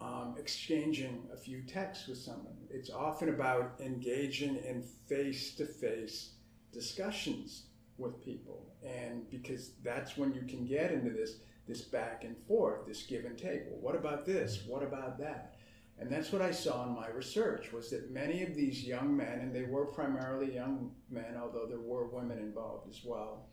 um, 0.00 0.34
exchanging 0.38 1.28
a 1.32 1.36
few 1.36 1.62
texts 1.62 2.08
with 2.08 2.18
someone. 2.18 2.56
It's 2.70 2.90
often 2.90 3.28
about 3.28 3.74
engaging 3.80 4.56
in 4.56 4.82
face 4.82 5.54
to 5.56 5.66
face 5.66 6.30
discussions 6.72 7.64
with 7.98 8.24
people, 8.24 8.72
and 8.82 9.28
because 9.30 9.72
that's 9.84 10.16
when 10.16 10.32
you 10.32 10.42
can 10.42 10.64
get 10.64 10.92
into 10.92 11.10
this 11.10 11.36
this 11.66 11.82
back 11.82 12.24
and 12.24 12.36
forth, 12.48 12.86
this 12.86 13.04
give 13.04 13.24
and 13.24 13.38
take. 13.38 13.62
Well, 13.68 13.80
what 13.80 13.94
about 13.94 14.26
this? 14.26 14.62
What 14.66 14.82
about 14.82 15.18
that? 15.18 15.56
And 16.00 16.10
that's 16.10 16.32
what 16.32 16.42
I 16.42 16.50
saw 16.50 16.84
in 16.84 16.94
my 16.94 17.08
research 17.08 17.72
was 17.72 17.90
that 17.90 18.10
many 18.10 18.42
of 18.42 18.54
these 18.54 18.82
young 18.82 19.14
men, 19.14 19.40
and 19.40 19.54
they 19.54 19.64
were 19.64 19.84
primarily 19.84 20.54
young 20.54 20.92
men, 21.10 21.36
although 21.40 21.66
there 21.66 21.78
were 21.80 22.06
women 22.06 22.38
involved 22.38 22.88
as 22.88 23.04
well. 23.04 23.46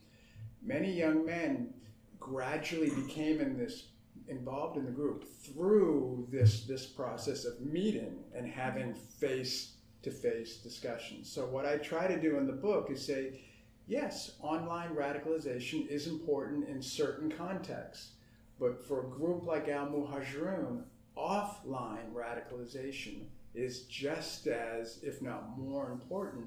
Many 0.64 0.92
young 0.92 1.26
men 1.26 1.74
gradually 2.20 2.90
became 2.90 3.42
in 3.42 3.58
this 3.58 3.90
involved 4.28 4.78
in 4.78 4.86
the 4.86 4.92
group 4.92 5.26
through 5.26 6.28
this 6.32 6.66
this 6.66 6.86
process 6.86 7.46
of 7.46 7.62
meeting 7.62 8.24
and 8.36 8.48
having 8.48 8.94
face 8.94 9.74
to 10.04 10.12
face 10.12 10.58
discussions. 10.58 11.32
So 11.32 11.46
what 11.46 11.66
I 11.66 11.78
try 11.78 12.08
to 12.08 12.20
do 12.20 12.38
in 12.38 12.48
the 12.48 12.54
book 12.54 12.90
is 12.92 13.06
say, 13.06 13.42
yes, 13.88 14.34
online 14.42 14.96
radicalization 14.96 15.88
is 15.88 16.08
important 16.08 16.68
in 16.68 16.82
certain 16.82 17.32
contexts, 17.32 18.12
but 18.60 18.86
for 18.88 19.06
a 19.06 19.10
group 19.10 19.46
like 19.46 19.68
Al 19.70 19.88
Muhajirun, 19.88 20.84
offline 21.18 22.14
radicalization 22.14 23.24
is 23.56 23.82
just 23.84 24.48
as, 24.48 25.00
if 25.02 25.22
not 25.22 25.58
more 25.58 25.92
important, 25.92 26.46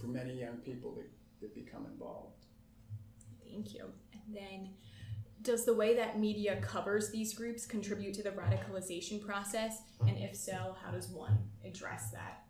for 0.00 0.08
many 0.08 0.40
young 0.40 0.56
people 0.56 0.94
that, 0.94 1.08
that 1.40 1.54
become 1.54 1.86
involved. 1.86 2.44
Thank 3.44 3.74
you. 3.74 3.84
And 4.12 4.36
then 4.36 4.70
does 5.42 5.64
the 5.64 5.74
way 5.74 5.94
that 5.94 6.18
media 6.18 6.60
covers 6.60 7.10
these 7.10 7.34
groups 7.34 7.66
contribute 7.66 8.14
to 8.14 8.22
the 8.22 8.30
radicalization 8.30 9.24
process? 9.24 9.82
And 10.06 10.16
if 10.18 10.36
so, 10.36 10.76
how 10.82 10.90
does 10.90 11.08
one 11.08 11.38
address 11.64 12.10
that? 12.10 12.44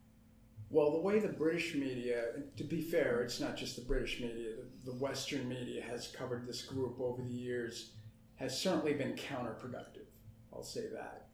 Well, 0.70 0.92
the 0.92 1.00
way 1.00 1.18
the 1.18 1.28
British 1.28 1.74
media, 1.74 2.24
to 2.56 2.64
be 2.64 2.82
fair, 2.82 3.22
it's 3.22 3.40
not 3.40 3.56
just 3.56 3.76
the 3.76 3.82
British 3.82 4.20
media, 4.20 4.50
the, 4.84 4.92
Western 4.92 5.48
media 5.48 5.82
has 5.82 6.08
covered 6.08 6.46
this 6.46 6.62
group 6.62 7.00
over 7.00 7.22
the 7.22 7.32
years, 7.32 7.92
has 8.36 8.58
certainly 8.58 8.92
been 8.92 9.12
counterproductive. 9.14 10.06
I'll 10.52 10.62
say 10.62 10.84
that. 10.92 11.28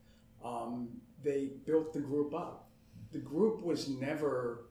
Um, 0.45 0.89
they 1.23 1.53
built 1.67 1.93
the 1.93 2.01
group 2.01 2.35
up. 2.35 2.69
The 3.11 3.19
group 3.19 3.63
was 3.63 3.89
never 3.89 4.67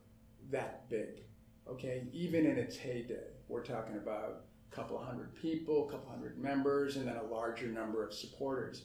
that 0.49 0.89
big, 0.89 1.23
okay? 1.69 2.07
Even 2.13 2.45
in 2.45 2.57
its 2.57 2.77
heyday, 2.77 3.31
we're 3.47 3.63
talking 3.63 3.97
about 3.97 4.45
couple 4.76 4.97
hundred 4.97 5.36
people, 5.36 5.88
a 5.88 5.91
couple 5.91 6.09
hundred 6.09 6.38
members, 6.38 6.95
and 6.95 7.07
then 7.07 7.17
a 7.17 7.34
larger 7.34 7.67
number 7.67 8.05
of 8.05 8.13
supporters. 8.13 8.84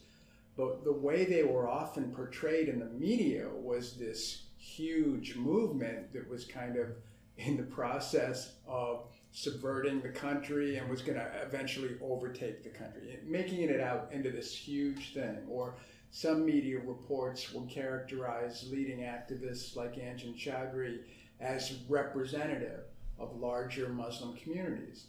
But 0.56 0.84
the 0.84 0.92
way 0.92 1.24
they 1.24 1.44
were 1.44 1.68
often 1.68 2.12
portrayed 2.12 2.68
in 2.68 2.80
the 2.80 2.86
media 2.86 3.48
was 3.48 3.94
this 3.94 4.42
huge 4.58 5.36
movement 5.36 6.12
that 6.12 6.28
was 6.28 6.44
kind 6.44 6.76
of 6.76 6.88
in 7.36 7.56
the 7.56 7.62
process 7.62 8.54
of 8.66 9.04
subverting 9.30 10.00
the 10.00 10.08
country 10.08 10.76
and 10.76 10.88
was 10.88 11.00
going 11.00 11.18
to 11.18 11.30
eventually 11.42 11.90
overtake 12.02 12.64
the 12.64 12.70
country, 12.70 13.18
making 13.24 13.60
it 13.60 13.80
out 13.80 14.08
into 14.12 14.30
this 14.30 14.52
huge 14.52 15.14
thing. 15.14 15.38
Or 15.48 15.74
some 16.10 16.44
media 16.44 16.80
reports 16.80 17.52
would 17.52 17.68
characterize 17.68 18.68
leading 18.70 19.00
activists 19.00 19.76
like 19.76 19.94
Anjem 19.94 20.34
Choudary 20.36 21.00
as 21.40 21.74
representative 21.88 22.80
of 23.18 23.38
larger 23.38 23.88
Muslim 23.90 24.36
communities 24.36 25.06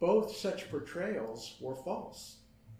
both 0.00 0.36
such 0.36 0.70
portrayals 0.70 1.56
were 1.60 1.74
false. 1.74 2.36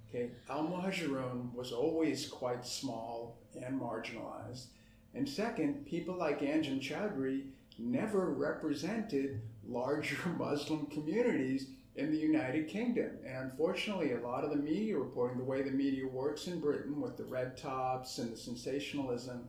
Okay, 0.08 0.30
Al 0.48 0.64
Muhajirun 0.64 1.52
was 1.54 1.72
always 1.72 2.26
quite 2.28 2.66
small 2.66 3.38
and 3.60 3.80
marginalized. 3.80 4.66
And 5.14 5.28
second, 5.28 5.86
people 5.86 6.16
like 6.16 6.40
Anjem 6.40 6.80
Choudary 6.80 7.46
never 7.78 8.30
represented 8.30 9.40
larger 9.66 10.28
Muslim 10.38 10.86
communities 10.86 11.68
in 11.96 12.10
the 12.10 12.18
United 12.18 12.68
Kingdom. 12.68 13.10
And 13.24 13.50
unfortunately, 13.50 14.12
a 14.12 14.20
lot 14.20 14.44
of 14.44 14.50
the 14.50 14.56
media 14.56 14.98
reporting, 14.98 15.38
the 15.38 15.44
way 15.44 15.62
the 15.62 15.70
media 15.70 16.06
works 16.06 16.48
in 16.48 16.60
Britain 16.60 17.00
with 17.00 17.16
the 17.16 17.24
red 17.24 17.56
tops 17.56 18.18
and 18.18 18.32
the 18.32 18.36
sensationalism, 18.36 19.48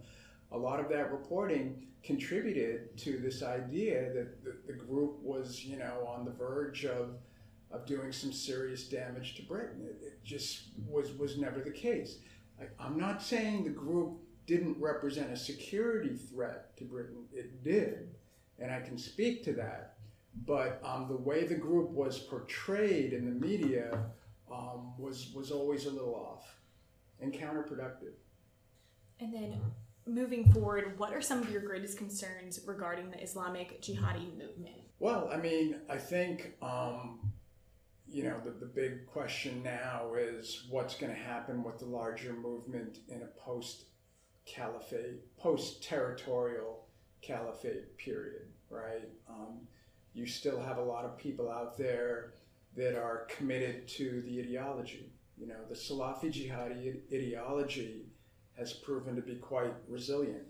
a 0.52 0.58
lot 0.58 0.80
of 0.80 0.90
that 0.90 1.12
reporting 1.12 1.88
contributed 2.04 2.96
to 2.98 3.18
this 3.18 3.42
idea 3.42 4.14
that 4.14 4.44
the, 4.44 4.56
the 4.68 4.74
group 4.74 5.20
was, 5.24 5.66
you 5.66 5.78
know, 5.78 6.08
on 6.08 6.24
the 6.24 6.32
verge 6.32 6.86
of 6.86 7.16
of 7.76 7.86
doing 7.86 8.12
some 8.12 8.32
serious 8.32 8.88
damage 8.88 9.36
to 9.36 9.44
Britain. 9.44 9.82
It, 9.84 10.06
it 10.06 10.24
just 10.24 10.70
was 10.88 11.12
was 11.14 11.38
never 11.38 11.60
the 11.60 11.72
case. 11.72 12.18
I, 12.60 12.66
I'm 12.80 12.98
not 12.98 13.22
saying 13.22 13.64
the 13.64 13.70
group 13.70 14.18
didn't 14.48 14.80
represent 14.80 15.32
a 15.32 15.38
security 15.38 16.16
threat 16.16 16.78
to 16.78 16.84
Britain. 16.84 17.26
It 17.34 17.64
did, 17.64 18.16
and 18.60 18.72
I 18.72 18.80
can 18.82 18.98
speak 18.98 19.44
to 19.46 19.54
that. 19.54 19.96
But 20.46 20.82
um, 20.84 21.08
the 21.08 21.18
way 21.18 21.46
the 21.46 21.56
group 21.56 21.90
was 21.92 22.20
portrayed 22.20 23.14
in 23.14 23.26
the 23.26 23.48
media 23.48 23.98
um, 24.52 24.94
was 24.98 25.32
was 25.34 25.52
always 25.52 25.86
a 25.86 25.92
little 25.92 26.16
off 26.16 26.56
and 27.20 27.34
counterproductive. 27.34 28.14
And 29.20 29.34
then 29.34 29.62
moving 30.06 30.52
forward, 30.52 31.00
what 31.00 31.14
are 31.14 31.22
some 31.22 31.42
of 31.42 31.50
your 31.50 31.62
greatest 31.62 31.98
concerns 31.98 32.60
regarding 32.66 33.12
the 33.12 33.22
Islamic 33.22 33.82
jihadi 33.82 34.38
movement? 34.38 34.76
Well, 35.00 35.30
I 35.32 35.38
mean, 35.38 35.78
I 35.90 35.98
think 35.98 36.54
um, 36.62 37.32
you 38.16 38.24
know, 38.24 38.40
the, 38.46 38.52
the 38.52 38.66
big 38.66 39.06
question 39.08 39.62
now 39.62 40.14
is 40.18 40.68
what's 40.70 40.96
going 40.96 41.14
to 41.14 41.20
happen 41.20 41.62
with 41.66 41.80
the 41.80 41.86
larger 41.86 42.32
movement 42.32 43.00
in 43.10 43.22
a 43.24 43.26
post 43.38 43.88
caliphate, 44.46 45.36
post 45.38 45.84
territorial 45.84 46.86
caliphate 47.22 47.98
period, 47.98 48.44
right? 48.70 49.10
Um, 49.30 49.68
you 50.14 50.26
still 50.26 50.62
have 50.62 50.78
a 50.78 50.82
lot 50.82 51.04
of 51.04 51.18
people 51.18 51.52
out 51.52 51.78
there 51.78 52.36
that 52.78 52.96
are 52.96 53.28
committed 53.28 53.86
to 53.90 54.24
the 54.26 54.40
ideology. 54.40 55.12
You 55.38 55.48
know, 55.48 55.66
the 55.68 55.76
Salafi 55.76 56.32
jihadi 56.32 56.96
ideology 57.12 58.06
has 58.58 58.72
proven 58.72 59.18
to 59.18 59.22
be 59.22 59.36
quite 59.36 59.74
resilient. 59.90 60.48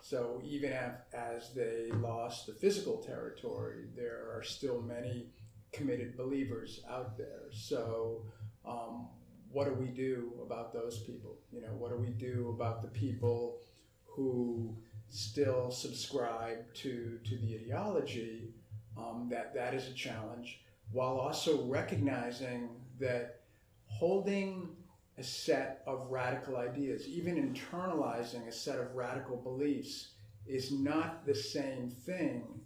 So 0.00 0.40
even 0.44 0.72
as 1.12 1.52
they 1.56 1.90
lost 1.96 2.46
the 2.46 2.52
physical 2.52 2.98
territory, 2.98 3.86
there 3.96 4.30
are 4.32 4.44
still 4.44 4.80
many 4.80 5.26
committed 5.72 6.16
believers 6.16 6.82
out 6.88 7.16
there. 7.16 7.42
So, 7.50 8.24
um, 8.66 9.08
what 9.50 9.66
do 9.66 9.74
we 9.74 9.88
do 9.88 10.32
about 10.42 10.72
those 10.72 11.00
people? 11.00 11.38
You 11.52 11.62
know, 11.62 11.74
what 11.78 11.90
do 11.90 11.96
we 11.96 12.10
do 12.10 12.54
about 12.54 12.82
the 12.82 12.88
people 12.88 13.58
who 14.04 14.76
still 15.08 15.70
subscribe 15.70 16.72
to 16.74 17.18
to 17.24 17.36
the 17.38 17.56
ideology? 17.56 18.54
Um, 18.96 19.28
that 19.30 19.54
that 19.54 19.72
is 19.72 19.88
a 19.88 19.94
challenge, 19.94 20.60
while 20.92 21.16
also 21.16 21.64
recognizing 21.64 22.68
that 22.98 23.40
holding 23.86 24.68
a 25.16 25.22
set 25.22 25.82
of 25.86 26.10
radical 26.10 26.56
ideas, 26.56 27.06
even 27.08 27.36
internalizing 27.36 28.46
a 28.46 28.52
set 28.52 28.78
of 28.78 28.94
radical 28.94 29.36
beliefs, 29.36 30.10
is 30.46 30.72
not 30.72 31.24
the 31.26 31.34
same 31.34 31.88
thing 31.88 32.59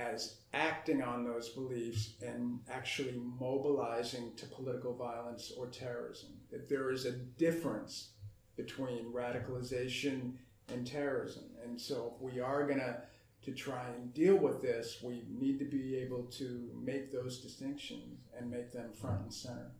as 0.00 0.36
acting 0.52 1.02
on 1.02 1.24
those 1.24 1.50
beliefs 1.50 2.14
and 2.22 2.60
actually 2.70 3.14
mobilizing 3.38 4.32
to 4.36 4.46
political 4.46 4.94
violence 4.94 5.52
or 5.56 5.66
terrorism. 5.66 6.30
That 6.50 6.68
there 6.68 6.90
is 6.90 7.06
a 7.06 7.12
difference 7.12 8.10
between 8.56 9.12
radicalization 9.12 10.32
and 10.68 10.86
terrorism. 10.86 11.44
And 11.64 11.80
so 11.80 12.14
if 12.14 12.22
we 12.22 12.40
are 12.40 12.66
going 12.66 12.80
to 12.80 13.02
to 13.42 13.52
try 13.52 13.88
and 13.88 14.12
deal 14.12 14.36
with 14.36 14.60
this, 14.60 14.98
we 15.02 15.22
need 15.30 15.58
to 15.58 15.64
be 15.64 15.96
able 15.96 16.24
to 16.24 16.68
make 16.78 17.10
those 17.10 17.38
distinctions 17.38 18.18
and 18.36 18.50
make 18.50 18.70
them 18.70 18.92
front 18.92 19.22
and 19.22 19.32
center. 19.32 19.70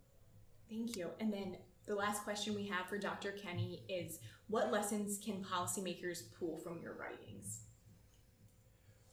Thank 0.70 0.96
you. 0.96 1.10
And 1.20 1.32
then 1.32 1.56
the 1.86 1.94
last 1.94 2.24
question 2.24 2.54
we 2.54 2.66
have 2.68 2.86
for 2.86 2.96
Dr. 2.96 3.32
Kenney 3.32 3.82
is 3.88 4.20
what 4.48 4.72
lessons 4.72 5.18
can 5.22 5.44
policymakers 5.44 6.22
pull 6.38 6.56
from 6.56 6.80
your 6.80 6.94
writings? 6.94 7.60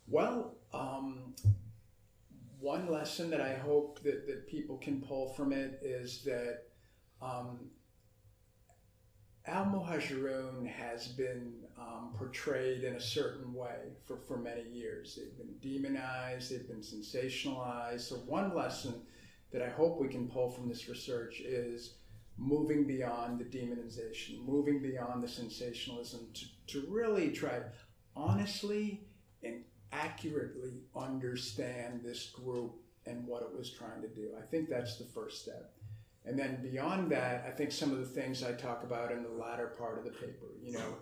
Well, 0.07 0.55
um, 0.77 1.33
one 2.59 2.91
lesson 2.91 3.29
that 3.29 3.41
I 3.41 3.55
hope 3.55 4.01
that, 4.03 4.27
that 4.27 4.47
people 4.47 4.77
can 4.77 5.01
pull 5.01 5.29
from 5.29 5.53
it 5.53 5.79
is 5.83 6.23
that 6.23 6.63
um, 7.21 7.69
Al 9.45 9.65
Muhajirun 9.65 10.67
has 10.67 11.07
been 11.07 11.53
um, 11.79 12.13
portrayed 12.17 12.83
in 12.83 12.95
a 12.95 13.01
certain 13.01 13.53
way 13.53 13.93
for, 14.05 14.17
for 14.17 14.37
many 14.37 14.63
years. 14.63 15.17
They've 15.17 15.37
been 15.37 15.55
demonized, 15.61 16.51
they've 16.51 16.67
been 16.67 16.81
sensationalized. 16.81 18.01
So, 18.01 18.15
one 18.15 18.53
lesson 18.53 18.95
that 19.53 19.61
I 19.61 19.69
hope 19.69 20.01
we 20.01 20.09
can 20.09 20.27
pull 20.27 20.49
from 20.49 20.67
this 20.67 20.89
research 20.89 21.39
is 21.39 21.93
moving 22.37 22.85
beyond 22.85 23.39
the 23.39 23.45
demonization, 23.45 24.45
moving 24.45 24.81
beyond 24.81 25.23
the 25.23 25.27
sensationalism 25.27 26.27
to, 26.33 26.45
to 26.67 26.87
really 26.89 27.31
try 27.31 27.61
honestly 28.15 29.01
and 29.43 29.63
accurately 29.91 30.81
understand 30.95 32.01
this 32.03 32.29
group 32.29 32.75
and 33.05 33.25
what 33.25 33.41
it 33.41 33.57
was 33.57 33.69
trying 33.71 34.01
to 34.01 34.07
do. 34.07 34.29
I 34.37 34.45
think 34.45 34.69
that's 34.69 34.97
the 34.97 35.05
first 35.05 35.41
step. 35.41 35.71
And 36.25 36.37
then 36.37 36.59
beyond 36.61 37.09
that, 37.11 37.45
I 37.47 37.51
think 37.51 37.71
some 37.71 37.91
of 37.91 37.99
the 37.99 38.05
things 38.05 38.43
I 38.43 38.51
talk 38.51 38.83
about 38.83 39.11
in 39.11 39.23
the 39.23 39.29
latter 39.29 39.67
part 39.77 39.97
of 39.97 40.03
the 40.03 40.11
paper, 40.11 40.47
you 40.61 40.73
know, 40.73 40.95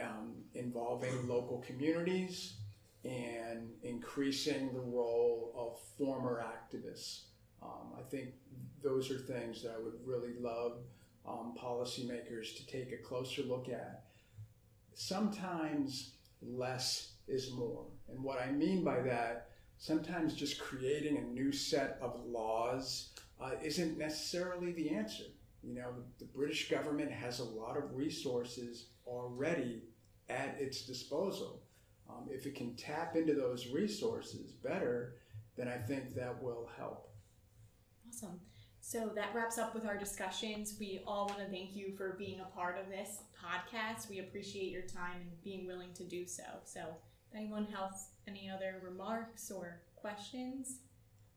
um, 0.00 0.32
involving 0.54 1.28
local 1.28 1.58
communities, 1.66 2.54
and 3.04 3.70
increasing 3.82 4.72
the 4.72 4.80
role 4.80 5.52
of 5.56 5.78
former 5.98 6.44
activists. 6.44 7.22
Um, 7.62 7.92
I 7.98 8.02
think 8.02 8.28
those 8.82 9.10
are 9.10 9.18
things 9.18 9.62
that 9.62 9.74
I 9.76 9.82
would 9.82 9.94
really 10.04 10.34
love 10.40 10.78
um, 11.26 11.54
policymakers 11.60 12.56
to 12.56 12.66
take 12.66 12.92
a 12.92 12.96
closer 12.96 13.42
look 13.42 13.68
at. 13.68 14.04
Sometimes 14.94 16.12
less 16.40 17.11
is 17.28 17.52
more. 17.52 17.86
And 18.08 18.22
what 18.22 18.40
I 18.40 18.50
mean 18.50 18.84
by 18.84 19.00
that, 19.00 19.48
sometimes 19.78 20.34
just 20.34 20.60
creating 20.60 21.18
a 21.18 21.22
new 21.22 21.52
set 21.52 21.98
of 22.00 22.20
laws 22.24 23.10
uh, 23.40 23.52
isn't 23.62 23.98
necessarily 23.98 24.72
the 24.72 24.90
answer. 24.90 25.24
You 25.62 25.74
know, 25.74 25.92
the, 25.92 26.24
the 26.24 26.30
British 26.32 26.70
government 26.70 27.10
has 27.10 27.40
a 27.40 27.44
lot 27.44 27.76
of 27.76 27.94
resources 27.94 28.86
already 29.06 29.82
at 30.28 30.56
its 30.58 30.82
disposal. 30.82 31.62
Um, 32.08 32.28
if 32.30 32.46
it 32.46 32.54
can 32.54 32.74
tap 32.74 33.16
into 33.16 33.34
those 33.34 33.68
resources 33.68 34.52
better, 34.52 35.16
then 35.56 35.68
I 35.68 35.78
think 35.78 36.14
that 36.16 36.42
will 36.42 36.68
help. 36.76 37.10
Awesome. 38.08 38.40
So 38.80 39.10
that 39.14 39.32
wraps 39.34 39.58
up 39.58 39.74
with 39.74 39.86
our 39.86 39.96
discussions. 39.96 40.76
We 40.78 41.02
all 41.06 41.26
want 41.26 41.38
to 41.38 41.46
thank 41.46 41.76
you 41.76 41.92
for 41.96 42.16
being 42.18 42.40
a 42.40 42.56
part 42.56 42.78
of 42.78 42.88
this 42.88 43.20
podcast. 43.40 44.10
We 44.10 44.18
appreciate 44.18 44.72
your 44.72 44.82
time 44.82 45.20
and 45.20 45.42
being 45.44 45.66
willing 45.66 45.92
to 45.94 46.04
do 46.04 46.26
so. 46.26 46.42
So, 46.64 46.80
anyone 47.36 47.66
else 47.76 48.08
any 48.26 48.50
other 48.50 48.80
remarks 48.82 49.50
or 49.50 49.80
questions? 49.96 50.78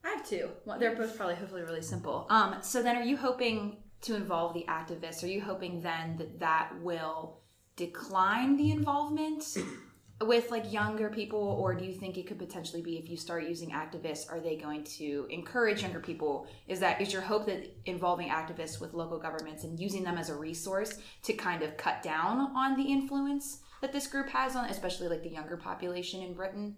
I 0.04 0.10
have 0.10 0.28
two. 0.28 0.50
Well, 0.66 0.78
they're 0.78 0.96
both 0.96 1.18
probably 1.18 1.36
hopefully 1.36 1.64
really 1.64 1.82
simple. 1.82 2.28
Um, 2.30 2.58
so 2.62 2.84
then, 2.84 2.96
are 2.96 3.04
you 3.04 3.18
hoping 3.18 3.78
to 4.02 4.16
involve 4.16 4.54
the 4.54 4.66
activists? 4.70 5.24
Are 5.24 5.28
you 5.28 5.42
hoping 5.42 5.82
then 5.82 6.18
that 6.18 6.40
that 6.40 6.74
will 6.82 7.40
decline 7.76 8.56
the 8.56 8.72
involvement 8.72 9.58
with 10.22 10.52
like 10.52 10.72
younger 10.72 11.10
people, 11.10 11.40
or 11.40 11.74
do 11.74 11.84
you 11.84 11.94
think 11.94 12.18
it 12.18 12.28
could 12.28 12.40
potentially 12.40 12.82
be 12.82 12.98
if 12.98 13.10
you 13.10 13.18
start 13.18 13.48
using 13.48 13.72
activists, 13.72 14.32
are 14.32 14.40
they 14.40 14.56
going 14.56 14.84
to 14.84 15.28
encourage 15.30 15.82
younger 15.82 16.00
people? 16.00 16.48
Is 16.68 16.80
that 16.80 17.02
is 17.02 17.12
your 17.12 17.22
hope 17.22 17.46
that 17.48 17.76
involving 17.86 18.30
activists 18.30 18.80
with 18.80 18.94
local 18.94 19.20
governments 19.20 19.64
and 19.64 19.80
using 19.80 20.04
them 20.04 20.18
as 20.18 20.30
a 20.30 20.36
resource 20.36 21.00
to 21.24 21.34
kind 21.34 21.64
of 21.64 21.76
cut 21.78 22.02
down 22.02 22.40
on 22.56 22.78
the 22.78 22.84
influence 22.84 23.60
that 23.86 23.94
this 23.94 24.08
group 24.08 24.28
has 24.30 24.56
on, 24.56 24.66
especially 24.66 25.08
like 25.08 25.22
the 25.22 25.30
younger 25.30 25.58
population 25.58 26.24
in 26.24 26.34
Britain? 26.34 26.76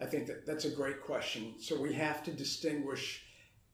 I 0.00 0.06
think 0.06 0.28
that 0.28 0.46
that's 0.46 0.64
a 0.66 0.70
great 0.70 1.02
question. 1.02 1.54
So 1.58 1.80
we 1.80 1.92
have 1.94 2.22
to 2.24 2.30
distinguish 2.30 3.24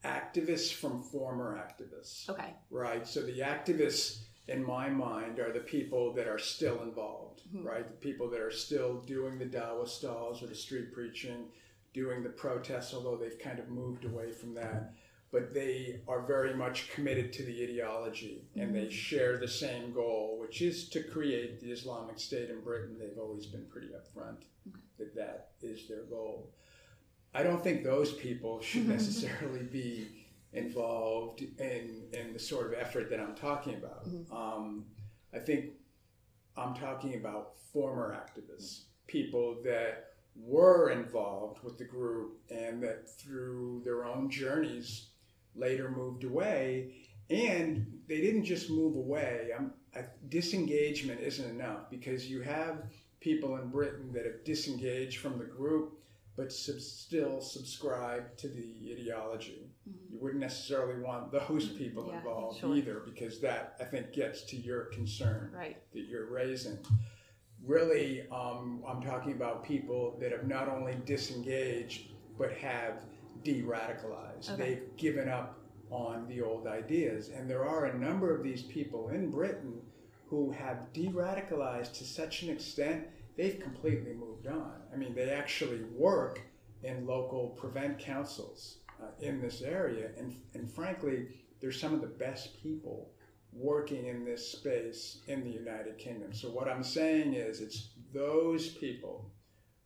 activists 0.03 0.73
from 0.73 1.03
former 1.03 1.59
activists. 1.59 2.27
Okay. 2.31 2.55
Right. 2.71 3.07
So 3.07 3.21
the 3.21 3.41
activists, 3.41 4.21
in 4.47 4.65
my 4.65 4.89
mind, 4.89 5.39
are 5.41 5.53
the 5.53 5.61
people 5.61 6.15
that 6.15 6.27
are 6.27 6.39
still 6.39 6.83
involved, 6.83 7.43
Mhm. 7.55 7.65
right? 7.67 7.87
The 7.87 7.97
people 7.97 8.31
that 8.31 8.41
are 8.41 8.51
still 8.51 9.03
doing 9.03 9.39
the 9.39 9.45
Dawa 9.47 9.87
stalls 9.87 10.43
or 10.43 10.47
the 10.47 10.55
street 10.55 10.91
preaching, 10.93 11.51
doing 11.93 12.23
the 12.23 12.31
protests, 12.31 12.95
although 12.95 13.17
they've 13.19 13.39
kind 13.39 13.59
of 13.59 13.69
moved 13.69 14.07
away 14.07 14.31
from 14.33 14.55
that. 14.55 14.95
But 15.31 15.53
they 15.53 16.01
are 16.09 16.23
very 16.23 16.55
much 16.55 16.91
committed 16.91 17.33
to 17.35 17.43
the 17.43 17.63
ideology 17.63 18.45
and 18.57 18.75
they 18.75 18.89
share 18.89 19.37
the 19.37 19.49
same 19.49 19.93
goal, 19.93 20.39
which 20.41 20.63
is 20.63 20.89
to 20.91 21.03
create 21.03 21.61
the 21.61 21.71
Islamic 21.71 22.19
State 22.19 22.49
in 22.49 22.61
Britain. 22.61 22.97
They've 22.99 23.19
always 23.19 23.45
been 23.45 23.67
pretty 23.67 23.89
upfront 23.89 24.39
that 24.99 25.15
that 25.15 25.51
is 25.63 25.87
their 25.87 26.03
goal. 26.03 26.51
I 27.35 27.43
don't 27.43 27.63
think 27.63 27.85
those 27.85 28.13
people 28.13 28.61
should 28.61 28.89
necessarily 28.97 29.65
be 29.65 30.27
involved 30.53 31.43
in, 31.59 32.05
in 32.13 32.33
the 32.33 32.39
sort 32.39 32.67
of 32.67 32.73
effort 32.73 33.11
that 33.11 33.21
I'm 33.21 33.35
talking 33.35 33.75
about. 33.75 34.07
Um, 34.33 34.87
I 35.35 35.39
think 35.39 35.73
I'm 36.57 36.75
talking 36.75 37.15
about 37.15 37.53
former 37.73 38.15
activists, 38.15 38.83
people 39.07 39.59
that 39.65 40.13
were 40.35 40.91
involved 40.91 41.63
with 41.63 41.79
the 41.79 41.85
group 41.85 42.41
and 42.51 42.83
that 42.83 43.11
through 43.19 43.83
their 43.85 44.05
own 44.05 44.31
journeys 44.31 45.09
later 45.59 45.91
moved 45.91 46.25
away. 46.25 46.95
And 47.31 48.01
they 48.09 48.21
didn't 48.21 48.45
just 48.45 48.71
move 48.71 48.97
away. 48.97 49.51
I'm, 49.57 49.73
I, 49.95 50.05
disengagement 50.29 51.21
isn't 51.21 51.49
enough 51.51 51.91
because 51.91 52.31
you 52.31 52.41
have 52.43 52.85
people 53.21 53.57
in 53.57 53.69
Britain 53.69 54.11
that 54.13 54.25
have 54.25 54.45
disengaged 54.45 55.19
from 55.21 55.39
the 55.39 55.45
group 55.45 55.95
but 56.37 56.53
sub- 56.53 56.79
still 56.81 57.41
subscribe 57.41 58.37
to 58.37 58.47
the 58.49 58.95
ideology. 58.97 59.69
You 60.09 60.19
wouldn't 60.21 60.41
necessarily 60.41 61.03
want 61.03 61.33
those 61.33 61.69
people 61.71 62.07
Yeah, 62.09 62.19
involved 62.19 62.61
sure. 62.61 62.77
either 62.77 63.01
because 63.05 63.41
that, 63.41 63.75
I 63.81 63.85
think, 63.85 64.13
gets 64.13 64.43
to 64.45 64.57
your 64.57 64.85
concern 64.85 65.51
Right. 65.53 65.77
that 65.93 66.03
you're 66.03 66.27
raising. 66.31 66.79
Really, 67.65 68.23
um, 68.31 68.85
I'm 68.87 69.03
talking 69.03 69.33
about 69.33 69.65
people 69.65 70.17
that 70.21 70.31
have 70.31 70.47
not 70.47 70.69
only 70.69 70.95
disengaged 71.05 72.13
but 72.39 72.53
have 72.53 73.03
de 73.43 73.63
radicalized. 73.63 74.51
Okay. 74.51 74.63
They've 74.63 74.97
given 74.97 75.29
up 75.29 75.59
on 75.91 76.27
the 76.29 76.43
old 76.43 76.67
ideas. 76.67 77.31
And 77.31 77.49
there 77.49 77.65
are 77.65 77.87
a 77.87 77.99
number 77.99 78.35
of 78.35 78.43
these 78.43 78.63
people 78.63 79.09
in 79.09 79.31
Britain 79.31 79.81
who 80.27 80.51
have 80.51 80.93
de 80.93 81.09
radicalized 81.09 81.97
to 81.99 82.05
such 82.05 82.43
an 82.43 82.51
extent 82.51 83.07
they've 83.37 83.61
completely 83.61 84.13
moved 84.13 84.47
on. 84.47 84.75
I 84.93 84.97
mean, 84.97 85.15
they 85.15 85.31
actually 85.31 85.85
work 85.95 86.41
in 86.83 87.07
local 87.07 87.49
prevent 87.51 87.99
councils 87.99 88.79
uh, 89.03 89.07
in 89.21 89.41
this 89.41 89.63
area. 89.63 90.11
And, 90.19 90.37
and 90.55 90.71
frankly, 90.71 91.29
they're 91.61 91.73
some 91.73 91.95
of 91.95 92.01
the 92.01 92.07
best 92.07 92.61
people 92.63 93.11
working 93.53 94.07
in 94.07 94.25
this 94.25 94.47
space 94.53 95.21
in 95.27 95.43
the 95.43 95.51
United 95.51 95.99
Kingdom. 95.99 96.33
So 96.33 96.49
what 96.49 96.69
I'm 96.69 96.83
saying 96.83 97.35
is 97.35 97.61
it's 97.61 97.89
those 98.13 98.69
people 98.69 99.31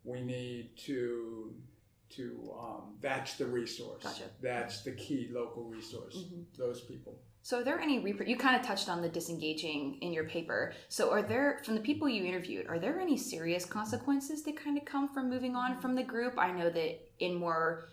we 0.04 0.20
need 0.20 0.76
to 0.76 1.54
to 2.16 2.54
um, 2.58 2.94
that's 3.00 3.34
the 3.34 3.46
resource. 3.46 4.02
Gotcha. 4.02 4.24
That's 4.40 4.82
the 4.82 4.92
key 4.92 5.30
local 5.32 5.64
resource. 5.64 6.16
Mhm. 6.16 6.44
Those 6.56 6.80
people. 6.82 7.18
So, 7.44 7.58
are 7.58 7.64
there 7.64 7.80
any 7.80 7.98
reper- 8.00 8.28
you 8.28 8.36
kind 8.36 8.54
of 8.54 8.64
touched 8.64 8.88
on 8.88 9.02
the 9.02 9.08
disengaging 9.08 9.98
in 10.00 10.12
your 10.12 10.24
paper? 10.24 10.74
So, 10.88 11.10
are 11.10 11.22
there 11.22 11.60
from 11.64 11.74
the 11.74 11.80
people 11.80 12.08
you 12.08 12.24
interviewed, 12.24 12.66
are 12.68 12.78
there 12.78 13.00
any 13.00 13.16
serious 13.16 13.64
consequences 13.64 14.44
that 14.44 14.56
kind 14.56 14.78
of 14.78 14.84
come 14.84 15.08
from 15.08 15.28
moving 15.28 15.56
on 15.56 15.80
from 15.80 15.96
the 15.96 16.04
group? 16.04 16.34
I 16.38 16.52
know 16.52 16.70
that 16.70 17.00
in 17.18 17.34
more 17.34 17.88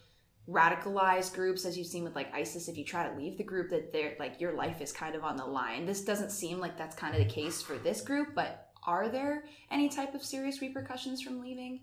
radicalized 0.48 1.34
groups, 1.34 1.66
as 1.66 1.78
you've 1.78 1.88
seen 1.88 2.04
with 2.04 2.16
like 2.16 2.34
ISIS, 2.34 2.68
if 2.68 2.78
you 2.78 2.84
try 2.84 3.08
to 3.08 3.16
leave 3.16 3.38
the 3.38 3.44
group, 3.44 3.70
that 3.70 3.92
they're 3.94 4.16
like 4.20 4.40
your 4.42 4.54
life 4.54 4.82
is 4.82 4.92
kind 4.92 5.16
of 5.16 5.24
on 5.24 5.36
the 5.38 5.46
line. 5.46 5.86
This 5.86 6.04
doesn't 6.04 6.32
seem 6.32 6.60
like 6.60 6.78
that's 6.78 6.96
kind 6.96 7.16
of 7.16 7.20
the 7.22 7.32
case 7.34 7.62
for 7.62 7.78
this 7.78 8.02
group, 8.02 8.30
but 8.36 8.68
are 8.86 9.10
there 9.10 9.46
any 9.72 9.90
type 9.90 10.16
of 10.16 10.24
serious 10.24 10.62
repercussions 10.62 11.22
from 11.22 11.42
leaving? 11.42 11.82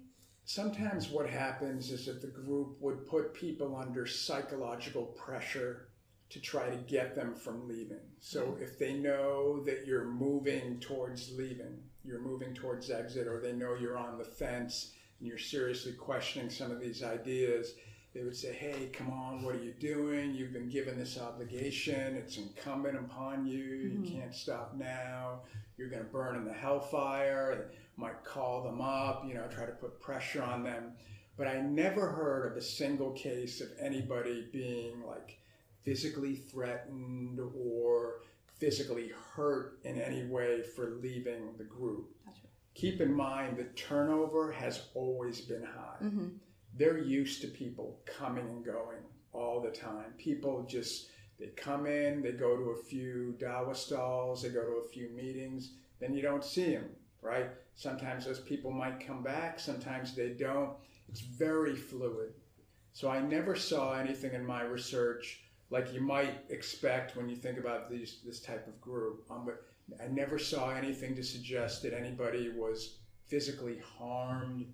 Sometimes 0.49 1.11
what 1.11 1.29
happens 1.29 1.91
is 1.91 2.07
that 2.07 2.23
the 2.23 2.29
group 2.29 2.77
would 2.81 3.05
put 3.05 3.35
people 3.35 3.75
under 3.77 4.07
psychological 4.07 5.03
pressure 5.07 5.89
to 6.31 6.41
try 6.41 6.71
to 6.71 6.77
get 6.77 7.17
them 7.17 7.35
from 7.35 7.67
leaving. 7.69 7.99
So 8.21 8.57
if 8.61 8.79
they 8.79 8.93
know 8.95 9.61
that 9.65 9.87
you're 9.89 10.05
moving 10.05 10.79
towards 10.79 11.33
leaving, 11.37 11.83
you're 12.05 12.21
moving 12.21 12.55
towards 12.55 12.91
exit, 12.93 13.27
or 13.27 13.41
they 13.41 13.55
know 13.55 13.75
you're 13.75 13.99
on 13.99 14.19
the 14.19 14.25
fence 14.25 14.93
and 15.19 15.27
you're 15.27 15.37
seriously 15.37 15.93
questioning 15.93 16.49
some 16.49 16.71
of 16.71 16.79
these 16.81 17.03
ideas, 17.03 17.75
they 18.15 18.23
would 18.23 18.37
say, 18.37 18.53
Hey, 18.53 18.89
come 18.93 19.11
on, 19.11 19.43
what 19.43 19.57
are 19.57 19.63
you 19.65 19.73
doing? 19.73 20.33
You've 20.33 20.53
been 20.53 20.69
given 20.69 20.97
this 20.97 21.19
obligation. 21.19 22.17
It's 22.17 22.37
incumbent 22.37 22.97
upon 22.97 23.47
you. 23.47 23.59
You 23.65 23.99
Mhm. 23.99 24.13
can't 24.13 24.35
stop 24.35 24.77
now. 24.77 25.43
You're 25.77 25.89
going 25.91 26.05
to 26.05 26.11
burn 26.11 26.37
in 26.37 26.45
the 26.45 26.53
hellfire. 26.53 27.73
Might 27.97 28.25
call 28.25 28.63
them 28.63 28.81
up, 28.81 29.25
you 29.27 29.35
know, 29.35 29.47
try 29.49 29.65
to 29.67 29.73
put 29.73 30.01
pressure 30.01 30.43
on 30.43 30.63
them. 30.63 30.93
But 31.37 31.49
I 31.49 31.61
never 31.61 32.09
heard 32.11 32.51
of 32.51 32.57
a 32.57 32.63
single 32.63 33.13
case 33.13 33.61
of 33.61 33.69
anybody 33.81 34.49
being 34.53 35.03
like 35.07 35.39
physically 35.83 36.35
threatened 36.37 37.41
or 37.41 38.21
physically 38.59 39.13
hurt 39.35 39.79
in 39.85 40.01
any 40.01 40.25
way 40.25 40.63
for 40.63 40.97
leaving 41.03 41.55
the 41.59 41.65
group. 41.65 42.09
Gotcha. 42.25 42.41
Keep 42.75 43.01
in 43.01 43.13
mind 43.15 43.57
that 43.59 43.77
turnover 43.77 44.51
has 44.53 44.89
always 44.95 45.41
been 45.41 45.63
high 45.65 46.05
Mm-hmm. 46.05 46.29
they're 46.75 46.99
used 46.99 47.41
to 47.43 47.49
people 47.49 47.99
coming 48.07 48.47
and 48.49 48.65
going 48.65 48.99
all 49.33 49.61
the 49.61 49.71
time. 49.71 50.13
People 50.19 50.65
just 50.69 51.09
they 51.39 51.47
come 51.49 51.87
in, 51.87 52.23
they 52.23 52.33
go 52.33 52.57
to 52.57 52.71
a 52.71 52.77
few 52.85 53.35
dawa 53.39 53.77
stalls, 53.77 54.43
they 54.43 54.49
go 54.49 54.63
to 54.63 54.83
a 54.85 54.89
few 54.89 55.11
meetings, 55.11 55.73
then 56.01 56.15
you 56.15 56.23
don't 56.23 56.45
see 56.45 56.73
them, 56.73 56.89
right? 57.23 57.51
Sometimes 57.77 58.25
those 58.25 58.41
people 58.41 58.71
might 58.71 59.07
come 59.07 59.23
back, 59.23 59.61
sometimes 59.61 60.15
they 60.15 60.31
don't. 60.31 60.73
It's 61.09 61.21
very 61.21 61.77
fluid. 61.77 62.33
So 62.93 63.11
I 63.11 63.21
never 63.21 63.55
saw 63.55 63.93
anything 63.95 64.33
in 64.33 64.45
my 64.45 64.63
research 64.63 65.43
like 65.69 65.93
you 65.93 66.01
might 66.01 66.45
expect 66.49 67.17
when 67.17 67.29
you 67.29 67.37
think 67.37 67.59
about 67.59 67.91
these 67.91 68.21
this 68.25 68.41
type 68.41 68.67
of 68.67 68.81
group. 68.81 69.27
Um, 69.31 69.45
but 69.45 69.63
I 70.03 70.09
never 70.09 70.39
saw 70.39 70.71
anything 70.71 71.15
to 71.17 71.23
suggest 71.23 71.83
that 71.83 71.93
anybody 71.93 72.51
was 72.57 72.97
physically 73.27 73.79
harmed 73.99 74.67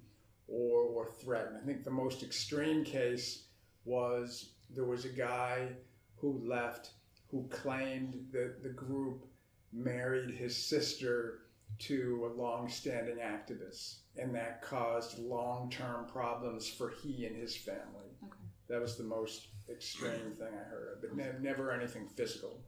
or, 0.47 0.83
or 0.83 1.11
threatened. 1.21 1.59
I 1.61 1.67
think 1.67 1.83
the 1.83 1.91
most 1.91 2.23
extreme 2.23 2.85
case 2.85 3.47
was 3.85 4.51
there 4.71 4.85
was 4.85 5.05
a 5.05 5.09
guy 5.09 5.69
who 6.17 6.41
left 6.47 6.91
who 7.33 7.49
claimed 7.49 8.29
that 8.31 8.63
the 8.63 8.69
group 8.69 9.27
married 9.73 10.31
his 10.35 10.57
sister 10.57 11.41
to 11.81 12.31
a 12.33 12.41
long-standing 12.41 13.17
activist. 13.19 13.97
and 14.17 14.35
that 14.35 14.61
caused 14.63 15.19
long 15.19 15.71
term 15.71 16.05
problems 16.07 16.69
for 16.69 16.91
he 17.03 17.25
and 17.27 17.35
his 17.37 17.57
family. 17.57 18.11
Okay. 18.23 18.33
That 18.69 18.81
was 18.81 18.97
the 18.97 19.05
most 19.05 19.47
extreme 19.71 20.33
thing 20.39 20.49
I 20.49 20.69
heard 20.69 20.93
of, 20.95 21.01
but 21.01 21.17
ne- 21.17 21.41
never 21.41 21.73
anything 21.73 22.07
physical. 22.09 22.61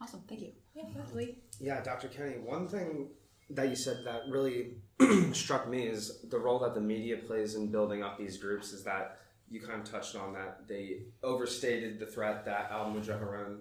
Awesome. 0.00 0.22
Thank 0.28 0.40
you. 0.40 0.52
Yeah, 0.74 0.84
definitely. 0.94 1.38
Yeah, 1.60 1.82
Dr. 1.82 2.08
Kenney, 2.08 2.38
one 2.38 2.66
thing 2.66 3.08
that 3.50 3.68
you 3.68 3.76
said 3.76 3.98
that 4.04 4.22
really 4.28 4.74
struck 5.32 5.68
me 5.68 5.82
is 5.86 6.20
the 6.30 6.38
role 6.38 6.58
that 6.60 6.74
the 6.74 6.80
media 6.80 7.16
plays 7.18 7.54
in 7.54 7.70
building 7.70 8.02
up 8.02 8.16
these 8.18 8.36
groups 8.38 8.72
is 8.72 8.82
that 8.84 9.18
you 9.50 9.60
kind 9.60 9.80
of 9.80 9.90
touched 9.90 10.14
on 10.16 10.32
that 10.32 10.66
they 10.68 11.00
overstated 11.22 11.98
the 11.98 12.06
threat 12.06 12.44
that 12.44 12.70
Al 12.70 12.86
Muhajirun 12.92 13.58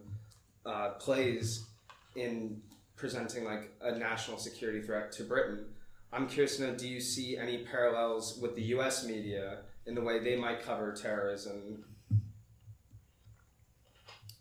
uh, 0.66 0.90
plays 1.00 1.66
in 2.16 2.62
presenting 3.00 3.46
like 3.46 3.72
a 3.82 3.98
national 3.98 4.38
security 4.38 4.82
threat 4.82 5.12
to 5.14 5.24
Britain. 5.24 5.66
I'm 6.12 6.28
curious 6.28 6.58
to 6.58 6.68
know, 6.68 6.76
do 6.76 6.88
you 6.88 7.00
see 7.00 7.38
any 7.38 7.60
parallels 7.60 8.38
with 8.42 8.56
the 8.56 8.64
U.S. 8.76 9.06
media 9.06 9.60
in 9.86 9.96
the 9.96 10.02
way 10.02 10.20
they 10.20 10.36
might 10.36 10.62
cover 10.62 10.92
terrorism? 10.92 11.86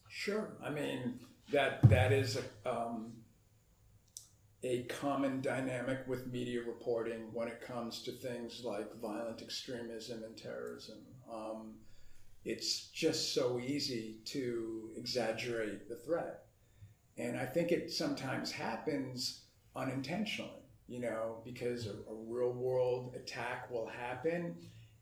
Sure. 0.08 0.48
I 0.62 0.70
mean 0.70 1.20
that 1.52 1.88
that 1.88 2.12
is 2.12 2.36
a, 2.36 2.70
um, 2.70 3.12
a 4.64 4.82
common 4.84 5.40
dynamic 5.40 6.00
with 6.08 6.26
media 6.26 6.60
reporting 6.66 7.30
when 7.32 7.48
it 7.48 7.60
comes 7.60 8.02
to 8.02 8.12
things 8.12 8.62
like 8.64 9.00
violent 9.00 9.40
extremism 9.40 10.24
and 10.24 10.36
terrorism. 10.36 10.98
Um, 11.32 11.74
it's 12.44 12.88
just 12.88 13.34
so 13.34 13.60
easy 13.60 14.16
to 14.26 14.90
exaggerate 14.96 15.88
the 15.88 15.96
threat, 15.96 16.47
and 17.18 17.36
I 17.36 17.44
think 17.44 17.72
it 17.72 17.90
sometimes 17.90 18.50
happens 18.50 19.42
unintentionally. 19.76 20.52
You 20.86 21.00
know, 21.00 21.42
because 21.44 21.86
a, 21.86 21.90
a 21.90 22.14
real 22.26 22.50
world 22.50 23.14
attack 23.14 23.70
will 23.70 23.86
happen 23.86 24.56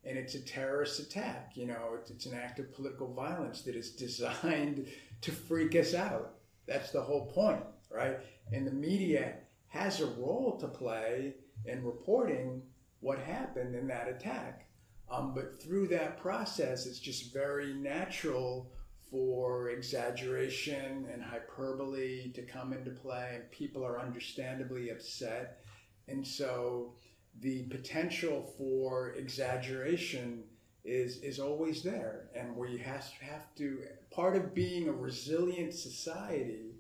and 0.06 0.16
it's 0.16 0.34
a 0.34 0.40
terrorist 0.40 1.00
attack. 1.00 1.52
You 1.54 1.66
know, 1.66 1.90
it's, 1.98 2.10
it's, 2.10 2.26
an 2.26 2.34
act 2.34 2.58
of 2.58 2.72
political 2.72 3.12
violence 3.12 3.62
that 3.62 3.74
is 3.74 3.90
designed 3.96 4.86
to 5.20 5.32
freak 5.32 5.74
us 5.74 5.94
out. 5.94 6.36
That's 6.66 6.90
the 6.90 7.02
whole 7.02 7.26
point, 7.26 7.62
right? 7.90 8.18
And 8.52 8.66
the 8.66 8.72
media 8.72 9.34
has 9.68 10.00
a 10.00 10.06
role 10.06 10.56
to 10.60 10.68
play 10.68 11.34
in 11.64 11.84
reporting 11.84 12.62
what 13.00 13.18
happened 13.18 13.74
in 13.74 13.86
that 13.88 14.08
attack. 14.08 14.68
Um, 15.10 15.34
but 15.34 15.60
through 15.60 15.88
that 15.88 16.18
process, 16.18 16.86
it's 16.86 16.98
just 16.98 17.32
very 17.32 17.74
natural 17.74 18.72
for 19.10 19.70
exaggeration 19.70 21.06
and 21.12 21.22
hyperbole 21.22 22.32
to 22.32 22.42
come 22.42 22.72
into 22.72 22.90
play, 22.90 23.32
and 23.34 23.50
people 23.50 23.84
are 23.84 24.00
understandably 24.00 24.90
upset. 24.90 25.60
And 26.08 26.26
so 26.26 26.94
the 27.40 27.64
potential 27.64 28.52
for 28.58 29.10
exaggeration 29.12 30.44
is 30.84 31.18
is 31.18 31.40
always 31.40 31.82
there 31.82 32.28
and 32.36 32.56
we 32.56 32.78
have, 32.78 33.04
have 33.20 33.52
to 33.56 33.82
part 34.10 34.36
of 34.36 34.54
being 34.54 34.88
a 34.88 34.92
resilient 34.92 35.74
society 35.74 36.76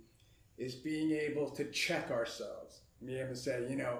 is 0.58 0.76
being 0.76 1.10
able 1.10 1.50
to 1.50 1.64
check 1.72 2.10
ourselves. 2.10 2.80
Be 3.04 3.18
able 3.18 3.30
to 3.30 3.36
say 3.36 3.66
you 3.68 3.76
know 3.76 3.98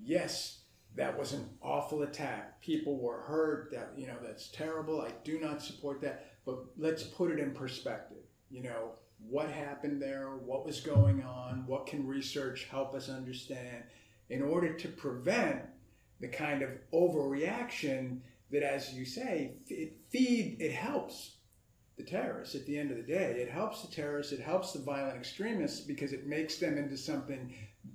yes 0.00 0.60
that 0.94 1.18
was 1.18 1.32
an 1.32 1.48
awful 1.62 2.02
attack. 2.02 2.60
People 2.60 2.98
were 2.98 3.20
hurt. 3.22 3.70
That 3.72 3.92
you 3.96 4.06
know 4.06 4.16
that's 4.22 4.48
terrible. 4.48 5.00
I 5.00 5.10
do 5.24 5.40
not 5.40 5.62
support 5.62 6.00
that 6.02 6.31
but 6.44 6.64
let's 6.76 7.02
put 7.02 7.30
it 7.30 7.38
in 7.38 7.52
perspective 7.52 8.24
you 8.50 8.62
know 8.62 8.92
what 9.28 9.48
happened 9.48 10.02
there 10.02 10.30
what 10.44 10.66
was 10.66 10.80
going 10.80 11.22
on 11.22 11.64
what 11.66 11.86
can 11.86 12.06
research 12.06 12.66
help 12.70 12.94
us 12.94 13.08
understand 13.08 13.84
in 14.28 14.42
order 14.42 14.72
to 14.72 14.88
prevent 14.88 15.62
the 16.20 16.28
kind 16.28 16.62
of 16.62 16.70
overreaction 16.94 18.20
that, 18.50 18.62
as 18.62 18.94
you 18.94 19.04
say, 19.04 19.52
it 19.68 19.96
feed 20.08 20.56
it 20.60 20.72
helps 20.72 21.36
the 21.96 22.04
terrorists 22.04 22.54
at 22.54 22.64
the 22.66 22.78
end 22.78 22.90
of 22.90 22.96
the 22.96 23.02
day. 23.02 23.42
It 23.42 23.50
helps 23.50 23.82
the 23.82 23.92
terrorists. 23.92 24.32
It 24.32 24.40
helps 24.40 24.72
the 24.72 24.78
violent 24.78 25.16
extremists 25.16 25.80
because 25.80 26.12
it 26.12 26.26
makes 26.26 26.56
them 26.56 26.78
into 26.78 26.96
something 26.96 27.52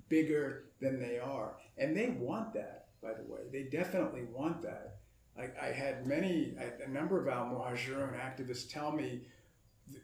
bigger 0.09 0.65
than 0.81 0.99
they 0.99 1.17
are, 1.17 1.55
and 1.77 1.95
they 1.95 2.09
want 2.09 2.53
that. 2.53 2.87
By 3.01 3.13
the 3.13 3.23
way, 3.31 3.41
they 3.51 3.63
definitely 3.63 4.25
want 4.31 4.61
that. 4.63 4.96
I, 5.37 5.67
I 5.67 5.71
had 5.71 6.05
many, 6.07 6.55
a 6.83 6.89
number 6.89 7.21
of 7.21 7.27
Al 7.27 7.45
Muhajirun 7.45 8.13
activists 8.19 8.71
tell 8.71 8.91
me 8.91 9.21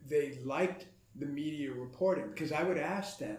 they 0.08 0.38
liked 0.46 0.86
the 1.16 1.26
media 1.26 1.72
reporting 1.72 2.30
because 2.30 2.52
I 2.52 2.64
would 2.64 2.78
ask 2.78 3.18
them, 3.18 3.38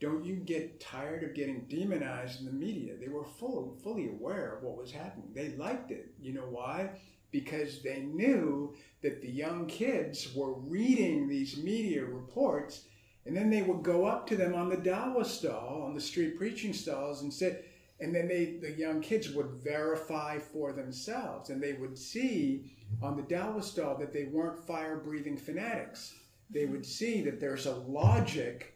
don't 0.00 0.24
you 0.24 0.36
get 0.36 0.80
tired 0.80 1.24
of 1.24 1.34
getting 1.34 1.66
demonized 1.68 2.40
in 2.40 2.46
the 2.46 2.52
media? 2.52 2.94
They 3.00 3.08
were 3.08 3.24
full, 3.24 3.76
fully 3.82 4.08
aware 4.08 4.54
of 4.54 4.62
what 4.62 4.76
was 4.76 4.92
happening. 4.92 5.30
They 5.34 5.56
liked 5.56 5.90
it. 5.90 6.12
You 6.20 6.34
know 6.34 6.46
why? 6.48 6.90
Because 7.32 7.82
they 7.82 8.00
knew 8.00 8.74
that 9.02 9.20
the 9.20 9.30
young 9.30 9.66
kids 9.66 10.32
were 10.34 10.54
reading 10.54 11.28
these 11.28 11.56
media 11.56 12.04
reports, 12.04 12.84
and 13.26 13.36
then 13.36 13.50
they 13.50 13.62
would 13.62 13.82
go 13.82 14.06
up 14.06 14.26
to 14.28 14.36
them 14.36 14.54
on 14.54 14.68
the 14.68 14.76
dawah 14.76 15.26
stall, 15.26 15.82
on 15.82 15.94
the 15.94 16.00
street 16.00 16.38
preaching 16.38 16.72
stalls, 16.72 17.22
and 17.22 17.34
sit. 17.34 17.67
And 18.00 18.14
then 18.14 18.28
they, 18.28 18.58
the 18.60 18.72
young 18.72 19.00
kids 19.00 19.30
would 19.30 19.50
verify 19.64 20.38
for 20.38 20.72
themselves, 20.72 21.50
and 21.50 21.60
they 21.60 21.72
would 21.72 21.98
see 21.98 22.70
on 23.02 23.16
the 23.16 23.22
dawah 23.22 23.62
stall 23.62 23.96
that 23.98 24.12
they 24.12 24.24
weren't 24.24 24.66
fire-breathing 24.66 25.36
fanatics. 25.36 26.14
They 26.48 26.66
would 26.66 26.86
see 26.86 27.22
that 27.22 27.40
there's 27.40 27.66
a 27.66 27.74
logic 27.74 28.74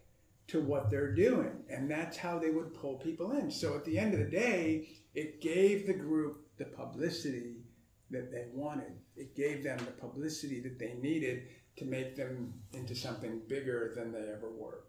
to 0.49 0.61
what 0.61 0.91
they're 0.91 1.15
doing. 1.15 1.53
And 1.71 1.91
that's 1.91 2.17
how 2.17 2.39
they 2.39 2.51
would 2.51 2.75
pull 2.75 2.97
people 2.97 3.33
in. 3.33 3.51
So 3.51 3.75
at 3.75 3.85
the 3.85 3.99
end 3.99 4.13
of 4.13 4.21
the 4.21 4.27
day, 4.27 4.89
it 5.15 5.41
gave 5.41 5.87
the 5.87 5.95
group 5.95 6.49
the 6.59 6.65
publicity 6.65 7.63
that 8.11 8.31
they 8.31 8.47
wanted. 8.53 8.93
It 9.17 9.37
gave 9.37 9.63
them 9.63 9.79
the 9.79 9.93
publicity 9.93 10.61
that 10.61 10.79
they 10.79 10.95
needed 11.01 11.45
to 11.77 11.85
make 11.85 12.17
them 12.17 12.53
into 12.75 12.95
something 12.95 13.41
bigger 13.49 13.93
than 13.97 14.13
they 14.13 14.19
ever 14.19 14.51
were. 14.51 14.85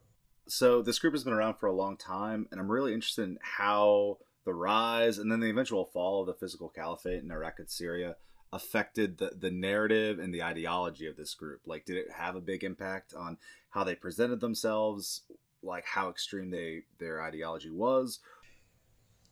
So 0.47 0.81
this 0.81 0.99
group 0.99 1.13
has 1.13 1.23
been 1.23 1.33
around 1.33 1.55
for 1.55 1.67
a 1.67 1.73
long 1.73 1.97
time, 1.97 2.47
and 2.51 2.59
I'm 2.59 2.71
really 2.71 2.93
interested 2.93 3.23
in 3.23 3.39
how 3.41 4.17
the 4.45 4.53
rise 4.53 5.17
and 5.17 5.31
then 5.31 5.39
the 5.39 5.49
eventual 5.49 5.85
fall 5.85 6.21
of 6.21 6.27
the 6.27 6.33
physical 6.33 6.69
caliphate 6.69 7.23
in 7.23 7.31
Iraq 7.31 7.59
and 7.59 7.69
Syria 7.69 8.17
affected 8.51 9.17
the, 9.17 9.31
the 9.39 9.49
narrative 9.49 10.19
and 10.19 10.33
the 10.33 10.43
ideology 10.43 11.07
of 11.07 11.15
this 11.15 11.33
group. 11.33 11.61
Like, 11.65 11.85
did 11.85 11.95
it 11.95 12.11
have 12.11 12.35
a 12.35 12.41
big 12.41 12.63
impact 12.63 13.13
on 13.13 13.37
how 13.69 13.83
they 13.83 13.95
presented 13.95 14.41
themselves? 14.41 15.21
like 15.63 15.85
how 15.85 16.09
extreme 16.09 16.51
they 16.51 16.83
their 16.99 17.21
ideology 17.21 17.69
was. 17.69 18.19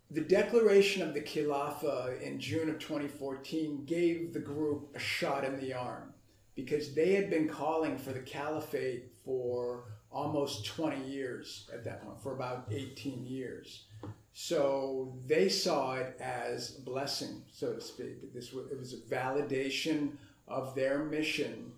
The 0.09 0.21
declaration 0.21 1.01
of 1.01 1.13
the 1.13 1.21
Khilafah 1.21 2.21
in 2.21 2.39
June 2.39 2.69
of 2.69 2.79
2014 2.79 3.85
gave 3.85 4.33
the 4.33 4.39
group 4.39 4.89
a 4.95 4.99
shot 4.99 5.45
in 5.45 5.59
the 5.59 5.73
arm 5.73 6.13
because 6.55 6.93
they 6.93 7.13
had 7.13 7.29
been 7.29 7.47
calling 7.47 7.97
for 7.97 8.11
the 8.11 8.19
caliphate 8.19 9.13
for 9.23 9.85
almost 10.11 10.65
20 10.65 11.03
years 11.05 11.69
at 11.73 11.83
that 11.85 12.03
point, 12.03 12.21
for 12.21 12.33
about 12.33 12.67
18 12.71 13.25
years. 13.25 13.85
So 14.33 15.13
they 15.27 15.49
saw 15.49 15.95
it 15.95 16.17
as 16.19 16.77
a 16.77 16.81
blessing, 16.81 17.41
so 17.51 17.73
to 17.73 17.81
speak. 17.81 18.33
This 18.33 18.53
was, 18.53 18.71
it 18.71 18.79
was 18.79 18.93
a 18.93 18.97
validation 18.97 20.11
of 20.47 20.75
their 20.75 20.99
mission 21.03 21.71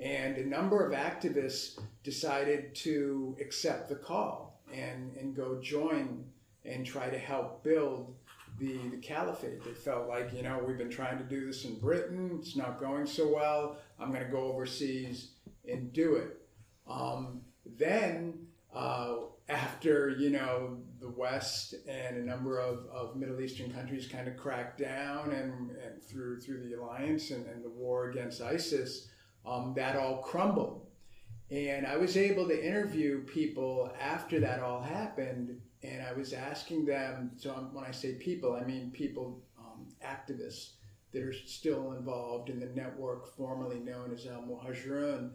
and 0.00 0.38
a 0.38 0.46
number 0.46 0.84
of 0.84 0.92
activists 0.92 1.78
decided 2.02 2.74
to 2.74 3.36
accept 3.40 3.88
the 3.88 3.94
call 3.94 4.58
and, 4.72 5.14
and 5.16 5.36
go 5.36 5.60
join 5.60 6.24
and 6.64 6.86
try 6.86 7.10
to 7.10 7.18
help 7.18 7.62
build 7.62 8.14
the, 8.58 8.78
the 8.90 8.96
caliphate. 8.96 9.62
They 9.62 9.72
felt 9.72 10.08
like, 10.08 10.32
you 10.32 10.42
know, 10.42 10.62
we've 10.66 10.78
been 10.78 10.90
trying 10.90 11.18
to 11.18 11.24
do 11.24 11.46
this 11.46 11.66
in 11.66 11.78
Britain, 11.78 12.38
it's 12.40 12.56
not 12.56 12.80
going 12.80 13.06
so 13.06 13.32
well, 13.34 13.76
I'm 13.98 14.10
going 14.10 14.24
to 14.24 14.30
go 14.30 14.44
overseas 14.44 15.32
and 15.68 15.92
do 15.92 16.14
it. 16.16 16.40
Um, 16.88 17.42
then, 17.78 18.46
uh, 18.74 19.16
after, 19.48 20.10
you 20.10 20.30
know, 20.30 20.78
the 21.00 21.10
West 21.10 21.74
and 21.88 22.16
a 22.16 22.24
number 22.24 22.58
of, 22.58 22.86
of 22.92 23.16
Middle 23.16 23.40
Eastern 23.40 23.72
countries 23.72 24.06
kind 24.06 24.28
of 24.28 24.36
cracked 24.36 24.78
down 24.78 25.32
and, 25.32 25.70
and 25.70 26.02
through, 26.02 26.40
through 26.40 26.68
the 26.68 26.74
alliance 26.74 27.30
and, 27.30 27.46
and 27.46 27.64
the 27.64 27.70
war 27.70 28.10
against 28.10 28.40
ISIS, 28.40 29.08
um, 29.44 29.72
that 29.74 29.96
all 29.96 30.18
crumbled. 30.18 30.86
And 31.50 31.84
I 31.84 31.96
was 31.96 32.16
able 32.16 32.46
to 32.46 32.66
interview 32.66 33.24
people 33.24 33.92
after 34.00 34.38
that 34.40 34.60
all 34.60 34.80
happened, 34.80 35.60
and 35.82 36.00
I 36.02 36.12
was 36.12 36.32
asking 36.32 36.86
them. 36.86 37.32
So 37.36 37.50
when 37.72 37.84
I 37.84 37.90
say 37.90 38.14
people, 38.14 38.54
I 38.54 38.64
mean 38.64 38.92
people, 38.92 39.42
um, 39.58 39.88
activists 40.04 40.74
that 41.12 41.22
are 41.22 41.32
still 41.32 41.92
involved 41.92 42.50
in 42.50 42.60
the 42.60 42.66
network 42.66 43.26
formerly 43.36 43.80
known 43.80 44.12
as 44.12 44.26
Al 44.26 44.42
Muhajirun. 44.42 45.30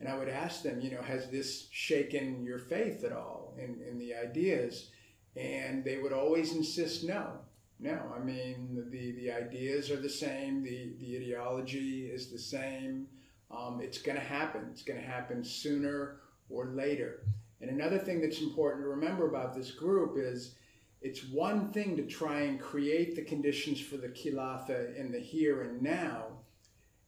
And 0.00 0.08
I 0.08 0.16
would 0.16 0.28
ask 0.28 0.62
them, 0.62 0.80
you 0.80 0.90
know, 0.90 1.02
has 1.02 1.28
this 1.28 1.68
shaken 1.70 2.42
your 2.42 2.58
faith 2.58 3.04
at 3.04 3.12
all 3.12 3.54
in, 3.58 3.80
in 3.86 3.98
the 3.98 4.14
ideas? 4.14 4.88
And 5.36 5.84
they 5.84 5.98
would 5.98 6.12
always 6.12 6.54
insist 6.54 7.04
no. 7.04 7.32
No, 7.78 7.98
I 8.14 8.18
mean, 8.22 8.86
the, 8.90 9.12
the 9.12 9.30
ideas 9.30 9.90
are 9.90 10.00
the 10.00 10.08
same, 10.08 10.62
the, 10.62 10.92
the 10.98 11.16
ideology 11.16 12.06
is 12.06 12.30
the 12.30 12.38
same. 12.38 13.06
Um, 13.50 13.80
it's 13.82 14.02
going 14.02 14.18
to 14.18 14.24
happen. 14.24 14.68
It's 14.70 14.82
going 14.82 15.00
to 15.00 15.06
happen 15.06 15.42
sooner 15.42 16.16
or 16.50 16.66
later. 16.66 17.22
And 17.60 17.70
another 17.70 17.98
thing 17.98 18.20
that's 18.20 18.40
important 18.40 18.84
to 18.84 18.88
remember 18.88 19.28
about 19.28 19.54
this 19.54 19.70
group 19.70 20.16
is 20.18 20.54
it's 21.02 21.24
one 21.24 21.72
thing 21.72 21.96
to 21.96 22.06
try 22.06 22.42
and 22.42 22.60
create 22.60 23.16
the 23.16 23.22
conditions 23.22 23.80
for 23.80 23.96
the 23.96 24.08
Khilafa 24.08 24.94
in 24.96 25.10
the 25.10 25.18
here 25.18 25.62
and 25.62 25.80
now, 25.80 26.26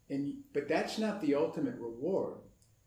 and 0.08 0.34
but 0.54 0.68
that's 0.68 0.98
not 0.98 1.20
the 1.20 1.34
ultimate 1.34 1.78
reward. 1.78 2.38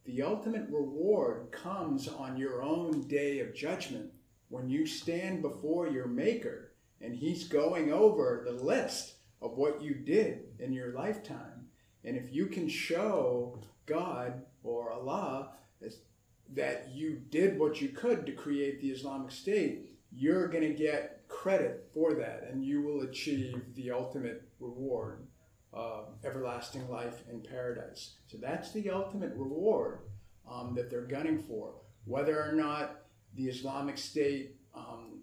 The 0.05 0.21
ultimate 0.21 0.69
reward 0.69 1.51
comes 1.51 2.07
on 2.07 2.37
your 2.37 2.61
own 2.61 3.07
day 3.07 3.39
of 3.39 3.55
judgment 3.55 4.11
when 4.49 4.69
you 4.69 4.85
stand 4.85 5.41
before 5.41 5.87
your 5.87 6.05
Maker 6.05 6.73
and 7.01 7.15
He's 7.15 7.47
going 7.47 7.91
over 7.91 8.43
the 8.45 8.51
list 8.51 9.15
of 9.41 9.57
what 9.57 9.81
you 9.81 9.95
did 9.95 10.43
in 10.59 10.71
your 10.73 10.93
lifetime. 10.93 11.69
And 12.03 12.15
if 12.15 12.31
you 12.31 12.45
can 12.45 12.69
show 12.69 13.59
God 13.87 14.43
or 14.63 14.91
Allah 14.91 15.53
that 16.53 16.89
you 16.93 17.19
did 17.31 17.57
what 17.57 17.81
you 17.81 17.89
could 17.89 18.27
to 18.27 18.31
create 18.31 18.79
the 18.79 18.91
Islamic 18.91 19.31
State, 19.31 19.89
you're 20.11 20.47
going 20.47 20.63
to 20.63 20.77
get 20.77 21.27
credit 21.27 21.89
for 21.91 22.13
that 22.13 22.47
and 22.51 22.63
you 22.63 22.83
will 22.83 23.01
achieve 23.01 23.73
the 23.73 23.89
ultimate 23.89 24.43
reward 24.59 25.24
of 25.75 26.07
everlasting 26.23 26.89
life 26.89 27.23
in 27.29 27.41
paradise. 27.41 28.15
So 28.27 28.37
that's 28.41 28.71
the 28.71 28.89
ultimate 28.89 29.33
reward 29.35 29.99
um, 30.49 30.73
that 30.75 30.89
they're 30.89 31.01
gunning 31.01 31.39
for. 31.39 31.73
Whether 32.05 32.41
or 32.41 32.53
not 32.53 33.01
the 33.35 33.45
Islamic 33.45 33.97
State 33.97 34.55
um, 34.73 35.21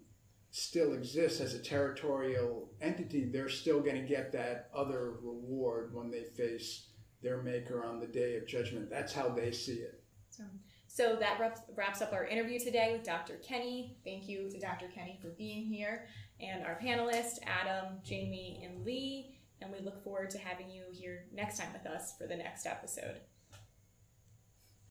still 0.51 0.93
exists 0.93 1.41
as 1.41 1.55
a 1.55 1.59
territorial 1.59 2.69
entity, 2.81 3.25
they're 3.25 3.49
still 3.49 3.79
going 3.79 3.95
to 3.95 4.07
get 4.07 4.31
that 4.33 4.69
other 4.75 5.15
reward 5.21 5.93
when 5.93 6.11
they 6.11 6.23
face 6.23 6.87
their 7.21 7.41
maker 7.41 7.83
on 7.83 7.99
the 7.99 8.07
day 8.07 8.35
of 8.35 8.47
judgment. 8.47 8.89
That's 8.89 9.13
how 9.13 9.29
they 9.29 9.51
see 9.51 9.77
it. 9.77 10.03
So, 10.29 10.43
so 10.87 11.15
that 11.19 11.39
wraps, 11.39 11.61
wraps 11.75 12.01
up 12.01 12.13
our 12.13 12.25
interview 12.25 12.59
today 12.59 12.91
with 12.93 13.03
Dr. 13.03 13.35
Kenney. 13.37 13.97
Thank 14.03 14.27
you 14.27 14.49
to 14.49 14.59
Dr. 14.59 14.87
Kenney 14.93 15.17
for 15.21 15.29
being 15.29 15.65
here 15.65 16.07
and 16.39 16.65
our 16.65 16.77
panelists, 16.83 17.39
Adam, 17.43 17.99
Jamie, 18.03 18.61
and 18.63 18.85
Lee. 18.85 19.37
And 19.63 19.71
we 19.71 19.79
look 19.79 20.03
forward 20.03 20.29
to 20.31 20.37
having 20.37 20.69
you 20.69 20.83
here 20.91 21.25
next 21.33 21.57
time 21.57 21.71
with 21.71 21.85
us 21.85 22.13
for 22.17 22.27
the 22.27 22.35
next 22.35 22.65
episode. 22.65 23.21